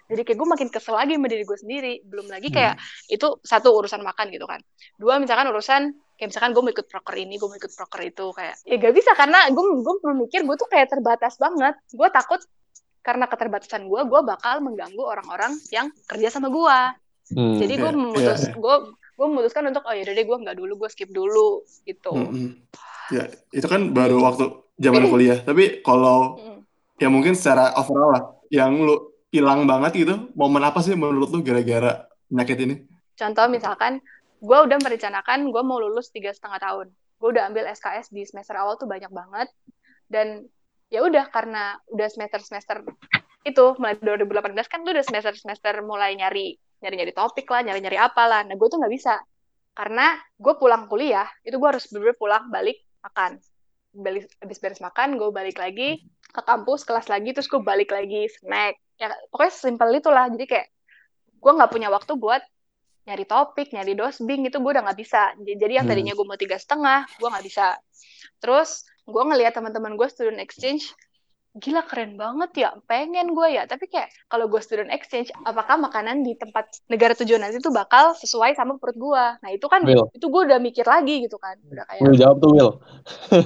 jadi 0.10 0.22
kayak 0.26 0.38
gue 0.42 0.48
makin 0.50 0.68
kesel 0.74 0.98
lagi 0.98 1.14
sama 1.14 1.28
diri 1.30 1.44
gue 1.46 1.58
sendiri. 1.60 1.94
Belum 2.02 2.26
lagi 2.26 2.50
kayak 2.50 2.82
hmm. 2.82 3.16
itu 3.16 3.28
satu 3.46 3.70
urusan 3.78 4.02
makan 4.02 4.34
gitu 4.34 4.50
kan. 4.50 4.60
Dua 4.98 5.22
misalkan 5.22 5.46
urusan 5.54 5.94
kayak 6.18 6.36
misalkan 6.36 6.52
gue 6.52 6.62
mau 6.66 6.74
ikut 6.74 6.88
proker 6.90 7.16
ini 7.16 7.38
gue 7.38 7.48
mau 7.48 7.56
ikut 7.56 7.72
proker 7.72 8.02
itu 8.04 8.26
kayak 8.36 8.56
ya 8.68 8.76
gak 8.76 8.92
bisa 8.92 9.16
karena 9.16 9.48
gue 9.48 9.64
gue 9.80 9.96
memikir 10.12 10.44
gue 10.44 10.56
tuh 10.58 10.68
kayak 10.68 10.90
terbatas 10.90 11.38
banget. 11.38 11.78
Gue 11.94 12.10
takut 12.10 12.42
karena 13.02 13.26
keterbatasan 13.28 13.88
gue 13.88 14.02
gue 14.06 14.22
bakal 14.24 14.60
mengganggu 14.60 15.04
orang-orang 15.04 15.56
yang 15.72 15.90
kerja 16.06 16.28
sama 16.30 16.52
gue 16.52 16.80
hmm, 17.36 17.58
jadi 17.58 17.74
gue 17.80 17.92
yeah, 17.92 18.00
memutus 18.00 18.42
yeah. 18.48 18.56
gue 18.56 18.76
gue 19.20 19.28
memutuskan 19.28 19.68
untuk 19.68 19.84
oh 19.84 19.92
ya 19.92 20.08
deh 20.08 20.24
gue 20.24 20.38
nggak 20.40 20.56
dulu 20.56 20.80
gue 20.80 20.90
skip 20.96 21.12
dulu 21.12 21.68
gitu. 21.84 22.16
Hmm, 22.16 22.32
hmm. 22.32 22.52
ya 23.12 23.28
itu 23.52 23.68
kan 23.68 23.92
baru 23.92 24.24
waktu 24.24 24.48
zaman 24.80 25.12
kuliah. 25.12 25.44
Tapi 25.44 25.84
kalau 25.84 26.40
hmm. 26.40 26.60
ya 26.96 27.12
mungkin 27.12 27.36
secara 27.36 27.76
overall 27.76 28.16
lah 28.16 28.24
yang 28.48 28.80
lu 28.80 29.12
hilang 29.30 29.68
banget 29.68 30.08
gitu 30.08 30.32
momen 30.40 30.64
apa 30.64 30.80
sih 30.80 30.96
menurut 30.96 31.28
lu 31.36 31.44
gara-gara 31.44 32.08
penyakit 32.32 32.58
ini? 32.64 32.76
Contoh 33.20 33.52
misalkan 33.52 34.00
gue 34.40 34.58
udah 34.64 34.80
merencanakan 34.80 35.52
gue 35.52 35.64
mau 35.68 35.84
lulus 35.84 36.16
tiga 36.16 36.32
setengah 36.32 36.64
tahun. 36.64 36.88
Gue 37.20 37.36
udah 37.36 37.52
ambil 37.52 37.68
SKS 37.68 38.16
di 38.16 38.24
semester 38.24 38.56
awal 38.56 38.80
tuh 38.80 38.88
banyak 38.88 39.12
banget. 39.12 39.52
Dan 40.08 40.48
ya 40.90 41.06
udah 41.06 41.30
karena 41.30 41.78
udah 41.94 42.08
semester 42.10 42.42
semester 42.42 42.78
itu 43.46 43.66
mulai 43.80 43.96
2018 44.02 44.68
kan 44.68 44.84
tuh 44.84 44.92
udah 44.92 45.06
semester 45.06 45.34
semester 45.38 45.74
mulai 45.86 46.18
nyari 46.18 46.58
nyari 46.84 46.96
nyari 47.00 47.14
topik 47.16 47.48
lah 47.48 47.62
nyari 47.64 47.80
nyari 47.80 47.98
apa 47.98 48.24
lah. 48.28 48.42
Nah 48.44 48.56
gue 48.58 48.68
tuh 48.68 48.82
nggak 48.82 48.94
bisa. 48.94 49.16
Karena 49.78 50.18
gue 50.36 50.54
pulang 50.60 50.92
kuliah 50.92 51.28
itu 51.48 51.56
gue 51.56 51.70
harus 51.70 51.88
bener, 51.88 52.18
pulang 52.20 52.52
balik 52.52 52.84
makan. 53.00 53.40
Balik 53.96 54.28
habis 54.44 54.58
beres 54.60 54.82
makan 54.84 55.16
gue 55.16 55.30
balik 55.32 55.58
lagi 55.58 56.04
ke 56.30 56.42
kampus 56.46 56.84
kelas 56.84 57.08
lagi 57.08 57.32
terus 57.32 57.48
gue 57.48 57.62
balik 57.64 57.94
lagi 57.96 58.28
snack. 58.28 58.76
Ya 59.00 59.14
pokoknya 59.32 59.54
simpel 59.56 59.90
itulah. 59.96 60.28
Jadi 60.28 60.46
kayak 60.46 60.68
gue 61.40 61.52
nggak 61.56 61.72
punya 61.72 61.88
waktu 61.88 62.14
buat 62.20 62.44
nyari 63.10 63.26
topik 63.26 63.74
nyari 63.74 63.98
dosbing 63.98 64.46
itu 64.46 64.62
gue 64.62 64.72
udah 64.78 64.86
nggak 64.86 65.00
bisa. 65.02 65.34
Jadi 65.42 65.74
yang 65.74 65.90
hmm. 65.90 65.94
tadinya 65.98 66.14
gue 66.14 66.26
mau 66.30 66.38
tiga 66.38 66.62
setengah 66.62 67.10
gue 67.18 67.28
nggak 67.34 67.46
bisa. 67.46 67.82
Terus 68.38 68.86
gue 69.10 69.24
ngelihat 69.26 69.58
teman-teman 69.58 69.98
gue 69.98 70.06
student 70.06 70.38
exchange 70.38 70.94
gila 71.58 71.82
keren 71.82 72.14
banget 72.14 72.52
ya 72.62 72.70
pengen 72.86 73.34
gue 73.34 73.58
ya. 73.58 73.66
Tapi 73.66 73.90
kayak 73.90 74.14
kalau 74.30 74.46
gue 74.46 74.62
student 74.62 74.94
exchange 74.94 75.34
apakah 75.42 75.82
makanan 75.82 76.22
di 76.22 76.38
tempat 76.38 76.70
negara 76.86 77.18
tujuan 77.18 77.42
nanti 77.42 77.58
tuh 77.58 77.74
bakal 77.74 78.14
sesuai 78.14 78.54
sama 78.54 78.78
perut 78.78 78.96
gue 79.02 79.26
nah 79.42 79.50
itu 79.50 79.66
kan 79.66 79.82
Will. 79.82 80.06
itu 80.14 80.30
gue 80.30 80.42
udah 80.46 80.62
mikir 80.62 80.86
lagi 80.86 81.26
gitu 81.26 81.42
kan. 81.42 81.58
Udah 81.66 81.90
kayak 81.90 82.06
Will 82.06 82.14
jawab 82.14 82.38
tuh 82.38 82.54
Will. 82.54 82.72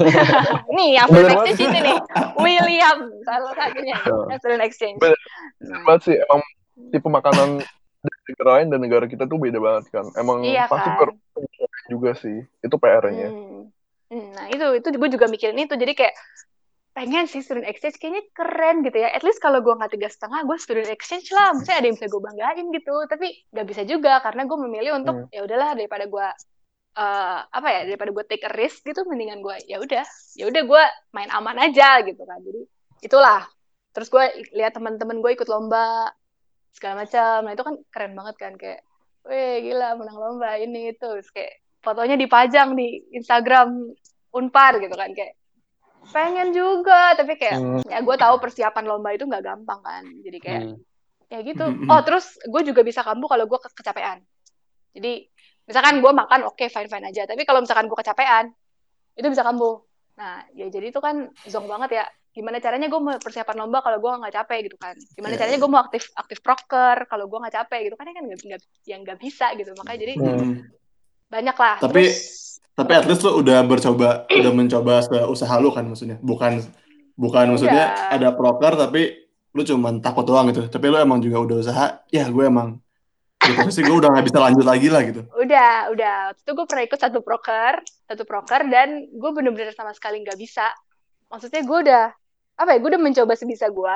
Nih 0.76 1.00
yang 1.00 1.08
student 1.08 1.40
exchange 1.40 1.64
ini 1.64 1.80
nih. 1.80 1.98
William 2.36 2.98
salah 3.24 3.54
satunya 3.56 3.96
yang 4.04 4.40
student 4.44 4.64
exchange. 4.68 5.00
Nah. 5.00 5.96
sih 6.04 6.20
emang 6.20 6.44
tipe 6.92 7.08
makanan 7.08 7.64
negara 8.04 8.50
lain 8.60 8.68
dan 8.72 8.80
negara 8.84 9.06
kita 9.08 9.24
tuh 9.28 9.40
beda 9.40 9.60
banget 9.60 9.92
kan 9.92 10.06
emang 10.20 10.44
iya, 10.44 10.68
pasti 10.68 10.90
kan? 10.92 11.16
juga 11.92 12.16
sih 12.16 12.44
itu 12.64 12.76
PR-nya 12.76 13.30
hmm. 13.32 13.64
Hmm, 14.14 14.30
nah 14.38 14.46
itu 14.46 14.66
itu 14.78 14.88
gue 14.94 15.10
juga 15.10 15.26
mikirin 15.26 15.58
itu 15.58 15.74
jadi 15.74 15.94
kayak 15.98 16.14
pengen 16.94 17.26
sih 17.26 17.42
student 17.42 17.66
exchange 17.66 17.98
kayaknya 17.98 18.24
keren 18.38 18.86
gitu 18.86 19.02
ya. 19.02 19.10
At 19.10 19.26
least 19.26 19.42
kalau 19.42 19.66
gue 19.66 19.74
nggak 19.74 19.98
tiga 19.98 20.08
setengah, 20.14 20.46
gue 20.46 20.58
student 20.62 20.90
exchange 20.94 21.34
lah. 21.34 21.50
Misalnya 21.58 21.78
ada 21.82 21.88
yang 21.90 21.98
bisa 21.98 22.08
gue 22.08 22.22
banggain 22.22 22.66
gitu. 22.70 22.96
Tapi 23.10 23.28
nggak 23.50 23.68
bisa 23.68 23.82
juga 23.84 24.22
karena 24.22 24.46
gue 24.46 24.58
memilih 24.62 24.92
untuk 25.02 25.16
hmm. 25.26 25.34
ya 25.34 25.42
udahlah 25.42 25.74
daripada 25.74 26.06
gue 26.06 26.28
uh, 27.02 27.40
apa 27.50 27.68
ya 27.74 27.82
daripada 27.90 28.14
gue 28.14 28.26
take 28.30 28.46
a 28.46 28.52
risk 28.54 28.86
gitu, 28.86 29.02
mendingan 29.10 29.42
gue 29.42 29.58
ya 29.66 29.82
udah 29.82 30.06
ya 30.38 30.46
udah 30.46 30.62
gue 30.62 30.84
main 31.18 31.30
aman 31.34 31.58
aja 31.66 32.06
gitu 32.06 32.22
kan. 32.22 32.40
Jadi 32.46 32.62
itulah. 33.02 33.42
Terus 33.94 34.10
gue 34.14 34.26
lihat 34.58 34.78
teman-teman 34.78 35.18
gue 35.22 35.32
ikut 35.34 35.50
lomba 35.50 36.14
segala 36.74 37.06
macam. 37.06 37.46
Nah 37.46 37.52
itu 37.54 37.64
kan 37.64 37.76
keren 37.94 38.14
banget 38.18 38.36
kan 38.42 38.54
kayak, 38.58 38.82
weh 39.24 39.64
gila 39.64 39.96
menang 39.96 40.18
lomba 40.18 40.58
ini 40.60 40.92
itu. 40.92 41.08
Terus 41.22 41.30
kayak 41.30 41.64
fotonya 41.84 42.16
dipajang 42.18 42.74
di 42.74 43.04
Instagram 43.14 43.94
Unpar 44.34 44.82
gitu 44.82 44.96
kan 44.98 45.14
kayak 45.14 45.38
pengen 46.12 46.52
juga 46.52 47.16
tapi 47.16 47.40
kayak 47.40 47.58
hmm. 47.60 47.82
ya 47.88 48.04
gue 48.04 48.16
tahu 48.20 48.36
persiapan 48.44 48.84
lomba 48.84 49.16
itu 49.16 49.24
nggak 49.24 49.44
gampang 49.44 49.80
kan 49.80 50.04
jadi 50.20 50.38
kayak 50.42 50.62
hmm. 50.68 50.76
ya 51.32 51.40
gitu 51.48 51.64
hmm. 51.64 51.88
oh 51.88 52.02
terus 52.04 52.36
gue 52.44 52.62
juga 52.68 52.84
bisa 52.84 53.06
kambuh 53.06 53.32
kalau 53.32 53.48
gue 53.48 53.60
ke 53.62 53.72
kecapean 53.72 54.20
jadi 54.92 55.24
misalkan 55.64 56.04
gue 56.04 56.12
makan 56.12 56.44
oke 56.44 56.60
okay, 56.60 56.68
fine 56.68 56.92
fine 56.92 57.08
aja 57.08 57.24
tapi 57.24 57.48
kalau 57.48 57.64
misalkan 57.64 57.88
gue 57.88 57.96
kecapean 57.96 58.52
itu 59.16 59.28
bisa 59.32 59.48
kambuh 59.48 59.80
nah 60.20 60.44
ya 60.52 60.68
jadi 60.68 60.92
itu 60.92 61.00
kan 61.00 61.32
zong 61.48 61.72
banget 61.72 62.04
ya 62.04 62.06
gimana 62.34 62.58
caranya 62.58 62.90
gue 62.90 62.98
mau 62.98 63.14
persiapan 63.22 63.56
lomba 63.62 63.86
kalau 63.86 64.02
gue 64.02 64.12
nggak 64.26 64.36
capek 64.42 64.60
gitu 64.66 64.78
kan 64.82 64.98
gimana 65.14 65.38
yeah. 65.38 65.42
caranya 65.46 65.60
gue 65.62 65.70
mau 65.70 65.82
aktif 65.86 66.04
aktif 66.18 66.42
proker 66.42 67.06
kalau 67.06 67.30
gue 67.30 67.40
nggak 67.40 67.56
capek 67.62 67.80
gitu 67.88 67.96
kan 67.96 68.10
ya 68.10 68.14
kan 68.18 68.26
nggak 68.26 68.62
yang 68.90 69.00
nggak 69.06 69.20
bisa 69.22 69.54
gitu 69.54 69.72
makanya 69.78 70.00
jadi 70.02 70.14
hmm. 70.18 70.54
banyak 71.30 71.58
lah 71.58 71.78
tapi 71.78 72.10
terus, 72.10 72.44
tapi 72.74 72.92
at 72.98 73.06
least 73.06 73.22
lo 73.22 73.38
udah 73.38 73.62
bercoba, 73.62 74.26
udah 74.26 74.52
mencoba 74.52 75.06
seusaha 75.06 75.56
lo 75.62 75.70
kan 75.70 75.86
maksudnya. 75.86 76.18
Bukan 76.26 76.58
bukan 77.14 77.54
maksudnya 77.54 77.94
yeah. 77.94 78.18
ada 78.18 78.34
proker 78.34 78.74
tapi 78.74 79.30
lu 79.54 79.62
cuma 79.62 79.94
takut 80.02 80.26
doang 80.26 80.50
gitu. 80.50 80.66
Tapi 80.66 80.86
lu 80.90 80.98
emang 80.98 81.22
juga 81.22 81.38
udah 81.46 81.58
usaha, 81.62 81.86
ya 82.10 82.26
gue 82.26 82.44
emang 82.50 82.82
gitu 83.44 83.70
sih 83.70 83.84
gue 83.86 83.94
udah 83.94 84.10
gak 84.10 84.26
bisa 84.26 84.40
lanjut 84.42 84.66
lagi 84.66 84.88
lah 84.90 85.06
gitu. 85.06 85.22
Udah, 85.38 85.94
udah. 85.94 86.34
Itu 86.34 86.52
gue 86.58 86.66
pernah 86.66 86.84
ikut 86.88 86.98
satu 86.98 87.22
proker, 87.22 87.86
satu 88.10 88.24
proker 88.26 88.66
dan 88.74 89.06
gue 89.06 89.32
bener-bener 89.36 89.76
sama 89.78 89.94
sekali 89.94 90.26
nggak 90.26 90.40
bisa. 90.42 90.74
Maksudnya 91.30 91.62
gue 91.62 91.78
udah 91.78 92.06
apa 92.60 92.70
ya? 92.76 92.78
Gue 92.82 92.90
udah 92.94 93.02
mencoba 93.02 93.34
sebisa 93.38 93.70
gue. 93.70 93.96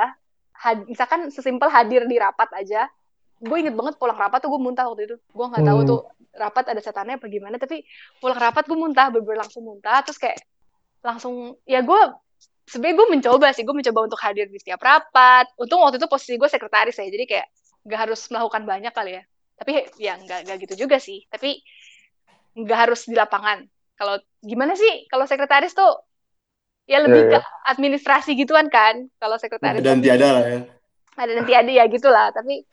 Had, 0.58 0.90
misalkan 0.90 1.30
sesimpel 1.30 1.70
hadir 1.70 2.10
di 2.10 2.18
rapat 2.18 2.50
aja, 2.58 2.90
gue 3.38 3.58
inget 3.62 3.78
banget 3.78 4.02
pulang 4.02 4.18
rapat 4.18 4.42
tuh 4.42 4.50
gue 4.50 4.62
muntah 4.62 4.90
waktu 4.90 5.06
itu. 5.06 5.16
Gue 5.30 5.46
nggak 5.46 5.64
tahu 5.64 5.80
hmm. 5.86 5.90
tuh 5.90 6.00
rapat 6.38 6.72
ada 6.72 6.82
setannya 6.82 7.18
apa 7.18 7.26
gimana 7.28 7.58
tapi 7.58 7.84
pulang 8.22 8.38
rapat 8.38 8.70
gue 8.70 8.78
muntah 8.78 9.10
bener 9.10 9.36
langsung 9.42 9.66
muntah 9.66 10.06
terus 10.06 10.22
kayak 10.22 10.38
langsung 11.02 11.58
ya 11.66 11.82
gue 11.82 12.02
sebenarnya 12.70 12.96
gue 12.96 13.08
mencoba 13.18 13.48
sih 13.52 13.66
gue 13.66 13.76
mencoba 13.76 14.00
untuk 14.06 14.22
hadir 14.22 14.46
di 14.48 14.62
setiap 14.62 14.80
rapat 14.80 15.50
untung 15.58 15.82
waktu 15.82 15.98
itu 15.98 16.08
posisi 16.08 16.38
gue 16.38 16.48
sekretaris 16.48 17.02
ya 17.02 17.10
jadi 17.10 17.26
kayak 17.26 17.48
nggak 17.90 18.00
harus 18.08 18.22
melakukan 18.30 18.64
banyak 18.64 18.94
kali 18.94 19.12
ya 19.20 19.24
tapi 19.58 19.72
ya 19.98 20.14
nggak 20.22 20.40
nggak 20.48 20.58
gitu 20.70 20.74
juga 20.88 21.02
sih 21.02 21.26
tapi 21.28 21.60
nggak 22.54 22.78
harus 22.88 23.10
di 23.10 23.18
lapangan 23.18 23.66
kalau 23.98 24.22
gimana 24.46 24.78
sih 24.78 25.10
kalau 25.10 25.26
sekretaris 25.26 25.74
tuh 25.74 26.06
ya 26.88 27.04
lebih 27.04 27.28
yeah, 27.28 27.38
yeah. 27.38 27.44
ke 27.44 27.70
administrasi 27.76 28.32
gituan 28.40 28.72
kan 28.72 29.12
kalau 29.20 29.36
sekretaris 29.36 29.84
dan 29.84 30.00
tiada 30.00 30.28
lah 30.32 30.44
ya 30.48 30.60
ada 31.18 31.32
dan 31.36 31.46
tiada 31.46 31.72
ya 31.72 31.84
gitulah 31.92 32.32
tapi 32.32 32.64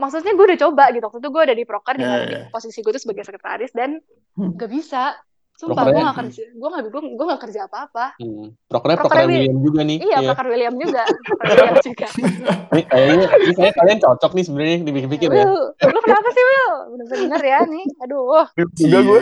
maksudnya 0.00 0.32
gue 0.32 0.44
udah 0.54 0.60
coba 0.64 0.84
gitu 0.94 1.04
waktu 1.04 1.20
itu 1.20 1.28
gue 1.28 1.42
ada 1.44 1.54
di 1.54 1.64
proker 1.68 1.94
yeah, 1.94 2.00
dengan 2.00 2.20
yeah. 2.26 2.44
posisi 2.48 2.80
gue 2.80 2.92
tuh 2.96 3.02
sebagai 3.02 3.28
sekretaris 3.28 3.72
dan 3.76 4.00
hmm. 4.40 4.56
gak 4.56 4.70
bisa 4.72 5.14
Sumpah, 5.58 5.90
gue 5.90 5.98
gak 5.98 6.14
kerja, 6.22 6.42
gue 6.54 6.68
gak, 6.70 6.82
gue, 6.86 7.02
gue 7.18 7.26
gak 7.34 7.42
kerja 7.50 7.66
apa-apa. 7.66 8.14
Hmm. 8.22 8.54
Prokernya 8.70 8.94
proker 9.02 9.26
William 9.26 9.58
juga 9.58 9.80
nih. 9.82 9.98
Iya, 10.06 10.18
proker 10.30 10.46
William 10.54 10.74
juga. 10.78 11.02
William 11.50 11.74
juga. 11.82 12.06
ini 12.78 12.82
kayaknya, 12.86 13.26
ini 13.26 13.52
kayaknya 13.58 13.74
kalian 13.74 13.98
cocok 13.98 14.30
nih 14.38 14.44
sebenarnya 14.46 14.76
dipikir-pikir 14.86 15.28
ya. 15.34 15.46
Lu 15.82 16.00
kenapa 16.06 16.28
sih, 16.30 16.44
Will? 16.46 16.76
Bener-bener 16.94 17.42
ya 17.42 17.60
nih. 17.66 17.84
Aduh. 18.06 18.46
Juga 18.54 18.98
gue. 19.02 19.20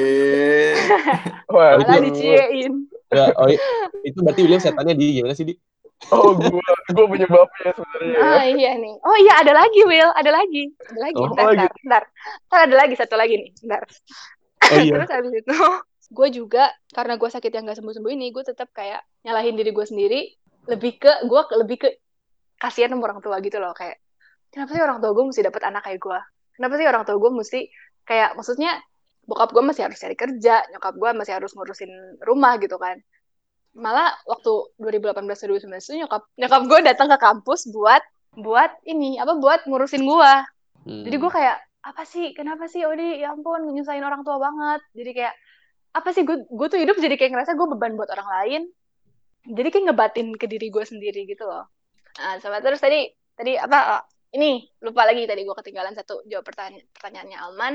Wah, 1.56 1.70
Malah 1.80 2.00
diciein. 2.04 2.84
Ya, 3.06 3.30
oh, 3.38 3.46
itu 4.02 4.18
berarti 4.18 4.40
William 4.42 4.62
setannya 4.62 4.94
di 4.98 5.22
gimana 5.22 5.34
sih, 5.38 5.46
Di? 5.46 5.54
Oh, 6.12 6.36
gue 6.36 6.60
gue 6.92 7.06
penyebabnya 7.08 7.70
sebenarnya. 7.72 8.18
Oh 8.20 8.44
iya 8.52 8.70
nih. 8.76 8.94
Oh 9.00 9.16
iya 9.16 9.32
ada 9.40 9.52
lagi 9.56 9.80
Will, 9.88 10.12
ada 10.12 10.28
lagi. 10.28 10.68
Ada 10.92 11.00
lagi. 11.00 11.16
Oh, 11.16 11.32
ntar, 11.32 11.56
ntar, 11.56 11.72
ntar, 11.88 12.02
ntar 12.52 12.60
ada 12.68 12.74
lagi 12.76 12.94
satu 13.00 13.16
lagi 13.16 13.34
nih. 13.40 13.50
Ntar. 13.64 13.82
Oh, 14.76 14.78
iya. 14.82 14.92
Terus 14.92 15.10
habis 15.10 15.32
itu 15.32 15.56
gue 16.06 16.28
juga 16.30 16.70
karena 16.92 17.18
gue 17.18 17.26
sakit 17.32 17.50
yang 17.50 17.66
gak 17.66 17.78
sembuh-sembuh 17.80 18.12
ini, 18.12 18.30
gue 18.30 18.44
tetap 18.44 18.70
kayak 18.76 19.02
nyalahin 19.24 19.56
diri 19.56 19.72
gue 19.72 19.86
sendiri. 19.88 20.20
Lebih 20.66 20.98
ke 21.00 21.12
gue 21.24 21.40
lebih 21.62 21.76
ke 21.80 21.88
kasihan 22.60 22.92
sama 22.92 23.06
orang 23.06 23.20
tua 23.22 23.38
gitu 23.38 23.60
loh 23.62 23.70
kayak 23.76 24.00
kenapa 24.48 24.72
sih 24.72 24.82
orang 24.82 24.98
tua 24.98 25.12
gue 25.12 25.24
mesti 25.30 25.42
dapat 25.46 25.62
anak 25.64 25.82
kayak 25.86 26.00
gue? 26.02 26.18
Kenapa 26.58 26.74
sih 26.76 26.86
orang 26.88 27.02
tua 27.08 27.16
gue 27.16 27.30
mesti 27.32 27.60
kayak 28.04 28.34
maksudnya 28.34 28.80
bokap 29.26 29.50
gue 29.50 29.62
masih 29.62 29.90
harus 29.90 29.98
cari 29.98 30.14
kerja, 30.14 30.62
nyokap 30.70 30.94
gue 30.94 31.10
masih 31.12 31.32
harus 31.36 31.50
ngurusin 31.52 31.90
rumah 32.22 32.56
gitu 32.62 32.78
kan. 32.78 33.02
Malah 33.76 34.14
waktu 34.24 34.72
2018 34.80 35.20
2019 35.68 35.68
itu 35.68 35.94
nyokap 36.06 36.22
nyokap 36.38 36.62
gue 36.64 36.78
datang 36.86 37.06
ke 37.12 37.18
kampus 37.20 37.68
buat 37.68 38.00
buat 38.36 38.72
ini 38.88 39.20
apa 39.20 39.36
buat 39.40 39.64
ngurusin 39.64 40.04
gue 40.04 40.32
hmm. 40.84 41.08
jadi 41.08 41.16
gue 41.16 41.30
kayak 41.32 41.56
apa 41.86 42.02
sih? 42.02 42.34
Kenapa 42.34 42.66
sih 42.66 42.82
Odi? 42.82 43.22
Ya 43.22 43.30
ampun 43.30 43.62
menyusahin 43.62 44.02
orang 44.02 44.26
tua 44.26 44.42
banget. 44.42 44.82
Jadi 44.98 45.10
kayak 45.14 45.34
apa 45.94 46.08
sih? 46.10 46.26
Gue 46.26 46.42
gue 46.42 46.66
tuh 46.66 46.82
hidup 46.82 46.98
jadi 46.98 47.14
kayak 47.14 47.30
ngerasa 47.38 47.54
gue 47.54 47.66
beban 47.70 47.94
buat 47.94 48.10
orang 48.10 48.28
lain. 48.42 48.62
Jadi 49.46 49.68
kayak 49.70 49.84
ngebatin 49.94 50.34
ke 50.34 50.50
diri 50.50 50.66
gue 50.74 50.82
sendiri 50.82 51.22
gitu 51.30 51.46
loh. 51.46 51.70
Nah 52.18 52.42
sama 52.42 52.58
terus 52.58 52.82
tadi 52.82 53.06
tadi 53.38 53.54
apa 53.54 54.02
ini 54.34 54.66
lupa 54.82 55.06
lagi 55.06 55.22
tadi 55.30 55.46
gue 55.46 55.54
ketinggalan 55.54 55.94
satu 55.94 56.26
jawab 56.26 56.42
pertanyaan 56.42 56.82
pertanyaannya 56.90 57.38
Alman 57.38 57.74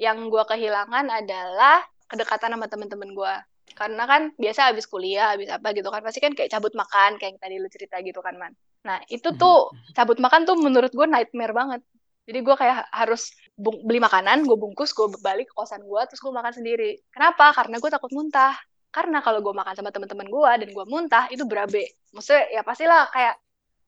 yang 0.00 0.26
gue 0.28 0.44
kehilangan 0.44 1.06
adalah 1.10 1.82
kedekatan 2.10 2.54
sama 2.54 2.66
temen-temen 2.66 3.10
gue 3.14 3.34
karena 3.74 4.06
kan 4.06 4.22
biasa 4.38 4.70
habis 4.70 4.86
kuliah 4.86 5.34
habis 5.34 5.50
apa 5.50 5.74
gitu 5.74 5.90
kan 5.90 6.04
pasti 6.04 6.22
kan 6.22 6.36
kayak 6.36 6.52
cabut 6.52 6.76
makan 6.78 7.18
kayak 7.18 7.36
yang 7.36 7.40
tadi 7.42 7.54
lu 7.58 7.68
cerita 7.72 7.98
gitu 8.04 8.22
kan 8.22 8.38
man. 8.38 8.52
Nah 8.86 9.02
itu 9.10 9.34
mhm. 9.34 9.38
tuh 9.40 9.74
cabut 9.96 10.20
makan 10.22 10.46
tuh 10.46 10.54
menurut 10.60 10.94
gue 10.94 11.06
nightmare 11.08 11.56
banget. 11.56 11.80
Jadi 12.24 12.38
gue 12.40 12.56
kayak 12.56 12.88
harus 12.88 13.34
beli 13.58 14.00
makanan 14.00 14.46
gue 14.48 14.56
bungkus 14.56 14.94
gue 14.96 15.10
balik 15.20 15.50
ke 15.50 15.54
kosan 15.58 15.82
gue 15.82 16.00
terus 16.06 16.22
gue 16.22 16.32
makan 16.32 16.52
sendiri. 16.54 17.02
Kenapa? 17.10 17.50
Karena 17.52 17.82
gue 17.82 17.90
takut 17.90 18.12
muntah. 18.14 18.54
Karena 18.94 19.18
kalau 19.26 19.42
gue 19.42 19.50
makan 19.50 19.74
sama 19.74 19.90
teman-teman 19.90 20.30
gue 20.30 20.50
dan 20.64 20.68
gue 20.70 20.84
muntah 20.86 21.24
itu 21.34 21.42
berabe. 21.42 21.98
Maksudnya 22.14 22.46
ya 22.54 22.62
pastilah 22.62 23.10
kayak 23.10 23.34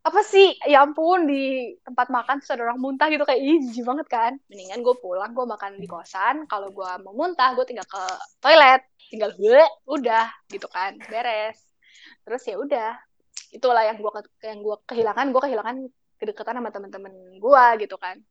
apa 0.07 0.23
sih? 0.23 0.55
Ya 0.71 0.87
ampun 0.87 1.27
di 1.27 1.75
tempat 1.83 2.07
makan 2.14 2.38
terus 2.38 2.55
ada 2.55 2.62
orang 2.71 2.79
muntah 2.79 3.11
gitu 3.11 3.27
kayak 3.27 3.42
jijik 3.42 3.83
banget 3.83 4.07
kan. 4.07 4.33
Mendingan 4.47 4.87
gue 4.87 4.95
pulang 5.03 5.35
gue 5.35 5.42
makan 5.42 5.83
di 5.83 5.90
kosan. 5.90 6.47
Kalau 6.47 6.71
gue 6.71 6.90
mau 7.03 7.11
muntah 7.11 7.59
gue 7.59 7.66
tinggal 7.66 7.83
ke 7.90 8.03
toilet. 8.38 8.87
Tinggal 9.11 9.35
gue 9.35 9.62
udah 9.90 10.31
gitu 10.47 10.71
kan. 10.71 10.95
Beres. 11.11 11.59
Terus 12.23 12.42
ya 12.47 12.55
udah. 12.55 12.95
Itulah 13.51 13.83
yang 13.83 13.99
gue 13.99 14.11
yang 14.47 14.62
gue 14.62 14.77
kehilangan. 14.87 15.27
Gue 15.35 15.42
kehilangan 15.42 15.77
kedekatan 16.23 16.55
sama 16.62 16.71
teman-teman 16.71 17.12
gue 17.42 17.64
gitu 17.83 17.99
kan. 17.99 18.23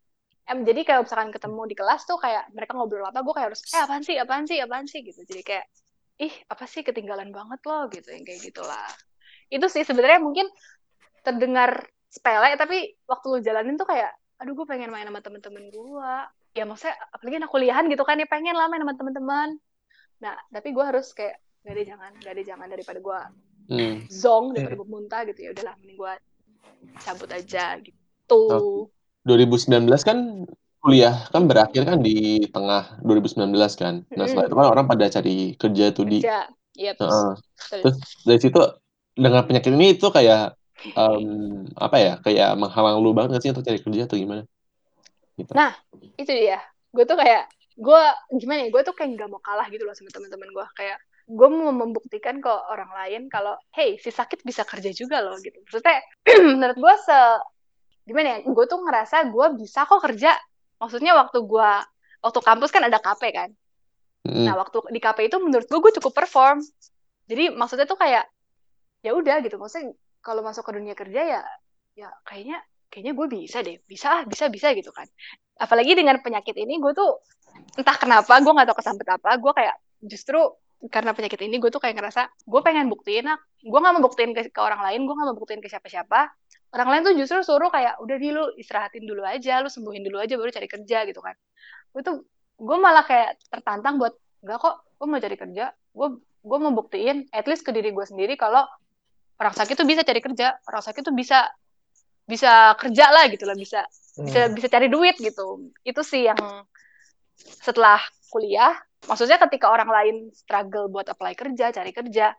Em 0.48 0.64
jadi 0.64 0.88
kayak 0.88 1.10
misalkan 1.12 1.34
ketemu 1.36 1.62
di 1.68 1.76
kelas 1.76 2.08
tuh 2.08 2.22
kayak 2.22 2.56
mereka 2.56 2.72
ngobrol 2.78 3.04
apa 3.04 3.20
gue 3.20 3.34
kayak 3.36 3.48
harus 3.52 3.62
eh 3.76 3.82
apaan 3.84 4.04
sih? 4.06 4.16
Apaan 4.16 4.48
sih? 4.48 4.58
Apaan 4.64 4.88
sih? 4.88 5.04
Gitu. 5.04 5.28
Jadi 5.28 5.44
kayak 5.44 5.68
ih 6.24 6.34
apa 6.48 6.64
sih? 6.72 6.88
Ketinggalan 6.88 7.36
banget 7.36 7.60
loh 7.68 7.92
gitu 7.92 8.16
yang 8.16 8.24
kayak 8.24 8.40
gitulah. 8.48 8.88
Itu 9.52 9.68
sih 9.68 9.84
sebenarnya 9.84 10.24
mungkin 10.24 10.48
terdengar 11.26 11.90
sepele 12.08 12.56
tapi 12.56 12.96
waktu 13.10 13.26
lu 13.28 13.40
jalanin 13.42 13.76
tuh 13.76 13.90
kayak 13.90 14.14
aduh 14.38 14.54
gue 14.54 14.68
pengen 14.70 14.94
main 14.94 15.08
sama 15.08 15.20
temen-temen 15.20 15.74
gue 15.74 16.14
ya 16.56 16.64
maksudnya 16.64 16.96
apalagi 17.12 17.36
anak 17.42 17.52
kuliahan 17.52 17.86
gitu 17.92 18.04
kan 18.08 18.22
ya 18.22 18.28
pengen 18.30 18.56
lah 18.56 18.70
main 18.70 18.86
sama 18.86 18.96
teman-teman 18.96 19.50
nah 20.22 20.36
tapi 20.54 20.72
gue 20.72 20.86
harus 20.86 21.12
kayak 21.12 21.42
gak 21.66 21.74
ada 21.76 21.84
jangan 21.84 22.12
gak 22.22 22.34
ada 22.38 22.44
jangan 22.46 22.68
daripada 22.70 23.00
gue 23.02 23.20
hmm. 23.74 23.96
zong 24.08 24.56
daripada 24.56 24.76
gue 24.80 24.88
muntah 24.88 25.22
gitu 25.28 25.40
ya 25.44 25.50
udahlah 25.52 25.76
mending 25.82 25.98
gue 26.00 26.14
cabut 27.04 27.30
aja 27.34 27.66
gitu 27.82 28.42
oh. 28.54 28.88
2019 29.28 29.90
kan 30.06 30.48
kuliah 30.86 31.18
kan 31.34 31.50
berakhir 31.50 31.82
kan 31.84 32.00
di 32.00 32.46
tengah 32.54 33.02
2019 33.02 33.50
kan 33.76 34.06
nah 34.14 34.30
setelah 34.30 34.46
itu 34.48 34.56
kan 34.56 34.68
orang 34.70 34.86
pada 34.86 35.10
cari 35.10 35.58
kerja 35.58 35.90
tuh 35.92 36.06
di 36.06 36.22
kerja. 36.22 36.46
Yep. 36.76 36.96
Uh, 37.00 37.34
terus 37.72 37.98
dari 38.28 38.40
situ 38.40 38.60
dengan 39.16 39.48
penyakit 39.48 39.72
ini 39.72 39.96
itu 39.96 40.12
kayak 40.12 40.55
um, 40.96 41.66
apa 41.80 41.98
ya 41.98 42.14
kayak 42.22 42.50
menghalang 42.60 43.00
lu 43.00 43.16
banget 43.16 43.40
sih 43.42 43.50
untuk 43.52 43.64
cari 43.64 43.80
kerja 43.80 44.06
atau 44.06 44.18
gimana? 44.20 44.44
Gitu. 45.36 45.52
nah 45.52 45.76
itu 46.16 46.32
dia. 46.32 46.64
Gue 46.96 47.04
tuh 47.04 47.20
kayak 47.20 47.52
gue 47.76 48.02
gimana 48.40 48.68
ya 48.68 48.70
gue 48.72 48.82
tuh 48.88 48.96
kayak 48.96 49.20
nggak 49.20 49.28
mau 49.28 49.44
kalah 49.44 49.68
gitu 49.68 49.84
loh 49.84 49.92
sama 49.92 50.08
teman-teman 50.08 50.48
gue 50.48 50.66
kayak 50.80 50.96
gue 51.26 51.48
mau 51.52 51.74
membuktikan 51.76 52.40
ke 52.40 52.48
orang 52.48 52.88
lain 52.94 53.28
kalau 53.28 53.60
hey 53.76 54.00
si 54.00 54.14
sakit 54.14 54.46
bisa 54.46 54.64
kerja 54.64 54.94
juga 54.94 55.20
loh 55.26 55.36
gitu. 55.42 55.58
Maksudnya 55.66 56.00
menurut 56.56 56.78
gue 56.78 56.96
se 57.02 57.20
gimana 58.06 58.38
ya 58.38 58.40
gue 58.46 58.66
tuh 58.70 58.80
ngerasa 58.80 59.18
gue 59.34 59.48
bisa 59.60 59.84
kok 59.90 60.00
kerja. 60.00 60.38
Maksudnya 60.78 61.18
waktu 61.18 61.42
gue 61.44 61.72
waktu 62.22 62.40
kampus 62.40 62.70
kan 62.72 62.84
ada 62.86 63.02
KP 63.02 63.24
kan? 63.34 63.52
Mm. 64.26 64.50
nah 64.50 64.58
waktu 64.58 64.82
di 64.90 64.98
KP 64.98 65.30
itu 65.30 65.38
menurut 65.38 65.66
gue 65.70 65.80
gue 65.82 65.94
cukup 66.00 66.14
perform. 66.14 66.62
Jadi 67.26 67.54
maksudnya 67.54 67.90
tuh 67.90 67.98
kayak 67.98 68.30
ya 69.02 69.12
udah 69.18 69.42
gitu. 69.42 69.58
Maksudnya 69.58 69.98
kalau 70.26 70.42
masuk 70.42 70.66
ke 70.66 70.72
dunia 70.74 70.98
kerja 70.98 71.22
ya 71.22 71.42
ya 71.94 72.10
kayaknya 72.26 72.66
kayaknya 72.90 73.14
gue 73.14 73.28
bisa 73.30 73.58
deh. 73.62 73.78
Bisa 73.86 74.08
ah 74.10 74.22
bisa 74.26 74.50
bisa 74.50 74.74
gitu 74.74 74.90
kan. 74.90 75.06
Apalagi 75.62 75.94
dengan 75.94 76.18
penyakit 76.26 76.58
ini 76.58 76.82
gue 76.82 76.92
tuh 76.98 77.22
entah 77.78 77.96
kenapa 78.02 78.42
gue 78.42 78.52
nggak 78.52 78.68
tahu 78.74 78.78
kesambet 78.82 79.08
apa 79.08 79.38
gue 79.38 79.52
kayak 79.54 79.76
justru 80.04 80.42
karena 80.92 81.16
penyakit 81.16 81.40
ini 81.46 81.62
gue 81.62 81.72
tuh 81.72 81.80
kayak 81.80 81.96
ngerasa 81.96 82.28
gue 82.44 82.62
pengen 82.66 82.92
buktiin 82.92 83.32
ah 83.32 83.40
gue 83.64 83.80
nggak 83.80 83.94
mau 83.96 84.04
buktiin 84.04 84.32
ke, 84.36 84.52
ke 84.52 84.60
orang 84.60 84.82
lain 84.84 85.08
gue 85.08 85.14
nggak 85.14 85.28
mau 85.30 85.38
buktiin 85.38 85.62
ke 85.62 85.70
siapa-siapa. 85.70 86.34
Orang 86.76 86.92
lain 86.92 87.02
tuh 87.08 87.14
justru 87.16 87.40
suruh 87.46 87.72
kayak 87.72 88.02
udah 88.04 88.18
di 88.20 88.30
lu 88.34 88.52
istirahatin 88.58 89.06
dulu 89.06 89.24
aja 89.24 89.62
lu 89.62 89.70
sembuhin 89.70 90.04
dulu 90.04 90.18
aja 90.20 90.34
baru 90.36 90.50
cari 90.52 90.68
kerja 90.68 90.98
gitu 91.08 91.22
kan. 91.22 91.38
Gue 91.94 92.02
tuh 92.02 92.16
gue 92.56 92.78
malah 92.80 93.06
kayak 93.06 93.40
tertantang 93.52 94.00
buat 94.02 94.16
enggak 94.44 94.60
kok 94.60 94.76
gue 94.96 95.08
mau 95.08 95.20
cari 95.20 95.36
kerja 95.36 95.66
gue 95.72 96.08
gue 96.22 96.58
mau 96.62 96.72
buktiin 96.72 97.18
at 97.34 97.46
least 97.50 97.66
ke 97.68 97.72
diri 97.74 97.92
gue 97.92 98.06
sendiri 98.06 98.38
kalau 98.40 98.64
orang 99.40 99.54
sakit 99.56 99.76
tuh 99.76 99.88
bisa 99.88 100.02
cari 100.02 100.22
kerja 100.24 100.56
orang 100.68 100.84
sakit 100.84 101.02
tuh 101.04 101.16
bisa 101.16 101.48
bisa 102.26 102.74
kerja 102.80 103.06
lah 103.14 103.30
gitu 103.30 103.46
lah 103.46 103.54
bisa 103.54 103.86
hmm. 103.86 104.26
bisa 104.26 104.40
bisa 104.50 104.68
cari 104.72 104.88
duit 104.90 105.16
gitu. 105.20 105.70
Itu 105.86 106.02
sih 106.02 106.26
yang 106.26 106.40
setelah 107.38 108.00
kuliah 108.32 108.74
maksudnya 109.06 109.38
ketika 109.38 109.70
orang 109.70 109.90
lain 109.92 110.16
struggle 110.34 110.90
buat 110.90 111.06
apply 111.06 111.38
kerja 111.38 111.70
cari 111.70 111.92
kerja 111.94 112.34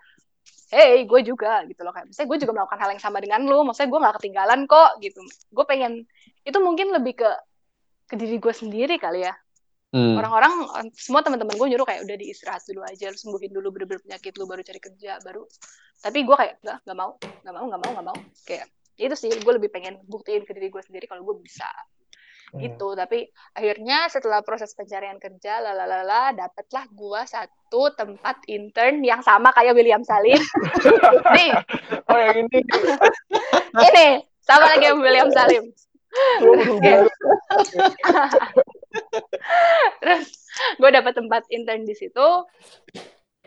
hey 0.72 1.06
gue 1.06 1.20
juga 1.22 1.62
gitu 1.68 1.86
loh 1.86 1.94
kayak 1.94 2.10
misalnya 2.10 2.28
gue 2.32 2.38
juga 2.42 2.52
melakukan 2.58 2.80
hal 2.82 2.90
yang 2.96 3.02
sama 3.02 3.18
dengan 3.22 3.40
lu 3.46 3.62
maksudnya 3.62 3.90
gue 3.92 4.00
gak 4.02 4.16
ketinggalan 4.18 4.60
kok 4.66 4.90
gitu. 4.98 5.20
Gue 5.54 5.64
pengen 5.68 6.02
itu 6.42 6.58
mungkin 6.58 6.90
lebih 6.90 7.22
ke 7.22 7.30
ke 8.06 8.14
diri 8.14 8.38
gue 8.38 8.54
sendiri 8.54 8.96
kali 8.98 9.26
ya 9.26 9.34
Hmm. 9.96 10.20
Orang-orang 10.20 10.52
semua 10.92 11.24
teman-teman 11.24 11.56
gue 11.56 11.72
nyuruh 11.72 11.88
kayak 11.88 12.04
udah 12.04 12.20
diistirahat 12.20 12.60
dulu 12.68 12.84
aja, 12.84 13.08
lu 13.08 13.16
sembuhin 13.16 13.48
dulu 13.48 13.72
bener-bener 13.72 14.04
penyakit 14.04 14.36
lu 14.36 14.44
baru 14.44 14.60
cari 14.60 14.76
kerja 14.76 15.24
baru. 15.24 15.48
Tapi 16.04 16.18
gue 16.20 16.36
kayak 16.36 16.60
nggak 16.60 16.78
nggak 16.84 16.98
mau, 17.00 17.16
nggak 17.16 17.54
mau, 17.56 17.64
nggak 17.64 17.80
mau, 17.80 17.90
nggak 17.96 18.06
mau. 18.12 18.18
Kayak 18.44 18.68
ya 18.96 19.12
itu 19.12 19.16
sih 19.16 19.28
gue 19.28 19.52
lebih 19.52 19.68
pengen 19.68 20.00
buktiin 20.08 20.48
ke 20.48 20.56
diri 20.56 20.72
gue 20.72 20.80
sendiri 20.80 21.04
kalau 21.04 21.20
gue 21.20 21.36
bisa 21.44 21.68
hmm. 22.52 22.60
gitu 22.64 22.96
tapi 22.96 23.28
akhirnya 23.52 24.08
setelah 24.08 24.40
proses 24.40 24.72
pencarian 24.72 25.20
kerja 25.20 25.60
lalalala 25.60 26.32
dapatlah 26.32 26.88
gue 26.88 27.20
satu 27.28 27.92
tempat 27.92 28.40
intern 28.48 29.04
yang 29.04 29.20
sama 29.20 29.52
kayak 29.52 29.76
William 29.76 30.00
Salim 30.00 30.40
nih 31.36 31.52
oh 32.08 32.18
yang 32.18 32.48
ini 32.48 32.58
ini 33.92 34.08
sama 34.40 34.64
lagi 34.72 34.88
yang 34.88 35.00
William 35.04 35.28
Salim 35.28 35.64
terus 40.02 40.48
gue 40.80 40.90
dapat 40.90 41.12
tempat 41.16 41.42
intern 41.52 41.84
di 41.84 41.94
situ. 41.96 42.28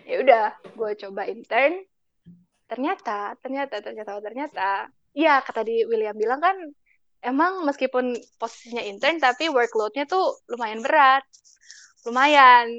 Ya 0.05 0.15
udah 0.21 0.45
gue 0.73 0.91
coba 1.05 1.29
intern. 1.29 1.81
Ternyata 2.69 3.37
ternyata 3.41 3.81
ternyata 3.81 4.11
ternyata. 4.21 4.69
Ya 5.17 5.41
kata 5.41 5.65
di 5.65 5.85
William 5.89 6.15
bilang 6.15 6.39
kan 6.41 6.55
emang 7.19 7.65
meskipun 7.67 8.15
posisinya 8.39 8.85
intern 8.85 9.19
tapi 9.19 9.49
workloadnya 9.49 10.05
tuh 10.05 10.37
lumayan 10.49 10.81
berat. 10.85 11.25
Lumayan. 12.05 12.69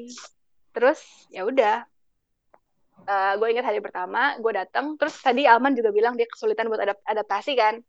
Terus 0.70 1.02
ya 1.34 1.42
udah 1.46 1.84
uh, 3.10 3.32
eh, 3.32 3.32
gue 3.36 3.48
ingat 3.50 3.66
hari 3.66 3.80
pertama 3.82 4.38
gue 4.38 4.52
datang 4.54 4.94
terus 4.94 5.18
tadi 5.18 5.44
Alman 5.44 5.74
juga 5.74 5.90
bilang 5.90 6.14
dia 6.14 6.30
kesulitan 6.30 6.70
buat 6.70 6.80
adap 6.80 6.98
adaptasi 7.04 7.52
kan. 7.58 7.82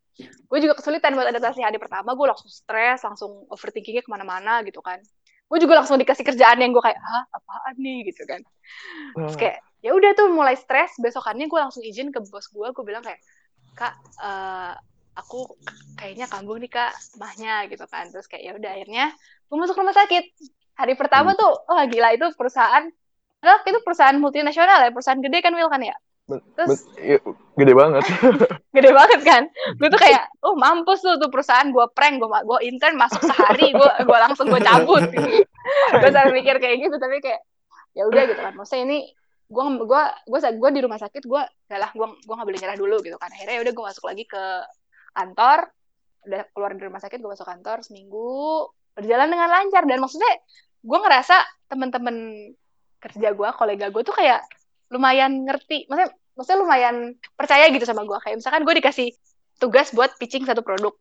Gue 0.49 0.59
juga 0.59 0.73
kesulitan 0.77 1.13
buat 1.13 1.29
adaptasi. 1.29 1.61
Hari 1.61 1.77
pertama 1.77 2.17
gue 2.17 2.27
langsung 2.27 2.49
stres 2.49 3.05
langsung 3.05 3.45
overthinkingnya 3.53 4.03
ke 4.03 4.09
mana-mana 4.11 4.65
gitu 4.65 4.81
kan. 4.81 4.99
Gue 5.47 5.59
juga 5.61 5.83
langsung 5.83 6.01
dikasih 6.01 6.25
kerjaan 6.25 6.57
yang 6.59 6.73
gue 6.73 6.83
kayak 6.83 6.97
ah 6.97 7.23
apaan 7.37 7.75
nih? 7.77 8.09
gitu 8.09 8.25
kan. 8.25 8.41
Terus 9.15 9.35
kayak 9.37 9.57
ya 9.85 9.91
udah 9.93 10.11
tuh 10.17 10.27
mulai 10.33 10.57
stres. 10.57 10.97
Besokannya 10.97 11.47
gue 11.47 11.59
langsung 11.59 11.85
izin 11.85 12.09
ke 12.09 12.19
bos 12.25 12.49
gue 12.49 12.67
gue 12.73 12.83
bilang 12.83 13.05
kayak 13.05 13.21
kak 13.77 13.95
uh, 14.19 14.75
aku 15.15 15.47
kayaknya 15.95 16.27
kambuh 16.27 16.59
nih 16.59 16.71
kak 16.71 16.91
mahnya 17.21 17.69
gitu 17.69 17.85
kan. 17.87 18.09
Terus 18.09 18.25
kayak 18.25 18.43
ya 18.43 18.51
udah 18.57 18.71
akhirnya 18.73 19.05
gue 19.47 19.57
masuk 19.57 19.77
rumah 19.77 19.95
sakit. 19.95 20.25
Hari 20.75 20.93
pertama 20.97 21.35
hmm. 21.35 21.39
tuh 21.39 21.51
oh 21.67 21.81
gila 21.87 22.15
itu 22.15 22.25
perusahaan 22.35 22.89
itu 23.41 23.79
perusahaan 23.81 24.17
multinasional 24.21 24.85
ya 24.85 24.93
perusahaan 24.93 25.17
gede 25.17 25.41
kan 25.41 25.53
Will 25.57 25.69
kan 25.69 25.81
ya 25.81 25.97
Terus 26.29 26.87
iya, 27.01 27.19
gede 27.59 27.73
banget. 27.75 28.03
gede 28.75 28.91
banget 28.93 29.19
kan. 29.25 29.43
Gue 29.75 29.89
tuh 29.91 29.99
kayak, 29.99 30.31
oh 30.45 30.55
mampus 30.55 31.03
tuh 31.03 31.19
tuh 31.19 31.27
perusahaan 31.27 31.67
gue 31.67 31.85
prank, 31.91 32.21
gue 32.21 32.29
gue 32.29 32.59
intern 32.71 32.95
masuk 32.95 33.19
sehari, 33.25 33.73
gue 33.73 33.91
gue 34.05 34.17
langsung 34.21 34.47
gue 34.47 34.61
cabut. 34.61 35.03
gue 35.99 36.09
sampai 36.13 36.31
mikir 36.31 36.55
kayak 36.61 36.87
gitu, 36.87 36.95
tapi 37.01 37.19
kayak 37.19 37.41
ya 37.97 38.07
udah 38.07 38.23
gitu 38.31 38.39
kan. 38.39 38.53
Maksudnya 38.55 38.83
ini 38.87 38.99
gue 39.51 39.63
gue 39.83 40.03
gue 40.31 40.39
gue 40.39 40.69
di 40.71 40.79
rumah 40.79 40.95
sakit 41.01 41.27
gue 41.27 41.41
lah 41.75 41.91
gue 41.91 42.07
gue 42.23 42.33
nggak 42.39 42.47
boleh 42.47 42.59
nyerah 42.61 42.77
dulu 42.79 42.97
gitu 43.03 43.17
kan. 43.19 43.27
Akhirnya 43.27 43.59
ya 43.59 43.61
udah 43.67 43.73
gue 43.75 43.85
masuk 43.91 44.03
lagi 44.07 44.23
ke 44.23 44.43
kantor, 45.11 45.59
udah 46.29 46.41
keluar 46.55 46.71
dari 46.77 46.87
rumah 46.87 47.03
sakit 47.03 47.17
gue 47.19 47.31
masuk 47.31 47.47
kantor 47.47 47.83
seminggu 47.83 48.69
berjalan 48.91 49.27
dengan 49.31 49.47
lancar 49.47 49.83
dan 49.87 49.99
maksudnya 50.03 50.31
gue 50.81 50.99
ngerasa 50.99 51.35
temen-temen 51.71 52.15
kerja 53.01 53.33
gue, 53.33 53.49
kolega 53.57 53.89
gue 53.89 54.03
tuh 54.05 54.13
kayak 54.13 54.45
lumayan 54.93 55.43
ngerti, 55.47 55.89
maksudnya 55.89 56.11
maksudnya 56.37 56.59
lumayan 56.63 56.95
percaya 57.35 57.67
gitu 57.73 57.83
sama 57.83 58.05
gue 58.07 58.17
kayak 58.21 58.39
misalkan 58.39 58.63
gue 58.63 58.75
dikasih 58.77 59.09
tugas 59.61 59.93
buat 59.93 60.13
pitching 60.17 60.45
satu 60.45 60.61
produk. 60.61 60.93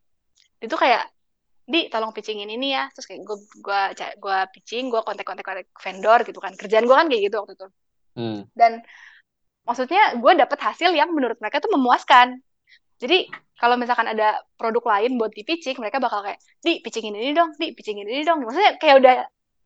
Itu 0.61 0.77
kayak 0.77 1.09
di 1.65 1.87
tolong 1.89 2.13
pitchingin 2.13 2.51
ini 2.51 2.77
ya. 2.77 2.91
Terus 2.93 3.07
kayak 3.09 3.21
gue 3.25 3.37
gue 3.63 3.81
gue 4.21 4.39
pitching 4.59 4.93
gue 4.93 5.01
kontak 5.01 5.25
kontak 5.25 5.45
kontak 5.47 5.67
vendor 5.81 6.21
gitu 6.29 6.39
kan. 6.43 6.53
Kerjaan 6.59 6.85
gue 6.85 6.97
kan 6.97 7.07
kayak 7.09 7.23
gitu 7.31 7.37
waktu 7.41 7.55
itu. 7.57 7.69
Hmm. 8.11 8.43
dan 8.59 8.83
maksudnya 9.63 10.19
gue 10.19 10.33
dapet 10.35 10.59
hasil 10.59 10.91
yang 10.91 11.15
menurut 11.15 11.39
mereka 11.39 11.63
tuh 11.63 11.71
memuaskan. 11.71 12.43
Jadi 12.99 13.31
kalau 13.55 13.79
misalkan 13.79 14.11
ada 14.11 14.43
produk 14.59 14.99
lain 14.99 15.15
buat 15.15 15.31
di 15.31 15.47
pitching 15.47 15.79
mereka 15.79 16.03
bakal 16.03 16.27
kayak 16.27 16.43
di 16.59 16.83
pitchingin 16.83 17.15
ini 17.15 17.33
dong 17.33 17.55
di 17.55 17.71
pitchingin 17.71 18.05
ini 18.05 18.27
dong. 18.27 18.43
Maksudnya 18.45 18.77
kayak 18.83 18.97
udah 18.99 19.17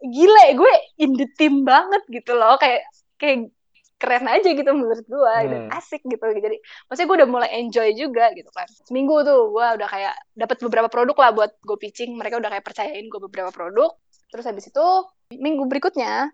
gile 0.04 0.46
gue 0.52 0.74
in 1.00 1.16
the 1.16 1.28
team 1.40 1.64
banget 1.64 2.02
gitu 2.12 2.36
loh. 2.36 2.60
Kayak 2.60 2.84
kayak 3.16 3.48
keren 3.94 4.26
aja 4.28 4.48
gitu 4.52 4.68
menurut 4.74 5.06
gue 5.06 5.34
hmm. 5.40 5.48
dan 5.48 5.62
asik 5.80 6.02
gitu. 6.04 6.20
Jadi 6.20 6.60
maksudnya 6.90 7.08
gue 7.08 7.16
udah 7.24 7.30
mulai 7.30 7.50
enjoy 7.56 7.88
juga 7.96 8.28
gitu 8.36 8.50
kan. 8.52 8.68
Seminggu 8.84 9.24
tuh 9.24 9.48
gue 9.54 9.66
udah 9.80 9.88
kayak 9.88 10.14
dapat 10.36 10.56
beberapa 10.60 10.88
produk 10.92 11.16
lah 11.16 11.30
buat 11.32 11.50
gue 11.64 11.76
pitching. 11.80 12.12
Mereka 12.18 12.36
udah 12.36 12.50
kayak 12.52 12.64
percayain 12.66 13.06
gue 13.08 13.20
beberapa 13.24 13.48
produk. 13.54 13.96
Terus 14.28 14.44
habis 14.44 14.68
itu 14.68 14.86
minggu 15.32 15.64
berikutnya 15.70 16.28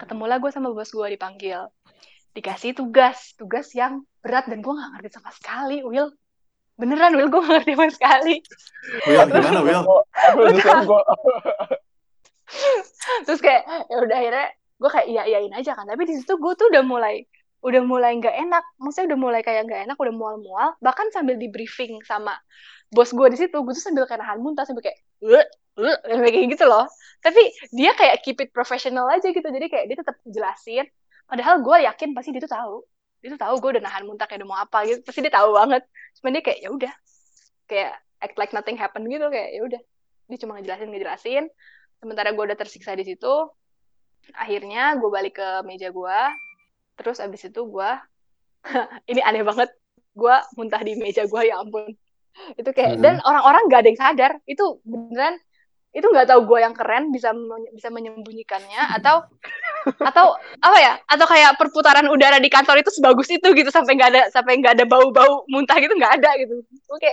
ketemulah 0.00 0.42
gue 0.42 0.50
sama 0.50 0.74
bos 0.74 0.90
gue 0.90 1.08
dipanggil. 1.14 1.70
Dikasih 2.34 2.74
tugas. 2.74 3.38
Tugas 3.38 3.70
yang 3.78 4.02
berat 4.24 4.50
dan 4.50 4.58
gue 4.64 4.72
nggak 4.72 4.90
ngerti 4.98 5.08
sama 5.18 5.30
sekali 5.34 5.82
Will 5.82 6.14
beneran 6.80 7.14
Will 7.14 7.28
gue 7.28 7.42
gak 7.42 7.62
ngerti 7.62 7.72
sama 7.76 7.92
sekali. 7.92 8.34
Will 9.06 9.28
gimana 9.28 9.60
Will 9.62 9.82
terus 13.26 13.40
kayak 13.40 13.62
ya 13.88 13.96
udah 14.02 14.16
akhirnya 14.16 14.46
gue 14.82 14.90
kayak 14.90 15.06
iya 15.08 15.22
iyain 15.28 15.54
aja 15.54 15.72
kan. 15.78 15.86
Tapi 15.86 16.02
di 16.08 16.14
situ 16.18 16.34
gue 16.36 16.52
tuh 16.58 16.66
udah 16.72 16.82
mulai 16.82 17.22
udah 17.62 17.82
mulai 17.86 18.18
nggak 18.18 18.34
enak. 18.48 18.64
Maksudnya 18.82 19.14
udah 19.14 19.20
mulai 19.20 19.40
kayak 19.46 19.70
nggak 19.70 19.80
enak 19.88 19.96
udah 19.96 20.14
mual-mual. 20.14 20.68
Bahkan 20.82 21.14
sambil 21.14 21.38
di 21.38 21.46
briefing 21.48 22.02
sama 22.02 22.34
bos 22.92 23.08
gue 23.08 23.26
di 23.32 23.38
situ 23.40 23.56
gue 23.56 23.72
tuh 23.72 23.80
sambil 23.80 24.04
kayak 24.04 24.20
nahan 24.20 24.38
muntah 24.44 24.68
sambil 24.68 24.84
kayak 24.84 25.00
uh, 25.24 25.46
uh, 25.80 25.98
kayak 26.34 26.48
gitu 26.50 26.64
loh. 26.66 26.84
Tapi 27.22 27.40
dia 27.70 27.94
kayak 27.94 28.20
keep 28.26 28.38
it 28.42 28.50
professional 28.50 29.06
aja 29.08 29.30
gitu. 29.30 29.46
Jadi 29.46 29.66
kayak 29.70 29.86
dia 29.88 29.96
tetap 30.02 30.16
jelasin. 30.26 30.86
Padahal 31.30 31.62
gue 31.62 31.76
yakin 31.86 32.12
pasti 32.12 32.34
dia 32.34 32.42
tuh 32.42 32.52
tahu. 32.52 32.76
Dia 33.22 33.38
tuh 33.38 33.40
tahu 33.40 33.54
gue 33.62 33.70
udah 33.78 33.82
nahan 33.86 34.02
muntah 34.04 34.26
kayak 34.26 34.42
udah 34.42 34.50
mau 34.50 34.58
apa 34.58 34.82
gitu. 34.90 35.00
Pasti 35.06 35.22
dia 35.22 35.32
tahu 35.32 35.54
banget. 35.54 35.86
Cuma 36.18 36.28
dia 36.34 36.42
kayak 36.42 36.58
ya 36.58 36.68
udah. 36.74 36.92
Kayak 37.70 37.92
act 38.18 38.36
like 38.36 38.52
nothing 38.52 38.74
happen 38.74 39.06
gitu. 39.06 39.30
Kayak 39.30 39.48
ya 39.54 39.62
udah. 39.62 39.80
Dia 40.26 40.38
cuma 40.42 40.58
ngejelasin 40.58 40.88
ngejelasin 40.90 41.44
sementara 42.02 42.34
gue 42.34 42.44
udah 42.44 42.58
tersiksa 42.58 42.98
di 42.98 43.06
situ 43.06 43.34
akhirnya 44.34 44.98
gue 44.98 45.10
balik 45.10 45.38
ke 45.38 45.48
meja 45.62 45.94
gue 45.94 46.18
terus 46.98 47.22
abis 47.22 47.46
itu 47.46 47.62
gue 47.62 47.90
ini 49.10 49.22
aneh 49.22 49.46
banget 49.46 49.70
gue 50.12 50.34
muntah 50.60 50.80
di 50.84 50.92
meja 50.96 51.24
gue 51.24 51.42
ya 51.48 51.60
ampun. 51.60 51.92
Itu 52.56 52.70
kayak 52.72 52.96
mm 52.96 52.98
-hmm. 53.00 53.04
dan 53.04 53.14
orang-orang 53.24 53.62
gak 53.68 53.80
ada 53.84 53.88
yang 53.88 54.00
sadar. 54.00 54.32
Itu 54.44 54.80
beneran 54.84 55.36
itu 55.92 56.08
nggak 56.08 56.24
tahu 56.24 56.48
gue 56.48 56.58
yang 56.64 56.72
keren 56.72 57.12
bisa 57.12 57.36
bisa 57.76 57.92
menyembunyikannya 57.92 58.96
atau 58.96 59.28
atau 60.00 60.40
apa 60.64 60.78
ya 60.80 60.96
atau 61.04 61.28
kayak 61.28 61.60
perputaran 61.60 62.08
udara 62.08 62.40
di 62.40 62.48
kantor 62.48 62.80
itu 62.80 62.88
sebagus 62.88 63.28
itu 63.28 63.44
gitu 63.52 63.68
sampai 63.68 64.00
nggak 64.00 64.08
ada 64.08 64.22
sampai 64.32 64.56
nggak 64.56 64.80
ada 64.80 64.88
bau-bau 64.88 65.44
muntah 65.52 65.76
gitu 65.84 65.92
nggak 65.92 66.16
ada 66.16 66.32
gitu. 66.40 66.64
Oke 66.88 67.12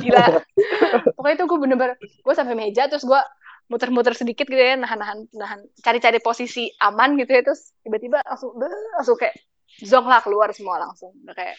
gila. 0.00 0.40
Pokoknya 1.20 1.36
itu 1.36 1.44
gue 1.44 1.58
bener-bener 1.68 1.96
gue 2.00 2.34
sampai 2.34 2.56
meja 2.56 2.88
terus 2.88 3.04
gue 3.04 3.20
muter-muter 3.68 4.12
sedikit 4.12 4.44
gitu 4.44 4.60
ya 4.60 4.76
nahan-nahan 4.76 5.24
nahan 5.32 5.60
cari-cari 5.80 6.20
posisi 6.20 6.68
aman 6.84 7.16
gitu 7.16 7.32
ya 7.32 7.40
terus 7.40 7.72
tiba-tiba 7.80 8.20
langsung 8.24 8.52
langsung 8.96 9.16
kayak 9.16 9.34
zong 9.80 10.06
lah 10.06 10.20
keluar 10.20 10.52
semua 10.52 10.78
langsung. 10.78 11.16
Udah 11.24 11.34
kayak 11.34 11.56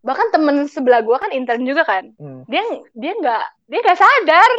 bahkan 0.00 0.32
temen 0.32 0.64
sebelah 0.64 1.04
gue 1.04 1.12
kan 1.20 1.28
intern 1.28 1.60
juga 1.68 1.84
kan 1.84 2.16
hmm. 2.16 2.48
dia 2.48 2.64
dia 2.96 3.12
nggak 3.20 3.44
dia 3.68 3.80
nggak 3.84 4.00
sadar. 4.00 4.50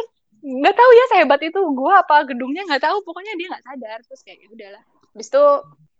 Nggak 0.42 0.74
tahu 0.74 0.90
ya 0.90 1.04
sehebat 1.14 1.40
itu 1.42 1.60
gue 1.60 1.92
apa 1.94 2.16
gedungnya 2.26 2.62
nggak 2.66 2.82
tahu. 2.82 2.98
Pokoknya 3.02 3.34
dia 3.34 3.46
nggak 3.50 3.64
sadar 3.66 3.98
terus 4.06 4.22
kayak 4.22 4.38
ya 4.42 4.48
udahlah. 4.54 4.82
Habis 5.12 5.28
itu 5.28 5.44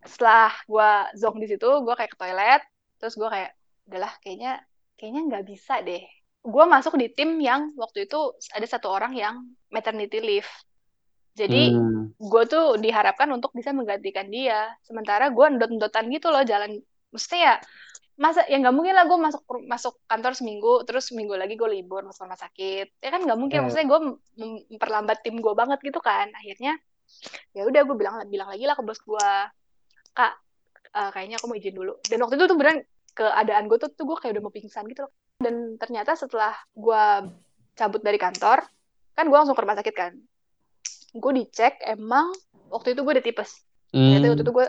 setelah 0.03 0.51
gue 0.67 0.89
zong 1.19 1.37
di 1.39 1.47
situ 1.47 1.69
gue 1.83 1.95
kayak 1.95 2.11
ke 2.11 2.17
toilet 2.19 2.61
terus 2.99 3.15
gue 3.15 3.29
kayak 3.31 3.51
udahlah 3.87 4.13
kayaknya 4.19 4.63
kayaknya 4.99 5.21
nggak 5.31 5.43
bisa 5.47 5.79
deh 5.83 6.03
gue 6.43 6.65
masuk 6.67 6.99
di 6.99 7.07
tim 7.07 7.39
yang 7.39 7.71
waktu 7.79 8.03
itu 8.03 8.35
ada 8.51 8.67
satu 8.67 8.91
orang 8.91 9.15
yang 9.15 9.47
maternity 9.71 10.19
leave. 10.19 10.51
Jadi 11.33 11.73
hmm. 11.73 12.19
gue 12.19 12.43
tuh 12.45 12.77
diharapkan 12.77 13.31
untuk 13.31 13.55
bisa 13.55 13.71
menggantikan 13.71 14.27
dia. 14.27 14.69
Sementara 14.83 15.31
gue 15.31 15.45
ndot-ndotan 15.55 16.11
gitu 16.11 16.29
loh 16.29 16.43
jalan. 16.43 16.83
Mesti 17.15 17.37
ya 17.39 17.57
masa 18.13 18.45
ya 18.45 18.61
nggak 18.61 18.75
mungkin 18.75 18.93
lah 18.93 19.09
gue 19.09 19.17
masuk 19.17 19.41
masuk 19.65 19.97
kantor 20.05 20.37
seminggu 20.37 20.85
terus 20.85 21.09
seminggu 21.09 21.33
lagi 21.33 21.57
gue 21.57 21.65
libur 21.65 22.03
masuk 22.03 22.27
rumah 22.27 22.37
sakit. 22.37 22.99
Ya 22.99 23.09
kan 23.09 23.23
nggak 23.23 23.39
mungkin 23.39 23.57
hmm. 23.57 23.65
maksudnya 23.71 23.87
gue 23.87 23.99
memperlambat 24.69 25.17
tim 25.23 25.39
gue 25.39 25.53
banget 25.55 25.79
gitu 25.79 26.03
kan. 26.03 26.27
Akhirnya 26.35 26.75
ya 27.55 27.63
udah 27.63 27.81
gue 27.87 27.95
bilang 27.95 28.15
bilang 28.27 28.51
lagi 28.51 28.67
lah 28.67 28.75
ke 28.75 28.83
bos 28.83 28.99
gue 28.99 29.29
kak 30.13 30.33
uh, 30.91 31.09
kayaknya 31.15 31.39
aku 31.39 31.47
mau 31.47 31.55
izin 31.55 31.73
dulu. 31.73 31.97
Dan 32.03 32.19
waktu 32.19 32.35
itu 32.35 32.45
tuh 32.51 32.57
beneran 32.59 32.83
keadaan 33.15 33.71
gue 33.71 33.77
tuh 33.79 33.89
tuh 33.95 34.05
gue 34.11 34.17
kayak 34.19 34.37
udah 34.37 34.43
mau 34.43 34.53
pingsan 34.53 34.85
gitu 34.91 35.07
loh 35.07 35.13
dan 35.43 35.55
ternyata 35.77 36.15
setelah 36.15 36.55
gue 36.73 37.03
cabut 37.75 38.01
dari 38.01 38.17
kantor 38.17 38.63
kan 39.13 39.25
gue 39.29 39.37
langsung 39.37 39.53
ke 39.53 39.61
rumah 39.61 39.77
sakit 39.77 39.95
kan 39.95 40.13
gue 41.13 41.31
dicek 41.37 41.77
emang 41.85 42.33
waktu 42.73 42.97
itu 42.97 43.05
gue 43.05 43.13
udah 43.19 43.25
tipes 43.25 43.61
hmm. 43.93 44.23
waktu 44.25 44.41
itu 44.41 44.53
gue 44.53 44.67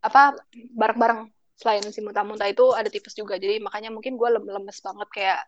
apa 0.00 0.36
bareng-bareng 0.72 1.28
selain 1.54 1.84
si 1.92 2.00
muntah-muntah 2.00 2.48
itu 2.48 2.72
ada 2.72 2.88
tipes 2.88 3.14
juga 3.14 3.36
jadi 3.36 3.60
makanya 3.60 3.92
mungkin 3.92 4.16
gue 4.16 4.28
lemes 4.32 4.78
banget 4.80 5.08
kayak 5.12 5.40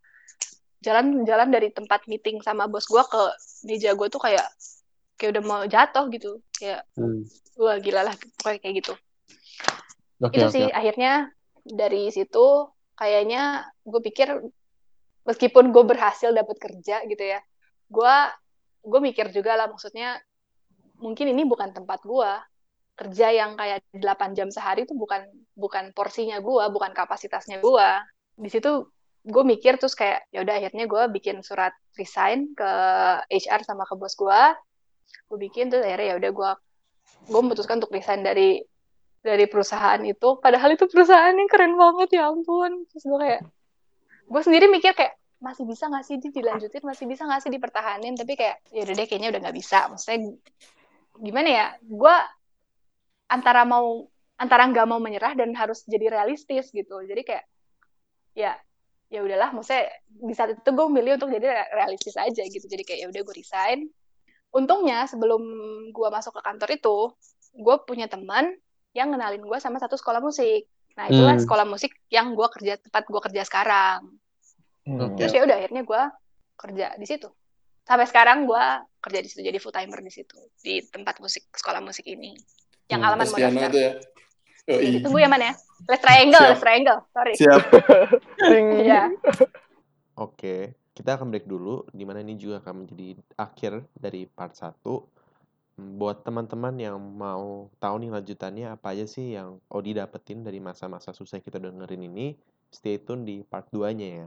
jalan-jalan 0.84 1.48
dari 1.48 1.72
tempat 1.72 2.04
meeting 2.06 2.44
sama 2.44 2.68
bos 2.68 2.86
gue 2.86 3.00
ke 3.00 3.22
meja 3.66 3.96
gue 3.96 4.08
tuh 4.12 4.20
kayak 4.20 4.44
kayak 5.16 5.30
udah 5.34 5.42
mau 5.42 5.64
jatuh 5.64 6.06
gitu 6.12 6.44
kayak 6.60 6.84
hmm. 6.94 7.24
wah 7.56 7.80
gila 7.80 8.06
lah 8.06 8.14
kayak 8.44 8.60
kayak 8.60 8.84
gitu 8.84 8.92
okay, 10.20 10.44
itu 10.44 10.46
okay. 10.46 10.54
sih 10.54 10.64
akhirnya 10.68 11.32
dari 11.66 12.12
situ 12.12 12.70
kayaknya 12.96 13.68
gue 13.84 14.00
pikir 14.00 14.28
meskipun 15.28 15.70
gue 15.70 15.84
berhasil 15.84 16.32
dapat 16.32 16.56
kerja 16.56 17.04
gitu 17.06 17.24
ya 17.24 17.40
gue 17.92 18.16
gue 18.86 19.00
mikir 19.02 19.30
juga 19.30 19.54
lah 19.54 19.70
maksudnya 19.70 20.18
mungkin 20.98 21.28
ini 21.30 21.44
bukan 21.44 21.76
tempat 21.76 22.02
gue 22.02 22.32
kerja 22.96 23.28
yang 23.28 23.60
kayak 23.60 23.84
8 23.92 24.32
jam 24.32 24.48
sehari 24.48 24.88
itu 24.88 24.96
bukan 24.96 25.28
bukan 25.52 25.92
porsinya 25.92 26.40
gue, 26.40 26.64
bukan 26.72 26.96
kapasitasnya 26.96 27.60
gue. 27.60 27.88
Di 28.40 28.48
situ 28.48 28.88
gue 29.26 29.44
mikir 29.44 29.76
terus 29.76 29.92
kayak 29.92 30.24
ya 30.32 30.40
udah 30.40 30.54
akhirnya 30.56 30.88
gue 30.88 31.02
bikin 31.12 31.44
surat 31.44 31.76
resign 32.00 32.56
ke 32.56 32.70
HR 33.28 33.68
sama 33.68 33.84
ke 33.84 33.94
bos 34.00 34.16
gue. 34.16 34.42
Gue 35.28 35.38
bikin 35.44 35.68
tuh 35.68 35.84
akhirnya 35.84 36.08
ya 36.08 36.16
udah 36.16 36.30
gue 36.32 36.50
gue 37.28 37.40
memutuskan 37.44 37.84
untuk 37.84 37.92
resign 37.92 38.24
dari 38.24 38.64
dari 39.22 39.44
perusahaan 39.50 40.00
itu. 40.04 40.38
Padahal 40.38 40.74
itu 40.74 40.84
perusahaan 40.86 41.34
yang 41.34 41.50
keren 41.50 41.74
banget 41.74 42.20
ya 42.20 42.30
ampun. 42.30 42.86
Terus 42.90 43.04
gue 43.04 43.18
kayak 43.18 43.42
gue 44.26 44.42
sendiri 44.42 44.66
mikir 44.70 44.92
kayak 44.94 45.14
masih 45.36 45.68
bisa 45.68 45.86
nggak 45.90 46.04
sih 46.06 46.16
dilanjutin? 46.18 46.82
Masih 46.82 47.04
bisa 47.06 47.22
nggak 47.28 47.40
sih 47.44 47.50
dipertahanin? 47.52 48.14
Tapi 48.16 48.32
kayak 48.38 48.56
ya 48.72 48.82
udah 48.86 48.94
deh 48.94 49.06
kayaknya 49.06 49.28
udah 49.34 49.40
nggak 49.46 49.56
bisa. 49.56 49.78
Maksudnya 49.90 50.18
gimana 51.20 51.48
ya? 51.48 51.66
Gue 51.82 52.16
antara 53.26 53.62
mau 53.66 54.06
antara 54.36 54.68
nggak 54.68 54.86
mau 54.86 55.00
menyerah 55.00 55.32
dan 55.32 55.52
harus 55.56 55.82
jadi 55.88 56.12
realistis 56.12 56.70
gitu. 56.70 57.02
Jadi 57.04 57.22
kayak 57.24 57.44
ya 58.36 58.52
ya 59.10 59.20
udahlah. 59.22 59.50
Maksudnya 59.54 59.90
di 60.06 60.34
saat 60.34 60.54
itu 60.54 60.70
gue 60.70 60.86
milih 60.90 61.18
untuk 61.18 61.30
jadi 61.32 61.66
realistis 61.74 62.14
aja 62.14 62.42
gitu. 62.46 62.66
Jadi 62.66 62.82
kayak 62.86 63.00
ya 63.04 63.06
udah 63.10 63.20
gue 63.26 63.34
resign. 63.34 63.78
Untungnya 64.54 65.04
sebelum 65.10 65.42
gue 65.90 66.08
masuk 66.08 66.32
ke 66.38 66.42
kantor 66.46 66.70
itu 66.72 66.96
gue 67.56 67.76
punya 67.88 68.06
teman 68.06 68.52
yang 68.96 69.12
kenalin 69.12 69.44
gue 69.44 69.58
sama 69.60 69.76
satu 69.76 70.00
sekolah 70.00 70.24
musik 70.24 70.64
nah 70.96 71.12
itulah 71.12 71.36
hmm. 71.36 71.44
sekolah 71.44 71.66
musik 71.68 71.92
yang 72.08 72.32
gue 72.32 72.48
kerja 72.48 72.80
tempat 72.80 73.04
gue 73.04 73.20
kerja 73.20 73.42
sekarang 73.44 74.00
hmm. 74.88 75.20
terus 75.20 75.36
ya 75.36 75.44
udah 75.44 75.56
akhirnya 75.60 75.84
gue 75.84 76.02
kerja 76.56 76.86
di 76.96 77.04
situ 77.04 77.28
sampai 77.84 78.08
sekarang 78.08 78.48
gue 78.48 78.64
kerja 79.04 79.20
di 79.20 79.28
situ 79.28 79.44
jadi 79.44 79.58
full 79.60 79.76
timer 79.76 80.00
di 80.00 80.10
situ 80.10 80.40
di 80.64 80.80
tempat 80.88 81.20
musik 81.20 81.52
sekolah 81.52 81.84
musik 81.84 82.08
ini 82.08 82.32
yang 82.88 83.02
hmm, 83.02 83.08
alaman 83.12 83.26
modal 83.28 83.52
itu 83.52 83.78
ya. 83.78 83.92
Oh, 84.66 84.82
iya. 84.82 84.98
Tunggu 84.98 85.18
ya 85.22 85.30
mana 85.30 85.44
ya? 85.50 85.54
Let's 85.86 86.02
triangle, 86.02 86.42
Siap. 86.42 86.50
let's 86.50 86.62
triangle. 86.62 86.98
Sorry. 87.14 87.34
Siap. 87.38 87.62
Iya. 88.82 89.02
Oke, 90.18 90.74
kita 90.90 91.18
akan 91.18 91.30
break 91.30 91.46
dulu. 91.46 91.86
Di 91.90 92.02
mana 92.02 92.22
ini 92.22 92.34
juga 92.34 92.58
akan 92.62 92.82
menjadi 92.82 93.18
akhir 93.38 93.86
dari 93.94 94.26
part 94.26 94.54
1. 94.58 94.74
Buat 95.76 96.24
teman-teman 96.24 96.72
yang 96.80 96.96
mau 96.96 97.68
tahu 97.76 98.00
nih 98.00 98.08
lanjutannya 98.08 98.80
apa 98.80 98.96
aja 98.96 99.04
sih 99.04 99.36
yang 99.36 99.60
Odi 99.68 99.92
dapetin 99.92 100.40
dari 100.40 100.56
masa-masa 100.56 101.12
susah 101.12 101.36
kita 101.44 101.60
dengerin 101.60 102.00
ini, 102.00 102.32
stay 102.72 102.96
tune 102.96 103.28
di 103.28 103.44
part 103.44 103.68
2-nya 103.68 104.08
ya. 104.08 104.26